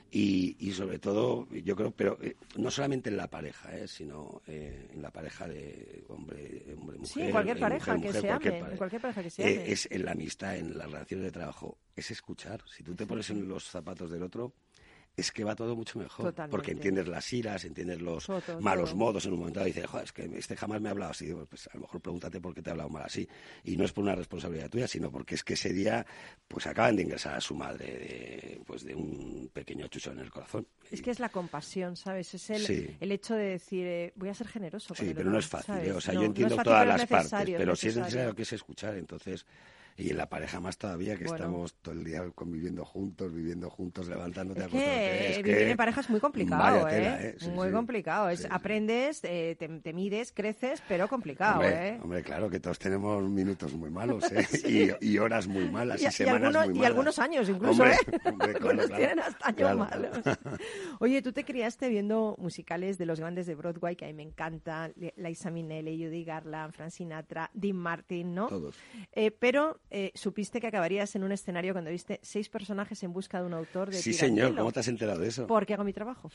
Y, 0.09 0.55
y 0.59 0.71
sobre 0.71 0.99
todo, 0.99 1.47
yo 1.51 1.75
creo, 1.75 1.91
pero 1.91 2.17
eh, 2.21 2.35
no 2.55 2.71
solamente 2.71 3.09
en 3.09 3.17
la 3.17 3.27
pareja, 3.27 3.77
¿eh? 3.77 3.87
sino 3.87 4.41
eh, 4.47 4.89
en 4.93 5.01
la 5.01 5.11
pareja 5.11 5.47
de 5.47 6.05
hombre, 6.07 6.63
hombre 6.79 6.97
mujer. 6.97 7.13
Sí, 7.13 7.21
en 7.23 7.31
cualquier 7.31 7.57
eh, 7.57 7.59
pareja 7.59 7.93
mujer, 7.95 8.01
que 8.01 8.07
mujer, 8.07 8.21
se 8.21 8.27
cualquier 8.27 8.53
ame, 8.53 8.61
pareja. 8.61 8.77
cualquier 8.77 9.01
pareja 9.01 9.23
que 9.23 9.29
se 9.29 9.41
Eh, 9.43 9.55
ame. 9.57 9.71
es 9.73 9.87
en 9.91 10.05
la 10.05 10.11
amistad, 10.11 10.55
en 10.57 10.77
las 10.77 10.91
relaciones 10.91 11.25
de 11.25 11.31
trabajo, 11.31 11.77
es 11.95 12.09
escuchar. 12.11 12.61
Si 12.73 12.83
tú 12.83 12.95
te 12.95 13.05
pones 13.05 13.29
en 13.31 13.47
los 13.47 13.65
zapatos 13.65 14.09
del 14.09 14.23
otro, 14.23 14.53
es 15.17 15.31
que 15.31 15.43
va 15.43 15.55
todo 15.55 15.75
mucho 15.75 15.97
mejor. 15.99 16.27
Totalmente. 16.27 16.51
Porque 16.51 16.71
entiendes 16.71 17.07
las 17.07 17.33
iras, 17.33 17.65
entiendes 17.65 17.99
los 18.01 18.25
Todo, 18.27 18.61
malos 18.61 18.91
todo. 18.91 18.99
modos 18.99 19.25
en 19.25 19.33
un 19.33 19.39
momento 19.39 19.59
dado. 19.59 19.67
Y 19.67 19.73
dices, 19.73 19.89
joder, 19.89 20.05
es 20.05 20.13
que 20.13 20.29
este 20.37 20.55
jamás 20.55 20.79
me 20.79 20.89
ha 20.89 20.91
hablado 20.91 21.11
así. 21.11 21.33
Pues 21.49 21.67
a 21.67 21.71
lo 21.73 21.81
mejor 21.81 21.99
pregúntate 22.01 22.39
por 22.39 22.53
qué 22.53 22.61
te 22.61 22.69
ha 22.69 22.73
hablado 22.73 22.89
mal 22.89 23.03
así. 23.03 23.27
Y 23.63 23.75
no 23.77 23.83
es 23.83 23.91
por 23.91 24.03
una 24.03 24.13
responsabilidad 24.15 24.69
tuya, 24.69 24.87
sino 24.87 25.09
porque 25.11 25.35
es 25.35 25.43
que 25.43 25.55
ese 25.55 25.73
día 25.73 26.05
pues 26.47 26.67
acaban 26.67 26.95
de 26.95 27.01
ingresar 27.03 27.33
a 27.35 27.41
su 27.41 27.55
madre 27.55 27.85
de, 27.85 28.61
pues, 28.65 28.83
de 28.83 28.93
un 28.95 29.49
pequeño 29.51 29.87
chucho 29.87 30.11
en 30.11 30.19
el 30.19 30.29
corazón. 30.29 30.67
Es 30.91 31.01
que 31.01 31.11
es 31.11 31.19
la 31.19 31.29
compasión, 31.29 31.95
¿sabes? 31.95 32.33
Es 32.35 32.49
el, 32.51 32.61
Sí. 32.65 32.95
el 32.99 33.11
hecho 33.11 33.33
de 33.33 33.45
decir, 33.45 33.85
eh, 33.87 34.13
voy 34.15 34.29
a 34.29 34.33
ser 34.35 34.47
generoso. 34.47 34.89
con 34.89 34.97
Sí, 34.97 35.07
el 35.09 35.15
pero 35.15 35.31
no 35.31 35.39
es 35.39 35.47
fácil. 35.47 35.75
¿eh? 35.77 35.91
O 35.93 35.99
sea, 35.99 36.13
No, 36.13 36.21
yo 36.21 36.25
entiendo 36.27 36.55
fácil, 36.55 36.71
todas 36.71 36.87
las 36.87 37.05
partes, 37.07 37.31
pero 37.57 37.75
sí 37.75 37.87
es 37.87 37.95
necesario. 37.95 38.03
necesario 38.03 38.35
que 38.35 38.41
es 38.43 38.53
escuchar. 38.53 38.95
Entonces, 38.97 39.45
y 39.97 40.11
en 40.11 40.17
la 40.17 40.29
pareja 40.29 40.59
más 40.59 40.77
todavía, 40.77 41.15
que 41.17 41.25
Bueno. 41.25 41.35
estamos 41.35 41.73
todo 41.81 41.95
el 41.95 42.03
día 42.03 42.23
conviviendo 42.35 42.85
juntos, 42.85 43.33
viviendo 43.33 43.69
juntos, 43.69 44.07
levantándote, 44.07 44.61
Es 44.61 44.67
que 44.67 45.29
Es 45.31 45.37
vivir 45.43 45.57
que 45.57 45.71
en 45.71 45.77
pareja 45.77 46.01
es 46.01 46.09
muy 46.09 46.19
complicado, 46.19 46.85
tela, 46.87 47.21
¿eh? 47.21 47.29
¿eh? 47.29 47.35
Sí, 47.39 47.49
muy 47.49 47.67
sí. 47.67 47.73
complicado. 47.73 48.29
Es, 48.29 48.41
Sí. 48.41 48.47
Aprendes, 48.51 49.21
eh, 49.23 49.55
te, 49.57 49.67
te 49.67 49.93
mides, 49.93 50.31
creces, 50.31 50.81
pero 50.87 51.07
complicado, 51.07 51.55
Hombre, 51.61 51.89
¿eh? 51.89 51.99
hombre, 52.03 52.21
claro 52.23 52.49
que 52.49 52.59
todos 52.59 52.77
tenemos 52.77 53.23
minutos 53.27 53.73
muy 53.73 53.89
malos 53.89 54.23
¿eh? 54.31 54.45
y, 55.01 55.05
y 55.13 55.17
horas 55.17 55.47
muy 55.47 55.67
malas 55.69 55.99
y, 56.01 56.05
Y, 56.05 56.07
y 56.07 56.11
semanas 56.11 56.55
algunos, 56.55 56.65
muy 56.67 56.75
y 56.75 56.77
malas. 56.77 56.89
algunos 56.91 57.19
años 57.19 57.49
incluso, 57.49 57.81
Hombre, 57.83 57.95
¿eh? 57.95 58.19
hombre, 58.29 58.53
claro, 58.53 58.55
algunos 58.69 58.85
claro. 58.87 58.97
tienen 58.97 59.19
hasta 59.19 59.45
años 59.47 59.57
Claro, 59.57 59.77
malos. 59.79 60.17
Oye, 60.99 61.21
tú 61.21 61.31
te 61.33 61.43
criaste 61.43 61.89
viendo 61.89 62.35
musicales 62.37 62.97
de 62.99 63.05
los 63.07 63.19
grandes 63.19 63.47
de 63.47 63.55
Broadway, 63.55 63.95
que 63.95 64.05
a 64.05 64.07
mí 64.09 64.13
me 64.13 64.23
encantan, 64.23 64.93
Liza 65.15 65.49
Minnelli, 65.49 66.03
Judy 66.05 66.23
Garland, 66.23 66.73
Frank 66.73 66.91
Sinatra, 66.91 67.49
Dean 67.53 67.75
Martin, 67.77 68.35
¿no? 68.35 68.47
Todos. 68.47 68.75
Pero 69.39 69.79
eh, 69.89 70.11
supiste 70.15 70.59
que 70.59 70.67
acabarías 70.67 71.15
en 71.15 71.23
un 71.23 71.31
escenario 71.31 71.73
cuando 71.73 71.91
viste 71.91 72.19
seis 72.21 72.49
personajes 72.49 73.01
en 73.03 73.13
busca 73.13 73.39
de 73.39 73.47
un 73.47 73.53
autor 73.53 73.89
de 73.89 73.97
Sí, 74.01 74.13
señor, 74.13 74.55
¿cómo 74.55 74.71
te 74.71 74.79
has 74.81 74.87
enterado 74.87 75.19
de 75.19 75.27
eso? 75.29 75.47
Porque 75.47 75.73
hago 75.73 75.83
mi 75.83 75.93
trabajo. 75.93 76.29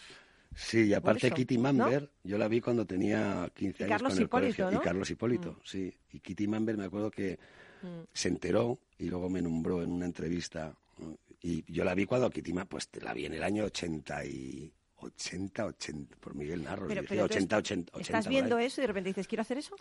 Sí, 0.54 0.84
y 0.84 0.94
aparte 0.94 1.30
Kitty 1.30 1.56
Mamber, 1.56 2.10
yo 2.24 2.36
la 2.36 2.46
vi 2.46 2.60
cuando 2.60 2.84
tenía 2.86 3.50
15 3.54 3.82
Y 3.82 3.86
años 3.86 3.88
Carlos 3.94 4.12
con 4.12 4.18
el 4.18 4.24
Hipólito, 4.24 4.56
colegio. 4.56 4.70
¿no? 4.70 4.80
Y 4.80 4.84
Carlos 4.84 5.10
Hipólito, 5.10 5.60
sí. 5.64 5.94
Y 6.12 6.20
Kitty 6.20 6.46
Mamber 6.46 6.76
me 6.76 6.84
acuerdo 6.84 7.10
que 7.10 7.38
se 8.12 8.28
enteró 8.28 8.78
y 8.98 9.06
luego 9.06 9.28
me 9.30 9.40
nombró 9.40 9.82
en 9.82 9.90
una 9.92 10.04
entrevista. 10.06 10.74
¿no? 10.98 11.16
Y 11.40 11.64
yo 11.72 11.84
la 11.84 11.94
vi 11.94 12.04
cuando 12.06 12.28
Kitty 12.30 12.52
Mamber, 12.52 12.68
pues 12.68 12.88
la 13.02 13.14
vi 13.14 13.26
en 13.26 13.34
el 13.34 13.42
año 13.42 13.64
80 13.64 14.24
y... 14.26 14.72
80, 15.04 15.66
80, 15.66 16.16
por 16.20 16.36
Miguel 16.36 16.62
Narro, 16.62 16.86
Pero, 16.86 17.02
pero 17.08 17.22
tú 17.26 17.34
80, 17.34 17.56
est- 17.58 17.64
80, 17.72 17.90
80, 17.96 18.00
estás 18.02 18.28
viendo 18.28 18.56
eso 18.60 18.80
y 18.80 18.82
de 18.82 18.86
repente 18.86 19.10
dices, 19.10 19.26
quiero 19.26 19.42
hacer 19.42 19.58
eso. 19.58 19.74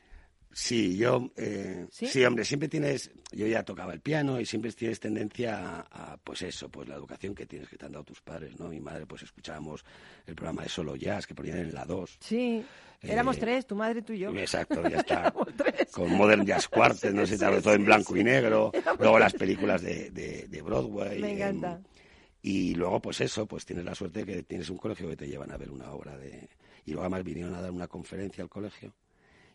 Sí, 0.53 0.97
yo, 0.97 1.31
eh, 1.37 1.87
¿Sí? 1.91 2.07
¿Sí? 2.07 2.25
hombre, 2.25 2.43
siempre 2.43 2.67
tienes, 2.67 3.09
yo 3.31 3.47
ya 3.47 3.63
tocaba 3.63 3.93
el 3.93 4.01
piano 4.01 4.39
y 4.39 4.45
siempre 4.45 4.71
tienes 4.73 4.99
tendencia 4.99 5.57
a, 5.89 6.11
a, 6.13 6.17
pues 6.17 6.41
eso, 6.41 6.67
pues 6.69 6.89
la 6.89 6.95
educación 6.95 7.33
que 7.33 7.45
tienes 7.45 7.69
que 7.69 7.77
te 7.77 7.85
han 7.85 7.93
dado 7.93 8.03
tus 8.03 8.19
padres, 8.21 8.59
¿no? 8.59 8.67
Mi 8.67 8.79
madre, 8.81 9.05
pues 9.05 9.23
escuchábamos 9.23 9.85
el 10.27 10.35
programa 10.35 10.63
de 10.63 10.69
Solo 10.69 10.95
Jazz 10.97 11.25
que 11.25 11.33
ponían 11.35 11.59
en 11.59 11.73
la 11.73 11.85
2. 11.85 12.17
Sí. 12.19 12.63
Éramos 13.03 13.37
Eh, 13.37 13.39
tres, 13.39 13.65
tu 13.65 13.75
madre, 13.75 14.01
tú 14.03 14.13
y 14.13 14.19
yo. 14.19 14.29
Exacto, 14.37 14.87
ya 14.87 14.97
está. 14.99 15.19
Éramos 15.21 15.47
tres. 15.55 15.89
Con 15.91 16.11
Modern 16.11 16.45
Jazz 16.45 16.67
Quartet, 16.67 17.13
no 17.13 17.25
sé, 17.25 17.37
Sí, 17.37 17.45
todo 17.63 17.73
en 17.73 17.85
blanco 17.85 18.15
y 18.17 18.23
negro. 18.23 18.71
Éramos 18.73 18.99
Luego 18.99 19.17
las 19.19 19.33
películas 19.33 19.81
de, 19.81 20.11
de, 20.11 20.47
de 20.47 20.61
Broadway. 20.61 21.19
Me 21.19 21.29
em, 21.31 21.37
encanta. 21.37 21.81
y 22.43 22.75
luego, 22.75 23.01
pues 23.01 23.21
eso, 23.21 23.47
pues 23.47 23.65
tienes 23.65 23.85
la 23.85 23.95
suerte 23.95 24.23
de 24.23 24.25
que 24.35 24.43
tienes 24.43 24.69
un 24.69 24.77
colegio 24.77 25.07
que 25.09 25.15
te 25.15 25.27
llevan 25.27 25.51
a 25.51 25.57
ver 25.57 25.71
una 25.71 25.91
obra 25.91 26.17
de... 26.17 26.47
Y 26.85 26.91
luego 26.91 27.03
además 27.03 27.23
vinieron 27.23 27.55
a 27.55 27.61
dar 27.61 27.71
una 27.71 27.87
conferencia 27.87 28.43
al 28.43 28.49
colegio. 28.49 28.93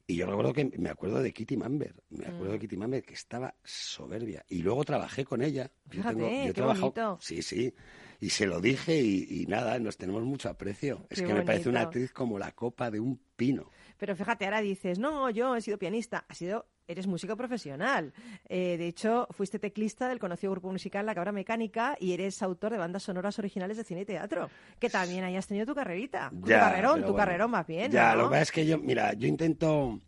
Y 0.09 0.17
yo 0.17 0.27
recuerdo 0.27 0.53
que 0.53 0.65
me 0.79 0.89
acuerdo 0.89 1.21
de 1.21 1.33
Kitty 1.33 1.57
Mamber, 1.57 1.95
me 2.11 2.27
acuerdo 2.27 2.51
Mm. 2.51 2.53
de 2.53 2.59
Kitty 2.61 2.77
Mamber 2.77 3.03
que 3.03 3.15
estaba 3.15 3.55
soberbia. 3.65 4.45
Y 4.49 4.63
luego 4.63 4.85
trabajé 4.85 5.25
con 5.25 5.43
ella. 5.43 5.71
Yo 5.87 5.91
Fíjate, 5.95 6.15
tengo- 6.15 6.29
yo 6.31 6.35
he 6.37 6.47
qué 6.47 6.53
trabajado- 6.53 6.81
bonito. 6.93 7.19
Sí, 7.21 7.43
sí. 7.43 7.75
Y 8.21 8.31
se 8.31 8.47
lo 8.47 8.61
dije 8.61 9.01
y, 9.01 9.27
y 9.43 9.47
nada, 9.47 9.79
nos 9.81 9.97
tenemos 9.99 10.23
mucho 10.23 10.49
aprecio. 10.49 11.07
Es 11.11 11.21
que 11.23 11.35
me 11.35 11.43
parece 11.43 11.69
una 11.69 11.81
actriz 11.83 12.13
como 12.13 12.39
la 12.39 12.53
copa 12.53 12.91
de 12.91 13.01
un 13.01 13.21
pino. 13.37 13.71
Pero 13.99 14.15
fíjate, 14.15 14.45
ahora 14.45 14.61
dices, 14.61 14.99
no, 14.99 15.29
yo 15.31 15.57
he 15.57 15.61
sido 15.61 15.77
pianista. 15.79 16.25
Has 16.29 16.39
sido, 16.39 16.67
eres 16.89 17.07
músico 17.07 17.37
profesional. 17.37 18.13
Eh, 18.49 18.77
de 18.79 18.87
hecho, 18.89 19.27
fuiste 19.31 19.59
teclista 19.59 20.09
del 20.09 20.19
conocido 20.19 20.53
grupo 20.53 20.71
musical 20.71 21.05
La 21.07 21.15
Cabra 21.15 21.33
Mecánica 21.33 21.97
y 22.01 22.13
eres 22.13 22.43
autor 22.43 22.73
de 22.73 22.79
bandas 22.79 23.03
sonoras 23.03 23.39
originales 23.39 23.77
de 23.77 23.85
cine 23.85 24.03
y 24.03 24.05
teatro. 24.05 24.49
Que 24.79 24.89
también 24.91 25.25
hayas 25.25 25.47
tenido 25.47 25.67
tu 25.67 25.75
carrerita. 25.75 26.31
tu 26.31 26.47
carrerón, 26.47 26.97
tu 27.01 27.07
bueno. 27.07 27.17
carrerón 27.17 27.51
más 27.51 27.67
bien, 27.67 27.91
Ya, 27.91 28.13
¿no? 28.15 28.23
lo 28.23 28.25
que 28.25 28.31
pasa 28.31 28.43
es 28.43 28.53
que 28.53 28.67
yo, 28.67 28.79
mira, 28.79 29.13
yo 29.15 29.27
intento, 29.27 30.01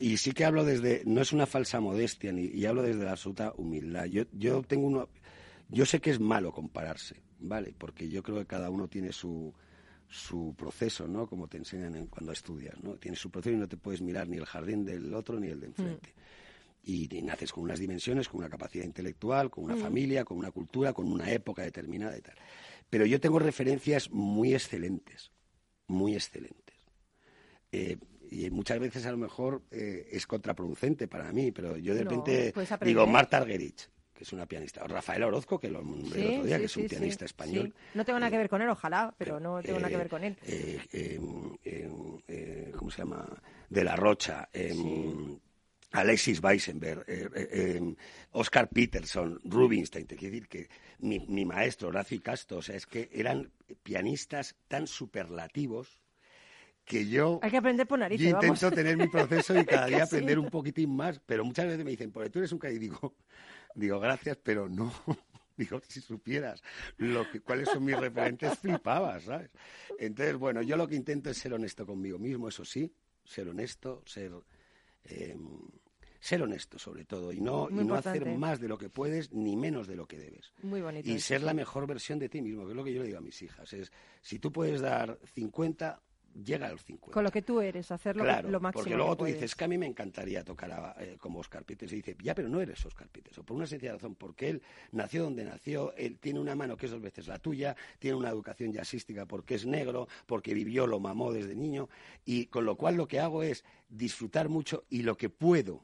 y 0.00 0.16
sí 0.16 0.32
que 0.32 0.44
hablo 0.44 0.64
desde, 0.64 1.02
no 1.04 1.20
es 1.20 1.32
una 1.32 1.46
falsa 1.46 1.80
modestia, 1.80 2.32
ni, 2.32 2.46
y 2.46 2.64
hablo 2.66 2.82
desde 2.82 3.04
la 3.04 3.12
absoluta 3.12 3.52
humildad. 3.56 4.06
Yo, 4.06 4.24
yo 4.32 4.62
tengo 4.62 4.86
uno, 4.86 5.08
yo 5.68 5.84
sé 5.84 6.00
que 6.00 6.10
es 6.10 6.20
malo 6.20 6.52
compararse, 6.52 7.16
¿vale? 7.40 7.74
Porque 7.76 8.08
yo 8.08 8.22
creo 8.22 8.38
que 8.38 8.46
cada 8.46 8.70
uno 8.70 8.88
tiene 8.88 9.12
su, 9.12 9.52
su 10.10 10.54
proceso, 10.56 11.06
¿no? 11.06 11.26
Como 11.26 11.48
te 11.48 11.58
enseñan 11.58 11.94
en- 11.94 12.06
cuando 12.06 12.32
estudias, 12.32 12.82
¿no? 12.82 12.94
Tienes 12.96 13.20
su 13.20 13.30
proceso 13.30 13.54
y 13.56 13.58
no 13.58 13.68
te 13.68 13.76
puedes 13.76 14.00
mirar 14.00 14.28
ni 14.28 14.36
el 14.38 14.46
jardín 14.46 14.84
del 14.84 15.12
otro 15.14 15.38
ni 15.38 15.48
el 15.48 15.60
de 15.60 15.66
enfrente. 15.66 16.14
Y, 16.82 17.14
y 17.14 17.22
naces 17.22 17.52
con 17.52 17.64
unas 17.64 17.78
dimensiones, 17.78 18.28
con 18.28 18.38
una 18.38 18.48
capacidad 18.48 18.84
intelectual, 18.84 19.50
con 19.50 19.64
una 19.64 19.76
familia, 19.76 20.24
con 20.24 20.38
una 20.38 20.50
cultura, 20.50 20.92
con 20.94 21.10
una 21.12 21.30
época 21.30 21.62
determinada 21.62 22.16
y 22.16 22.22
tal. 22.22 22.34
Pero 22.88 23.04
yo 23.04 23.20
tengo 23.20 23.38
referencias 23.38 24.10
muy 24.10 24.54
excelentes, 24.54 25.30
muy 25.86 26.14
excelentes. 26.14 26.76
Eh, 27.72 27.98
y 28.30 28.48
muchas 28.50 28.78
veces 28.78 29.04
a 29.06 29.10
lo 29.10 29.18
mejor 29.18 29.62
eh, 29.70 30.08
es 30.12 30.26
contraproducente 30.26 31.08
para 31.08 31.32
mí, 31.32 31.50
pero 31.52 31.76
yo 31.76 31.94
de 31.94 32.04
No, 32.04 32.10
repente 32.10 32.54
digo 32.84 33.06
Marta 33.06 33.38
Argerich, 33.38 33.88
que 34.18 34.24
es 34.24 34.32
una 34.32 34.46
pianista, 34.46 34.82
o 34.84 34.88
Rafael 34.88 35.22
Orozco, 35.22 35.60
que 35.60 35.70
lo 35.70 35.80
nombré 35.80 36.20
el 36.20 36.26
otro 36.26 36.44
día, 36.44 36.56
sí, 36.56 36.60
que 36.60 36.66
es 36.66 36.76
un 36.76 36.86
sí, 36.88 36.88
pianista 36.88 37.24
español. 37.24 37.72
No 37.94 38.04
tengo 38.04 38.18
nada 38.18 38.30
que 38.30 38.38
ver 38.38 38.48
con 38.48 38.62
él, 38.62 38.68
ojalá, 38.68 39.14
pero 39.18 39.38
no 39.40 39.62
tengo 39.64 39.78
nada 39.80 39.90
que 39.90 39.96
Eh, 39.96 39.98
ver 39.98 40.08
con 40.08 40.24
él. 40.24 40.36
eh, 40.42 40.80
eh, 40.92 41.20
eh, 41.64 41.90
eh, 42.28 42.72
¿Cómo 42.76 42.90
se 42.90 42.98
llama? 43.02 43.26
De 43.68 43.84
la 43.84 43.96
Rocha. 43.96 44.48
eh, 44.52 45.14
Alexis 45.92 46.42
Weissenberg, 46.42 47.04
eh, 47.08 47.28
eh, 47.34 47.48
eh, 47.52 47.94
Oscar 48.32 48.68
Peterson, 48.68 49.40
Rubinstein, 49.44 50.06
te 50.06 50.16
quiero 50.16 50.34
decir 50.34 50.48
que 50.48 50.68
mi, 50.98 51.20
mi 51.20 51.44
maestro, 51.46 51.88
Horacio 51.88 52.20
Casto, 52.22 52.58
o 52.58 52.62
sea, 52.62 52.76
es 52.76 52.86
que 52.86 53.08
eran 53.12 53.50
pianistas 53.82 54.54
tan 54.68 54.86
superlativos 54.86 55.98
que 56.84 57.06
yo, 57.08 57.42
Hay 57.42 57.50
que 57.50 57.56
aprender 57.56 57.86
por 57.86 57.98
narices, 57.98 58.24
yo 58.24 58.32
vamos. 58.32 58.58
intento 58.58 58.72
tener 58.72 58.96
mi 58.96 59.08
proceso 59.08 59.56
y 59.56 59.66
cada 59.66 59.86
día 59.88 60.04
Sí. 60.04 60.04
aprender 60.04 60.38
un 60.38 60.50
poquitín 60.50 60.96
más, 60.96 61.20
pero 61.26 61.44
muchas 61.44 61.66
veces 61.66 61.84
me 61.84 61.90
dicen, 61.92 62.10
porque 62.12 62.30
tú 62.30 62.38
eres 62.40 62.52
un 62.52 62.58
ca-", 62.58 62.70
y 62.70 62.78
digo, 62.78 63.16
digo, 63.74 64.00
gracias, 64.00 64.38
pero 64.42 64.68
no. 64.68 64.92
Digo, 65.56 65.80
si 65.88 66.00
supieras 66.00 66.62
lo 66.98 67.28
que, 67.28 67.40
cuáles 67.40 67.68
son 67.68 67.84
mis 67.84 67.98
referentes, 67.98 68.56
flipabas, 68.60 69.24
¿sabes? 69.24 69.50
Entonces, 69.98 70.36
bueno, 70.36 70.62
yo 70.62 70.76
lo 70.76 70.86
que 70.86 70.94
intento 70.94 71.30
es 71.30 71.36
ser 71.36 71.52
honesto 71.52 71.84
conmigo 71.84 72.16
mismo, 72.16 72.46
eso 72.46 72.64
sí, 72.64 72.94
ser 73.24 73.48
honesto, 73.48 74.04
ser, 74.06 74.30
eh, 75.02 75.36
ser 76.20 76.42
honesto 76.42 76.78
sobre 76.78 77.04
todo, 77.04 77.32
y 77.32 77.40
no, 77.40 77.68
y 77.70 77.74
no 77.74 77.96
hacer 77.96 78.24
más 78.38 78.60
de 78.60 78.68
lo 78.68 78.78
que 78.78 78.88
puedes 78.88 79.32
ni 79.32 79.56
menos 79.56 79.88
de 79.88 79.96
lo 79.96 80.06
que 80.06 80.18
debes. 80.18 80.52
Muy 80.62 80.80
bonito. 80.80 81.10
Y 81.10 81.14
eso, 81.14 81.26
ser 81.26 81.40
sí. 81.40 81.46
la 81.46 81.54
mejor 81.54 81.88
versión 81.88 82.20
de 82.20 82.28
ti 82.28 82.40
mismo, 82.40 82.64
que 82.64 82.70
es 82.70 82.76
lo 82.76 82.84
que 82.84 82.94
yo 82.94 83.00
le 83.00 83.08
digo 83.08 83.18
a 83.18 83.22
mis 83.22 83.42
hijas. 83.42 83.72
Es, 83.72 83.90
si 84.20 84.38
tú 84.38 84.52
puedes 84.52 84.80
dar 84.80 85.18
50, 85.34 86.00
llega 86.34 86.66
a 86.66 86.70
los 86.72 86.84
50. 86.84 87.12
Con 87.12 87.24
lo 87.24 87.30
que 87.30 87.42
tú 87.42 87.60
eres, 87.60 87.90
hacerlo 87.90 88.24
Claro, 88.24 88.50
lo 88.50 88.60
máximo 88.60 88.82
porque 88.82 88.94
luego 88.96 89.10
que 89.12 89.16
tú 89.16 89.18
puedes. 89.20 89.34
dices 89.36 89.54
que 89.54 89.64
a 89.64 89.68
mí 89.68 89.78
me 89.78 89.86
encantaría 89.86 90.44
tocar 90.44 90.70
a- 90.72 90.96
eh, 91.00 91.16
como 91.18 91.40
Oscar 91.40 91.64
Pites 91.64 91.92
y 91.92 91.96
dice, 91.96 92.16
ya, 92.22 92.34
pero 92.34 92.48
no 92.48 92.60
eres 92.60 92.84
Oscar 92.86 93.08
Pites, 93.08 93.36
o 93.38 93.42
por 93.44 93.56
una 93.56 93.66
sencilla 93.66 93.92
razón, 93.94 94.14
porque 94.14 94.48
él 94.50 94.62
nació 94.92 95.24
donde 95.24 95.44
nació, 95.44 95.94
él 95.96 96.18
tiene 96.18 96.38
una 96.40 96.54
mano 96.54 96.76
que 96.76 96.86
es 96.86 96.92
dos 96.92 97.00
veces 97.00 97.26
la 97.26 97.38
tuya, 97.38 97.76
tiene 97.98 98.16
una 98.16 98.28
educación 98.30 98.72
jazzística 98.72 99.26
porque 99.26 99.54
es 99.56 99.66
negro, 99.66 100.08
porque 100.26 100.54
vivió, 100.54 100.86
lo 100.86 101.00
mamó 101.00 101.32
desde 101.32 101.54
niño, 101.54 101.88
y 102.24 102.46
con 102.46 102.64
lo 102.64 102.76
cual 102.76 102.96
lo 102.96 103.08
que 103.08 103.20
hago 103.20 103.42
es 103.42 103.64
disfrutar 103.88 104.48
mucho 104.48 104.84
y 104.90 105.02
lo 105.02 105.16
que 105.16 105.28
puedo 105.30 105.82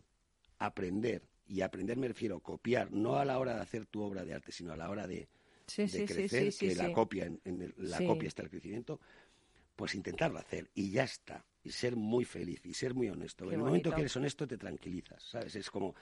aprender, 0.59 1.23
y 1.47 1.61
aprender 1.61 1.97
me 1.97 2.09
refiero 2.09 2.37
a 2.37 2.41
copiar, 2.41 2.91
no 2.93 3.17
a 3.17 3.25
la 3.25 3.39
hora 3.39 3.55
de 3.57 3.61
hacer 3.61 3.87
tu 3.87 4.03
obra 4.03 4.25
de 4.25 4.35
arte, 4.35 4.53
sino 4.53 4.73
a 4.73 4.77
la 4.77 4.89
hora 4.91 5.07
de, 5.07 5.29
Sí, 5.67 5.83
de 5.85 5.89
sí, 5.89 5.99
sí, 6.07 6.07
crecer, 6.07 6.53
sí, 6.53 6.69
que 6.69 6.75
la 6.75 6.93
copia, 6.93 7.25
en, 7.25 7.41
en 7.45 7.63
el- 7.63 7.75
la 7.79 8.05
copia 8.05 8.29
está 8.29 8.43
el 8.43 8.51
crecimiento, 8.51 9.01
pues 9.77 9.95
intentarlo 9.95 10.39
hacer 10.39 10.71
y 10.75 10.91
ya 10.91 11.05
está. 11.05 11.45
Y 11.63 11.71
ser 11.71 11.97
muy 11.97 12.27
feliz 12.27 12.61
y 12.67 12.75
ser 12.75 12.93
muy 12.93 13.09
honesto. 13.09 13.47
Qué 13.47 13.55
en 13.55 13.61
el 13.61 13.65
momento 13.65 13.91
que 13.91 14.03
eres 14.03 14.15
honesto 14.17 14.47
te 14.47 14.59
tranquilizas, 14.59 15.23
¿sabes? 15.23 15.57
Es 15.57 15.71
como, 15.71 15.95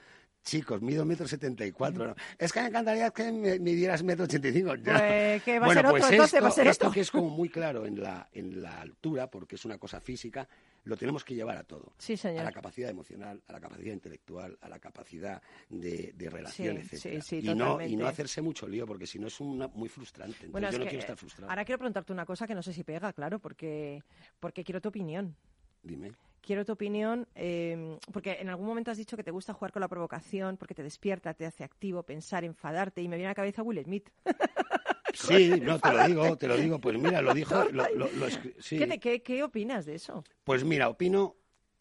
chicos, 0.43 0.81
mido 0.81 1.05
metro 1.05 1.25
setenta 1.25 1.65
y 1.65 1.71
cuatro. 1.71 2.15
Es 2.37 2.51
que 2.51 2.59
me 2.61 2.67
encantaría 2.67 3.09
que 3.11 3.31
me 3.31 3.57
midieras 3.59 4.03
metro 4.03 4.25
ochenta 4.25 4.49
y 4.49 4.51
cinco. 4.51 4.73
Pues 4.83 5.41
que 5.43 5.59
va 5.59 5.65
a 5.65 5.67
bueno, 5.67 5.81
ser 5.81 5.89
pues 5.89 6.03
entonces 6.03 6.33
esto, 6.33 6.43
va 6.43 6.49
a 6.49 6.51
ser 6.51 6.67
esto 6.67 6.85
otro. 6.87 6.93
que 6.93 6.99
es 6.99 7.09
como 7.09 7.29
muy 7.29 7.47
claro 7.47 7.85
en 7.85 8.03
la, 8.03 8.27
en 8.33 8.61
la 8.61 8.81
altura, 8.81 9.31
porque 9.31 9.55
es 9.55 9.63
una 9.63 9.77
cosa 9.77 10.01
física, 10.01 10.49
lo 10.83 10.97
tenemos 10.97 11.23
que 11.23 11.35
llevar 11.35 11.57
a 11.57 11.63
todo. 11.63 11.93
Sí, 11.97 12.17
señor. 12.17 12.41
A 12.41 12.43
la 12.45 12.51
capacidad 12.51 12.89
emocional, 12.89 13.41
a 13.47 13.53
la 13.53 13.59
capacidad 13.59 13.93
intelectual, 13.93 14.57
a 14.61 14.69
la 14.69 14.79
capacidad 14.79 15.41
de, 15.69 16.13
de 16.15 16.29
relación, 16.29 16.77
Sí, 16.77 16.95
etcétera. 16.95 17.21
sí, 17.21 17.41
sí, 17.41 17.49
y, 17.49 17.55
no, 17.55 17.81
y 17.81 17.95
no 17.95 18.07
hacerse 18.07 18.41
mucho 18.41 18.67
lío, 18.67 18.85
porque 18.85 19.07
si 19.07 19.19
no 19.19 19.27
es 19.27 19.39
una, 19.39 19.67
muy 19.69 19.89
frustrante. 19.89 20.45
Entonces 20.45 20.51
Bueno, 20.51 20.71
yo 20.71 20.77
no 20.79 20.83
que, 20.83 20.89
quiero 20.89 21.01
estar 21.01 21.17
frustrado. 21.17 21.49
Ahora 21.49 21.65
quiero 21.65 21.79
preguntarte 21.79 22.11
una 22.13 22.25
cosa 22.25 22.47
que 22.47 22.55
no 22.55 22.63
sé 22.63 22.73
si 22.73 22.83
pega, 22.83 23.13
claro, 23.13 23.39
porque, 23.39 24.03
porque 24.39 24.63
quiero 24.63 24.81
tu 24.81 24.89
opinión. 24.89 25.35
Dime. 25.81 26.11
Quiero 26.41 26.65
tu 26.65 26.73
opinión, 26.73 27.25
eh, 27.35 27.97
porque 28.11 28.33
en 28.41 28.49
algún 28.49 28.65
momento 28.65 28.91
has 28.91 28.97
dicho 28.97 29.15
que 29.15 29.23
te 29.23 29.31
gusta 29.31 29.53
jugar 29.53 29.71
con 29.71 29.79
la 29.79 29.87
provocación, 29.87 30.57
porque 30.57 30.73
te 30.73 30.83
despierta, 30.83 31.33
te 31.33 31.45
hace 31.45 31.63
activo, 31.63 32.03
pensar, 32.03 32.43
enfadarte, 32.43 33.01
y 33.01 33.07
me 33.07 33.15
viene 33.15 33.27
a 33.27 33.31
la 33.31 33.35
cabeza 33.35 33.63
Will 33.63 33.81
Smith. 33.81 34.09
Sí, 35.13 35.59
no, 35.61 35.79
te 35.79 35.89
lo 35.91 36.01
digo, 36.05 36.37
te 36.37 36.47
lo 36.47 36.57
digo. 36.57 36.79
Pues 36.79 36.97
mira, 36.97 37.21
lo 37.21 37.33
dijo, 37.33 37.55
lo, 37.71 37.83
lo- 37.95 38.11
lo 38.11 38.27
escri- 38.27 38.55
sí. 38.59 38.77
¿Qué, 38.77 38.87
te- 38.87 38.99
qué, 38.99 39.21
qué 39.21 39.43
opinas 39.43 39.85
de 39.85 39.95
eso? 39.95 40.23
Pues 40.43 40.63
mira, 40.63 40.89
opino 40.89 41.35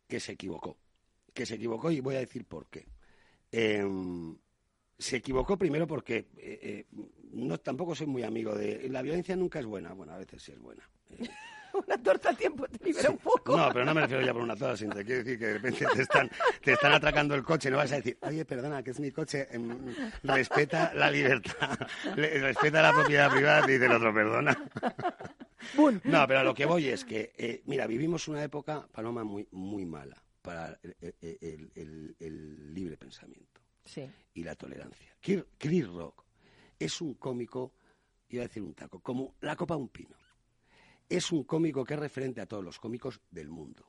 que 0.07 0.21
se 0.21 0.33
equivocó. 0.33 0.79
Que 1.35 1.47
se 1.47 1.55
equivocó 1.55 1.91
y 1.91 2.01
voy 2.01 2.17
a 2.17 2.21
decir 2.21 2.45
por 2.45 2.67
qué. 2.67 2.87
Em, 3.51 4.37
se 4.99 5.17
equivocó 5.17 5.57
primero 5.59 5.87
porque 5.87 6.29
eh, 6.37 6.59
eh, 6.63 6.87
no 7.33 7.59
tampoco 7.59 7.95
soy 7.95 8.07
muy 8.07 8.23
amigo 8.23 8.55
de... 8.55 8.89
La 8.89 9.03
violencia 9.03 9.35
nunca 9.35 9.59
es 9.59 9.67
buena. 9.67 9.93
Bueno, 9.95 10.13
a 10.13 10.19
veces 10.19 10.43
sí 10.43 10.53
es 10.53 10.59
buena. 10.59 10.89
Eh, 11.11 11.27
Una 11.87 11.97
torta 12.03 12.31
a 12.31 12.35
tiempo 12.35 12.67
te 12.69 12.85
libera 12.85 13.11
un 13.11 13.19
poco. 13.19 13.57
No, 13.57 13.71
pero 13.73 13.85
no 13.85 13.95
me 13.95 14.03
refiero 14.03 14.23
ya 14.25 14.33
por 14.33 14.43
una 14.43 14.57
toda, 14.57 14.77
sino 14.77 14.95
te 14.95 15.05
quiero 15.05 15.23
decir 15.25 15.39
que 15.39 15.47
de 15.47 15.53
repente 15.55 15.87
te 15.95 16.03
están, 16.03 16.31
te 16.63 16.73
están 16.73 16.93
atracando 16.93 17.35
el 17.35 17.43
coche, 17.43 17.71
no 17.71 17.77
vas 17.79 17.93
a 17.93 17.97
decir, 17.97 18.19
oye, 18.23 18.45
perdona, 18.45 18.83
que 18.83 18.91
es 18.91 19.01
mi 19.01 19.11
coche, 19.11 19.49
em, 19.51 19.79
respeta 20.23 20.93
la 20.95 21.11
libertad, 21.11 21.79
le- 22.17 22.39
respeta 22.41 22.83
la 22.83 22.93
propiedad 22.93 23.31
privada, 23.33 23.65
te 23.67 23.73
dice 23.73 23.87
el 23.87 23.93
otro, 23.93 24.13
perdona. 24.15 24.57
No, 26.05 26.27
pero 26.27 26.41
a 26.41 26.45
lo 26.45 26.55
que 26.55 26.67
voy 26.67 26.89
es 26.89 27.05
que, 27.05 27.33
eh, 27.37 27.63
mira, 27.67 27.87
vivimos 27.87 28.29
una 28.29 28.43
época, 28.43 28.87
Paloma, 28.93 29.25
muy, 29.25 29.47
muy 29.53 29.87
mala 29.87 30.17
para 30.43 30.79
el, 30.83 30.97
el- 31.21 32.17
el- 32.19 32.75
libre 32.75 32.97
pensamiento 32.97 33.61
Sí. 33.85 34.11
y 34.35 34.43
la 34.43 34.55
tolerancia. 34.57 35.15
Kir- 35.23 35.47
Chris 35.59 35.87
Rock 35.89 36.25
es 36.79 37.01
un 37.01 37.15
cómico, 37.15 37.73
iba 38.29 38.43
a 38.45 38.49
decir 38.49 38.63
un 38.63 38.75
taco, 38.75 39.01
como 39.01 39.37
la 39.41 39.55
copa 39.55 39.75
de 39.75 39.81
un 39.83 39.89
pino. 39.89 40.17
Es 41.17 41.33
un 41.33 41.45
cómico 41.45 41.85
que 41.85 41.95
es 41.95 42.01
referente 42.01 42.41
a 42.41 42.47
todos 42.47 42.65
los 42.65 42.79
cómicos 42.79 43.21
del 43.31 43.49
mundo. 43.49 43.87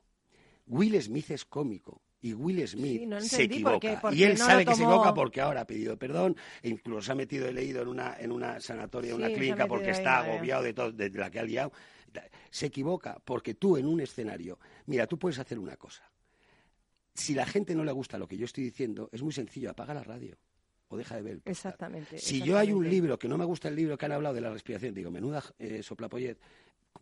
Will 0.66 1.00
Smith 1.00 1.30
es 1.30 1.44
cómico 1.44 2.02
y 2.20 2.32
Will 2.32 2.66
Smith 2.66 3.00
Sí, 3.00 3.06
no 3.06 3.20
se 3.20 3.42
equivoca. 3.42 4.00
y 4.12 4.22
él 4.22 4.38
no 4.38 4.44
sabe 4.44 4.64
que 4.64 4.74
se 4.74 4.82
equivoca 4.82 5.12
porque 5.12 5.40
ahora 5.40 5.62
ha 5.62 5.66
pedido 5.66 5.98
perdón 5.98 6.36
e 6.62 6.70
incluso 6.70 7.02
se 7.02 7.12
ha 7.12 7.14
metido, 7.14 7.46
he 7.46 7.52
leído, 7.52 7.82
en 7.82 7.88
una, 7.88 8.16
en 8.18 8.32
una 8.32 8.60
sanatoria, 8.60 9.10
Sí, 9.10 9.16
una 9.16 9.28
clínica, 9.28 9.66
porque 9.66 9.86
ahí, 9.86 9.92
está 9.92 10.18
agobiado 10.18 10.62
de, 10.62 10.72
todo, 10.72 10.92
de 10.92 11.10
la 11.10 11.30
que 11.30 11.40
ha 11.40 11.44
liado. 11.44 11.72
Se 12.50 12.66
equivoca 12.66 13.18
porque 13.24 13.54
tú 13.54 13.76
en 13.76 13.86
un 13.86 14.00
escenario, 14.00 14.58
mira, 14.86 15.06
tú 15.06 15.18
puedes 15.18 15.38
hacer 15.38 15.58
una 15.58 15.76
cosa. 15.76 16.10
Si 17.12 17.34
la 17.34 17.46
gente 17.46 17.74
no 17.74 17.84
le 17.84 17.92
gusta 17.92 18.16
lo 18.18 18.26
que 18.26 18.36
yo 18.36 18.44
estoy 18.44 18.64
diciendo, 18.64 19.08
es 19.12 19.22
muy 19.22 19.32
sencillo, 19.32 19.70
apaga 19.70 19.92
la 19.94 20.02
radio 20.02 20.36
o 20.88 20.96
deja 20.96 21.16
de 21.16 21.22
ver. 21.22 21.40
Exactamente. 21.44 22.18
Si 22.18 22.40
yo 22.40 22.56
hay 22.58 22.72
un 22.72 22.88
libro 22.88 23.18
que 23.18 23.28
no 23.28 23.36
me 23.36 23.44
gusta 23.44 23.68
el 23.68 23.76
libro 23.76 23.98
que 23.98 24.06
han 24.06 24.12
hablado 24.12 24.34
de 24.34 24.40
la 24.40 24.50
respiración, 24.50 24.94
digo, 24.94 25.10
menuda 25.10 25.42
eh, 25.58 25.82
soplapollet, 25.82 26.38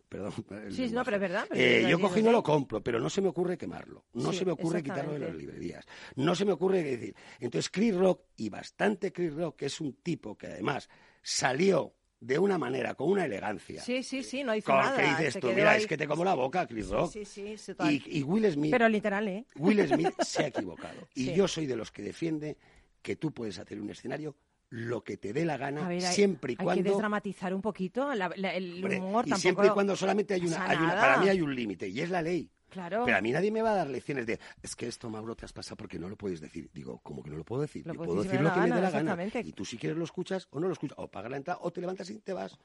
perdón. 0.09 0.33
Sí, 0.71 0.89
no, 0.91 1.03
pero 1.03 1.17
es 1.17 1.21
verdad, 1.21 1.45
pero 1.49 1.61
Eh, 1.61 1.85
yo 1.89 1.99
cojo 1.99 2.19
y 2.19 2.23
no 2.23 2.31
lo 2.31 2.43
compro, 2.43 2.81
pero 2.83 2.99
no 2.99 3.09
se 3.09 3.21
me 3.21 3.29
ocurre 3.29 3.57
quemarlo. 3.57 4.05
No 4.13 4.31
Sí, 4.31 4.39
se 4.39 4.45
me 4.45 4.51
ocurre 4.51 4.83
quitarlo 4.83 5.13
de 5.13 5.19
las 5.19 5.35
librerías. 5.35 5.85
No 6.15 6.35
se 6.35 6.45
me 6.45 6.51
ocurre 6.53 6.83
decir. 6.83 7.15
Entonces, 7.39 7.69
Chris 7.69 7.95
Rock, 7.95 8.21
y 8.37 8.49
bastante 8.49 9.11
Chris 9.11 9.33
Rock, 9.33 9.57
que 9.57 9.65
es 9.67 9.81
un 9.81 9.93
tipo 9.93 10.37
que 10.37 10.47
además 10.47 10.89
salió 11.21 11.93
de 12.19 12.39
una 12.39 12.57
manera, 12.57 12.95
con 12.95 13.09
una 13.09 13.25
elegancia. 13.25 13.81
Sí, 13.81 14.01
sí, 14.01 14.23
sí, 14.23 14.43
no 14.45 14.55
hizo 14.55 14.67
con 14.71 14.77
nada. 14.79 14.95
que 14.95 15.09
dices 15.23 15.41
tú, 15.41 15.47
mira, 15.51 15.71
ahí. 15.71 15.81
es 15.81 15.87
que 15.87 15.97
te 15.97 16.07
como 16.07 16.23
la 16.23 16.33
boca, 16.35 16.65
Chris 16.65 16.87
Rock. 16.87 17.11
Sí, 17.11 17.25
sí, 17.25 17.57
sí, 17.57 17.73
total. 17.73 17.91
y, 17.93 18.19
y 18.19 18.23
Will 18.23 18.49
Smith 18.49 18.71
Pero 18.71 18.87
literal, 18.87 19.27
¿eh? 19.27 19.45
Will 19.57 19.79
Smith 19.87 20.13
se 20.21 20.43
ha 20.43 20.47
equivocado. 20.47 21.07
Y 21.15 21.33
yo 21.33 21.47
soy 21.49 21.65
de 21.65 21.75
los 21.75 21.91
que 21.91 22.01
defiende 22.01 22.57
que 23.01 23.17
tú 23.17 23.31
puedes 23.33 23.59
hacer 23.59 23.81
un 23.81 23.89
escenario 23.89 24.37
lo 24.75 25.03
que 25.03 25.17
te 25.17 25.33
dé 25.33 25.45
la 25.45 25.55
gana, 25.57 25.85
A 25.85 25.89
ver, 25.89 26.03
hay, 26.03 26.13
siempre 26.15 26.53
y 26.53 26.55
hay 26.55 26.57
que 26.57 26.63
cuando... 26.63 26.89
desdramatizar 26.89 27.53
un 27.53 27.61
poquito 27.61 28.11
la- 28.15 28.31
la- 28.35 28.55
el 28.55 28.75
Hombre, 28.83 28.97
humor 28.99 29.27
y 29.27 29.29
tampoco 29.29 29.41
siempre 29.41 29.67
y 29.67 29.69
cuando 29.69 29.95
solamente 29.95 30.33
hay 30.33 30.45
una, 30.47 30.65
hay 30.67 30.77
una- 30.77 30.95
para 30.95 31.17
mí 31.19 31.29
hay 31.29 31.41
un 31.41 31.53
límite 31.55 31.87
y 31.87 31.99
es 32.01 32.09
la 32.09 32.23
ley. 32.23 32.49
Claro. 32.69 33.03
Pero 33.05 33.15
a 33.15 33.21
mí 33.21 33.31
nadie 33.31 33.51
me 33.51 33.61
va 33.61 33.73
a 33.73 33.75
dar 33.75 33.87
lecciones 33.87 34.25
de 34.25 34.39
es 34.63 34.75
que 34.75 34.87
esto, 34.87 35.07
Mauro, 35.11 35.35
te 35.35 35.45
has 35.45 35.53
pasado 35.53 35.77
porque 35.77 35.99
no 35.99 36.09
lo 36.09 36.15
puedes 36.15 36.41
decir. 36.41 36.71
Digo, 36.73 36.99
¿cómo 37.03 37.21
que 37.21 37.29
no 37.29 37.37
lo 37.37 37.43
puedo 37.43 37.61
decir? 37.61 37.85
Lo 37.85 37.93
Yo 37.93 37.97
puedo 37.99 38.15
decir 38.23 38.31
decir 38.31 38.43
lo 38.43 38.51
que 38.51 38.59
me 38.61 38.75
dé 38.75 38.81
la 38.81 38.89
gana. 38.89 39.17
Y 39.43 39.51
tú 39.51 39.63
si 39.63 39.77
quieres 39.77 39.95
lo 39.95 40.05
escuchas 40.05 40.47
o 40.49 40.59
no 40.59 40.65
lo 40.65 40.73
escuchas. 40.73 40.97
O 40.97 41.07
pagas 41.07 41.29
la 41.29 41.37
entrada 41.37 41.59
o 41.61 41.69
te 41.71 41.79
levantas 41.81 42.09
y 42.09 42.17
te 42.17 42.33
vas. 42.33 42.57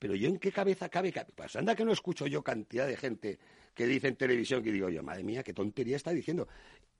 Pero 0.00 0.16
yo 0.16 0.28
en 0.28 0.38
qué 0.38 0.50
cabeza 0.50 0.88
cabe... 0.88 1.12
que- 1.12 1.24
Pues 1.36 1.54
anda 1.54 1.76
que 1.76 1.84
no 1.84 1.92
escucho 1.92 2.26
yo 2.26 2.42
cantidad 2.42 2.88
de 2.88 2.96
gente 2.96 3.38
que 3.72 3.86
dice 3.86 4.08
en 4.08 4.16
televisión 4.16 4.64
que 4.64 4.72
digo 4.72 4.88
yo, 4.88 5.04
madre 5.04 5.22
mía, 5.22 5.44
qué 5.44 5.52
tontería 5.54 5.94
está 5.94 6.10
diciendo. 6.10 6.48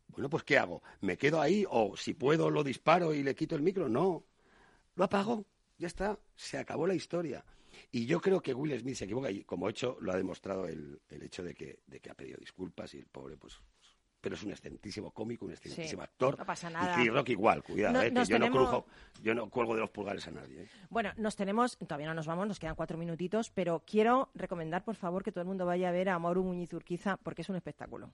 Bueno, 0.06 0.30
pues 0.30 0.44
¿qué 0.44 0.56
hago? 0.56 0.84
¿Me 1.00 1.16
quedo 1.18 1.40
ahí 1.40 1.64
o 1.68 1.96
si 1.96 2.14
puedo 2.14 2.48
lo 2.48 2.62
disparo 2.62 3.12
y 3.12 3.24
le 3.24 3.34
quito 3.34 3.56
el 3.56 3.62
micro? 3.62 3.88
No, 3.88 4.22
lo 4.94 5.04
apago, 5.04 5.44
ya 5.78 5.86
está, 5.86 6.18
se 6.34 6.58
acabó 6.58 6.86
la 6.86 6.94
historia. 6.94 7.44
Y 7.90 8.06
yo 8.06 8.20
creo 8.20 8.40
que 8.42 8.52
Will 8.54 8.78
Smith 8.78 8.96
se 8.96 9.04
equivoca 9.04 9.30
y 9.30 9.44
como 9.44 9.68
hecho 9.68 9.96
lo 10.00 10.12
ha 10.12 10.16
demostrado 10.16 10.66
el, 10.68 11.00
el 11.08 11.22
hecho 11.22 11.42
de 11.42 11.54
que, 11.54 11.80
de 11.86 12.00
que 12.00 12.10
ha 12.10 12.14
pedido 12.14 12.38
disculpas 12.38 12.92
y 12.94 12.98
el 12.98 13.06
pobre 13.06 13.36
pues... 13.36 13.58
Pero 14.20 14.36
es 14.36 14.42
un 14.44 14.52
excelentísimo 14.52 15.10
cómico, 15.10 15.46
un 15.46 15.50
excelentísimo 15.50 16.00
Sí, 16.02 16.04
actor. 16.04 16.38
no 16.38 16.46
pasa 16.46 16.70
nada. 16.70 17.02
Y 17.02 17.08
Rock 17.08 17.30
igual, 17.30 17.60
cuidado, 17.64 17.94
No- 17.94 18.02
eh, 18.02 18.12
que 18.14 18.24
yo 18.26 18.38
no 18.38 18.50
crujo, 18.52 18.86
yo 19.20 19.34
no 19.34 19.50
cuelgo 19.50 19.74
de 19.74 19.80
los 19.80 19.90
pulgares 19.90 20.28
a 20.28 20.30
nadie. 20.30 20.62
eh. 20.62 20.68
Bueno, 20.90 21.10
nos 21.16 21.34
tenemos, 21.34 21.76
todavía 21.76 22.06
no 22.06 22.14
nos 22.14 22.28
vamos, 22.28 22.46
nos 22.46 22.60
quedan 22.60 22.76
cuatro 22.76 22.96
minutitos, 22.96 23.50
pero 23.50 23.82
quiero 23.84 24.30
recomendar, 24.34 24.84
por 24.84 24.94
favor, 24.94 25.24
que 25.24 25.32
todo 25.32 25.42
el 25.42 25.48
mundo 25.48 25.66
vaya 25.66 25.88
a 25.88 25.92
ver 25.92 26.08
a 26.08 26.20
Mauro 26.20 26.44
Muñiz 26.44 26.72
Urquiza 26.72 27.16
porque 27.16 27.42
es 27.42 27.48
un 27.48 27.56
espectáculo. 27.56 28.12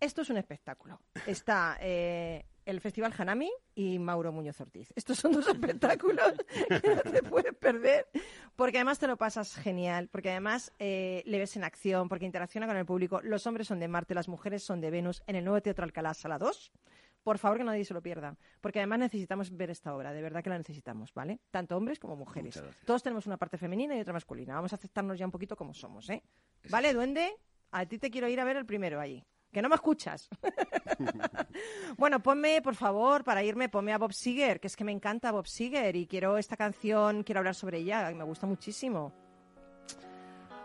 Esto 0.00 0.22
es 0.22 0.30
un 0.30 0.38
espectáculo. 0.38 0.98
Está 1.26 1.76
eh, 1.82 2.46
el 2.66 2.80
Festival 2.80 3.12
Hanami 3.16 3.50
y 3.74 3.98
Mauro 3.98 4.32
Muñoz 4.32 4.60
Ortiz. 4.60 4.92
Estos 4.96 5.18
son 5.18 5.32
dos 5.32 5.46
espectáculos 5.48 6.34
que 6.80 6.94
no 6.94 7.02
te 7.02 7.22
puedes 7.22 7.54
perder, 7.54 8.06
porque 8.56 8.78
además 8.78 8.98
te 8.98 9.06
lo 9.06 9.16
pasas 9.16 9.54
genial, 9.54 10.08
porque 10.08 10.30
además 10.30 10.72
eh, 10.78 11.22
le 11.26 11.38
ves 11.38 11.56
en 11.56 11.64
acción, 11.64 12.08
porque 12.08 12.24
interacciona 12.24 12.66
con 12.66 12.76
el 12.76 12.86
público. 12.86 13.20
Los 13.22 13.46
hombres 13.46 13.68
son 13.68 13.78
de 13.78 13.88
Marte, 13.88 14.14
las 14.14 14.28
mujeres 14.28 14.62
son 14.62 14.80
de 14.80 14.90
Venus, 14.90 15.22
en 15.26 15.36
el 15.36 15.44
nuevo 15.44 15.60
Teatro 15.60 15.84
Alcalá, 15.84 16.14
Sala 16.14 16.38
2. 16.38 16.72
Por 17.22 17.38
favor, 17.38 17.56
que 17.56 17.64
nadie 17.64 17.86
se 17.86 17.94
lo 17.94 18.02
pierda, 18.02 18.36
porque 18.60 18.80
además 18.80 18.98
necesitamos 18.98 19.56
ver 19.56 19.70
esta 19.70 19.94
obra, 19.94 20.12
de 20.12 20.20
verdad 20.20 20.42
que 20.44 20.50
la 20.50 20.58
necesitamos, 20.58 21.14
¿vale? 21.14 21.40
Tanto 21.50 21.74
hombres 21.74 21.98
como 21.98 22.16
mujeres. 22.16 22.62
Todos 22.84 23.02
tenemos 23.02 23.26
una 23.26 23.38
parte 23.38 23.56
femenina 23.56 23.96
y 23.96 24.00
otra 24.00 24.12
masculina. 24.12 24.54
Vamos 24.54 24.74
a 24.74 24.76
aceptarnos 24.76 25.18
ya 25.18 25.24
un 25.24 25.32
poquito 25.32 25.56
como 25.56 25.72
somos, 25.72 26.10
¿eh? 26.10 26.22
¿Vale, 26.68 26.92
duende? 26.92 27.34
A 27.70 27.86
ti 27.86 27.98
te 27.98 28.10
quiero 28.10 28.28
ir 28.28 28.40
a 28.40 28.44
ver 28.44 28.56
el 28.58 28.66
primero 28.66 29.00
allí. 29.00 29.24
Que 29.54 29.62
no 29.62 29.68
me 29.68 29.76
escuchas. 29.76 30.28
bueno, 31.96 32.20
ponme, 32.20 32.60
por 32.60 32.74
favor, 32.74 33.22
para 33.22 33.44
irme, 33.44 33.68
ponme 33.68 33.92
a 33.92 33.98
Bob 33.98 34.12
Seger, 34.12 34.58
que 34.58 34.66
es 34.66 34.74
que 34.74 34.82
me 34.82 34.90
encanta 34.90 35.30
Bob 35.30 35.46
Seger 35.46 35.94
y 35.94 36.08
quiero 36.08 36.38
esta 36.38 36.56
canción, 36.56 37.22
quiero 37.22 37.38
hablar 37.38 37.54
sobre 37.54 37.78
ella, 37.78 38.10
me 38.10 38.24
gusta 38.24 38.48
muchísimo. 38.48 39.12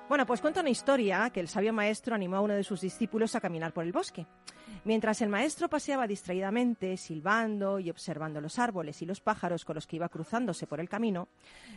Bueno, 0.10 0.26
pues 0.26 0.42
cuenta 0.42 0.62
una 0.62 0.72
historia 0.72 1.30
que 1.30 1.40
el 1.40 1.48
sabio 1.48 1.72
maestro 1.72 2.16
animó 2.16 2.38
a 2.38 2.42
uno 2.42 2.56
de 2.56 2.64
sus 2.64 2.82
discípulos 2.82 3.36
a 3.36 3.42
caminar 3.42 3.74
por 3.74 3.84
el 3.84 3.92
bosque. 3.92 4.26
Mientras 4.86 5.22
el 5.22 5.30
maestro 5.30 5.70
paseaba 5.70 6.08
distraídamente, 6.08 6.98
silbando 6.98 7.78
y 7.80 7.92
observando 7.92 8.42
los 8.42 8.58
árboles 8.58 9.04
y 9.04 9.06
los 9.06 9.22
pájaros 9.22 9.66
con 9.66 9.76
los 9.76 9.86
que 9.86 9.98
iba 9.98 10.10
cruzándose 10.10 10.66
por 10.66 10.80
el 10.80 10.90
camino, 10.90 11.28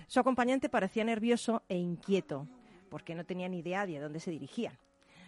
su 0.06 0.18
acompañante 0.18 0.70
parecía 0.70 1.04
nervioso 1.04 1.62
e 1.68 1.76
inquieto, 1.76 2.48
porque 2.88 3.14
no 3.14 3.26
tenía 3.26 3.50
ni 3.50 3.58
idea 3.58 3.84
de 3.84 3.98
a 3.98 4.02
dónde 4.02 4.18
se 4.18 4.30
dirigían. 4.30 4.78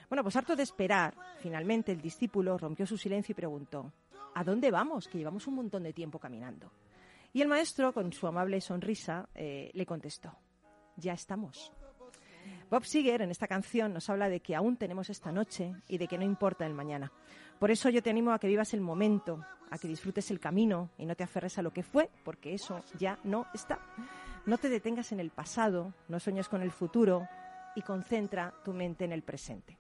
Bueno, 0.08 0.22
pues 0.22 0.36
harto 0.36 0.54
de 0.56 0.62
esperar, 0.62 1.14
finalmente 1.38 1.92
el 1.92 2.00
discípulo 2.00 2.58
rompió 2.58 2.86
su 2.86 2.96
silencio 2.96 3.32
y 3.32 3.36
preguntó, 3.36 3.92
¿A 4.34 4.42
dónde 4.44 4.70
vamos? 4.70 5.08
Que 5.08 5.18
llevamos 5.18 5.46
un 5.46 5.54
montón 5.54 5.84
de 5.84 5.92
tiempo 5.92 6.18
caminando. 6.18 6.70
Y 7.32 7.42
el 7.42 7.48
maestro, 7.48 7.92
con 7.92 8.12
su 8.12 8.26
amable 8.26 8.60
sonrisa, 8.60 9.28
eh, 9.34 9.70
le 9.72 9.86
contestó, 9.86 10.36
Ya 10.96 11.12
estamos. 11.12 11.72
Bob 12.70 12.84
Seger 12.84 13.22
en 13.22 13.30
esta 13.30 13.46
canción 13.46 13.92
nos 13.92 14.10
habla 14.10 14.28
de 14.28 14.40
que 14.40 14.54
aún 14.54 14.76
tenemos 14.76 15.08
esta 15.10 15.30
noche 15.30 15.72
y 15.88 15.98
de 15.98 16.08
que 16.08 16.18
no 16.18 16.24
importa 16.24 16.66
el 16.66 16.74
mañana. 16.74 17.12
Por 17.58 17.70
eso 17.70 17.88
yo 17.88 18.02
te 18.02 18.10
animo 18.10 18.32
a 18.32 18.38
que 18.38 18.48
vivas 18.48 18.74
el 18.74 18.80
momento, 18.80 19.44
a 19.70 19.78
que 19.78 19.88
disfrutes 19.88 20.30
el 20.30 20.40
camino 20.40 20.90
y 20.98 21.06
no 21.06 21.14
te 21.14 21.24
aferres 21.24 21.58
a 21.58 21.62
lo 21.62 21.72
que 21.72 21.82
fue, 21.82 22.10
porque 22.24 22.54
eso 22.54 22.82
ya 22.98 23.18
no 23.24 23.46
está. 23.54 23.78
No 24.46 24.58
te 24.58 24.68
detengas 24.68 25.12
en 25.12 25.20
el 25.20 25.30
pasado, 25.30 25.94
no 26.08 26.18
sueñes 26.18 26.48
con 26.48 26.62
el 26.62 26.72
futuro 26.72 27.28
y 27.76 27.82
concentra 27.82 28.52
tu 28.64 28.72
mente 28.72 29.04
en 29.04 29.12
el 29.12 29.22
presente. 29.22 29.78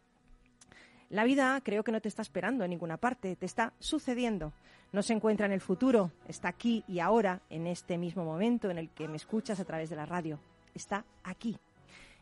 La 1.14 1.22
vida 1.22 1.60
creo 1.62 1.84
que 1.84 1.92
no 1.92 2.00
te 2.00 2.08
está 2.08 2.22
esperando 2.22 2.64
en 2.64 2.70
ninguna 2.70 2.96
parte, 2.96 3.36
te 3.36 3.46
está 3.46 3.72
sucediendo. 3.78 4.52
No 4.90 5.00
se 5.00 5.12
encuentra 5.12 5.46
en 5.46 5.52
el 5.52 5.60
futuro, 5.60 6.10
está 6.26 6.48
aquí 6.48 6.82
y 6.88 6.98
ahora, 6.98 7.40
en 7.50 7.68
este 7.68 7.98
mismo 7.98 8.24
momento 8.24 8.68
en 8.68 8.78
el 8.78 8.90
que 8.90 9.06
me 9.06 9.14
escuchas 9.14 9.60
a 9.60 9.64
través 9.64 9.88
de 9.90 9.94
la 9.94 10.06
radio. 10.06 10.40
Está 10.74 11.04
aquí. 11.22 11.56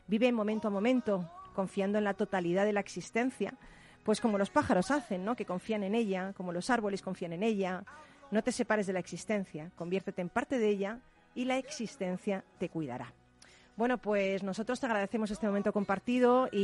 Vive 0.05 0.31
momento 0.31 0.67
a 0.67 0.71
momento, 0.71 1.27
confiando 1.55 1.97
en 1.97 2.03
la 2.03 2.13
totalidad 2.13 2.65
de 2.65 2.73
la 2.73 2.81
existencia, 2.81 3.55
pues 4.03 4.21
como 4.21 4.37
los 4.37 4.51
pájaros 4.51 4.91
hacen, 4.91 5.25
¿no? 5.25 5.35
Que 5.35 5.47
confían 5.47 5.81
en 5.81 5.95
ella, 5.95 6.33
como 6.33 6.51
los 6.51 6.69
árboles 6.69 7.01
confían 7.01 7.33
en 7.33 7.41
ella. 7.41 7.83
No 8.29 8.43
te 8.43 8.51
separes 8.51 8.85
de 8.85 8.93
la 8.93 8.99
existencia, 8.99 9.71
conviértete 9.75 10.21
en 10.21 10.29
parte 10.29 10.59
de 10.59 10.69
ella 10.69 10.99
y 11.33 11.45
la 11.45 11.57
existencia 11.57 12.43
te 12.59 12.69
cuidará. 12.69 13.11
Bueno, 13.75 13.97
pues 13.97 14.43
nosotros 14.43 14.79
te 14.79 14.85
agradecemos 14.85 15.31
este 15.31 15.47
momento 15.47 15.73
compartido 15.73 16.47
y, 16.51 16.57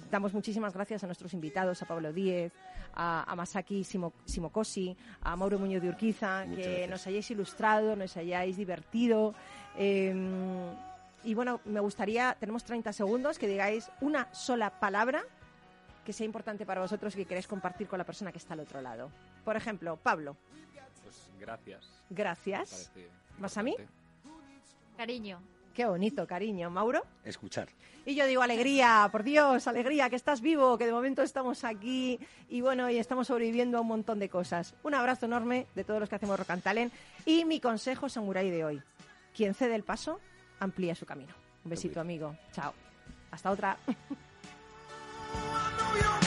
y 0.00 0.08
damos 0.10 0.32
muchísimas 0.32 0.72
gracias 0.72 1.04
a 1.04 1.06
nuestros 1.06 1.34
invitados, 1.34 1.82
a 1.82 1.86
Pablo 1.86 2.12
Díez, 2.14 2.50
a, 2.94 3.30
a 3.30 3.36
Masaki 3.36 3.82
Simo- 3.84 4.14
Simokosi, 4.24 4.96
a 5.20 5.36
Mauro 5.36 5.58
Muñoz 5.58 5.82
de 5.82 5.90
Urquiza, 5.90 6.44
Muchas 6.46 6.56
que 6.64 6.70
gracias. 6.70 6.90
nos 6.90 7.06
hayáis 7.06 7.30
ilustrado, 7.30 7.94
nos 7.94 8.16
hayáis 8.16 8.56
divertido. 8.56 9.34
eh, 9.76 10.14
y 11.24 11.34
bueno, 11.34 11.60
me 11.64 11.80
gustaría, 11.80 12.36
tenemos 12.38 12.62
30 12.64 12.92
segundos, 12.92 13.36
que 13.38 13.48
digáis 13.48 13.90
una 14.00 14.32
sola 14.32 14.70
palabra 14.78 15.24
que 16.04 16.12
sea 16.12 16.24
importante 16.24 16.64
para 16.64 16.80
vosotros 16.80 17.12
y 17.14 17.18
que 17.18 17.24
queréis 17.26 17.48
compartir 17.48 17.88
con 17.88 17.98
la 17.98 18.04
persona 18.04 18.30
que 18.30 18.38
está 18.38 18.54
al 18.54 18.60
otro 18.60 18.80
lado. 18.80 19.10
Por 19.44 19.56
ejemplo, 19.56 19.96
Pablo, 20.02 20.36
Pues 21.02 21.28
gracias. 21.40 21.84
gracias. 22.10 22.92
¿Más 23.38 23.58
a 23.58 23.62
mí? 23.64 23.74
Cariño. 24.96 25.40
Qué 25.76 25.84
bonito, 25.84 26.26
cariño. 26.26 26.70
Mauro. 26.70 27.04
Escuchar. 27.22 27.68
Y 28.06 28.14
yo 28.14 28.24
digo, 28.24 28.40
alegría, 28.40 29.10
por 29.12 29.22
Dios, 29.22 29.66
alegría, 29.66 30.08
que 30.08 30.16
estás 30.16 30.40
vivo, 30.40 30.78
que 30.78 30.86
de 30.86 30.92
momento 30.92 31.22
estamos 31.22 31.64
aquí 31.64 32.18
y 32.48 32.62
bueno, 32.62 32.88
y 32.88 32.96
estamos 32.96 33.26
sobreviviendo 33.26 33.76
a 33.76 33.82
un 33.82 33.88
montón 33.88 34.18
de 34.18 34.30
cosas. 34.30 34.74
Un 34.84 34.94
abrazo 34.94 35.26
enorme 35.26 35.66
de 35.74 35.84
todos 35.84 36.00
los 36.00 36.08
que 36.08 36.14
hacemos 36.14 36.38
Rock 36.38 36.48
and 36.48 36.62
Talent 36.62 36.94
y 37.26 37.44
mi 37.44 37.60
consejo 37.60 38.08
samurai 38.08 38.48
de 38.48 38.64
hoy. 38.64 38.82
Quien 39.36 39.52
cede 39.52 39.74
el 39.74 39.82
paso, 39.82 40.18
amplía 40.60 40.94
su 40.94 41.04
camino. 41.04 41.34
Un 41.62 41.70
besito, 41.70 42.00
amigo. 42.00 42.34
Chao. 42.52 42.72
Hasta 43.30 43.50
otra. 43.50 43.76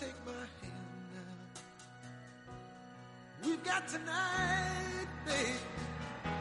take 0.00 0.26
my 0.26 0.32
hand 0.32 0.72
now. 1.14 1.50
We've 3.44 3.62
got 3.62 3.86
tonight, 3.86 5.06
babe. 5.24 6.32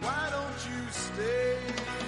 Why 0.00 0.28
don't 0.30 0.60
you 0.70 0.92
stay? 0.92 2.07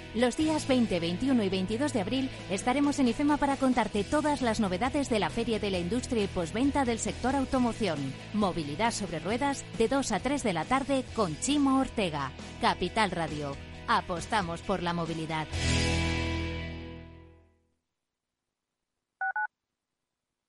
Los 0.13 0.35
días 0.35 0.67
20, 0.67 0.99
21 0.99 1.41
y 1.43 1.49
22 1.49 1.93
de 1.93 2.01
abril 2.01 2.29
estaremos 2.49 2.99
en 2.99 3.07
IFEMA 3.07 3.37
para 3.37 3.55
contarte 3.55 4.03
todas 4.03 4.41
las 4.41 4.59
novedades 4.59 5.09
de 5.09 5.19
la 5.19 5.29
Feria 5.29 5.57
de 5.57 5.71
la 5.71 5.79
Industria 5.79 6.25
y 6.25 6.27
Posventa 6.27 6.83
del 6.83 6.99
sector 6.99 7.33
automoción. 7.33 8.13
Movilidad 8.33 8.91
sobre 8.91 9.19
ruedas 9.19 9.63
de 9.77 9.87
2 9.87 10.11
a 10.11 10.19
3 10.19 10.43
de 10.43 10.53
la 10.53 10.65
tarde 10.65 11.05
con 11.15 11.39
Chimo 11.39 11.79
Ortega. 11.79 12.33
Capital 12.59 13.11
Radio. 13.11 13.55
Apostamos 13.87 14.61
por 14.61 14.83
la 14.83 14.93
movilidad. 14.93 15.47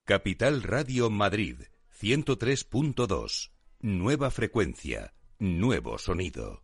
Capital 0.03 0.61
Radio 0.63 1.09
Madrid 1.09 1.55
103.2. 2.01 3.51
Nueva 3.79 4.29
frecuencia, 4.29 5.13
nuevo 5.39 5.97
sonido. 5.97 6.63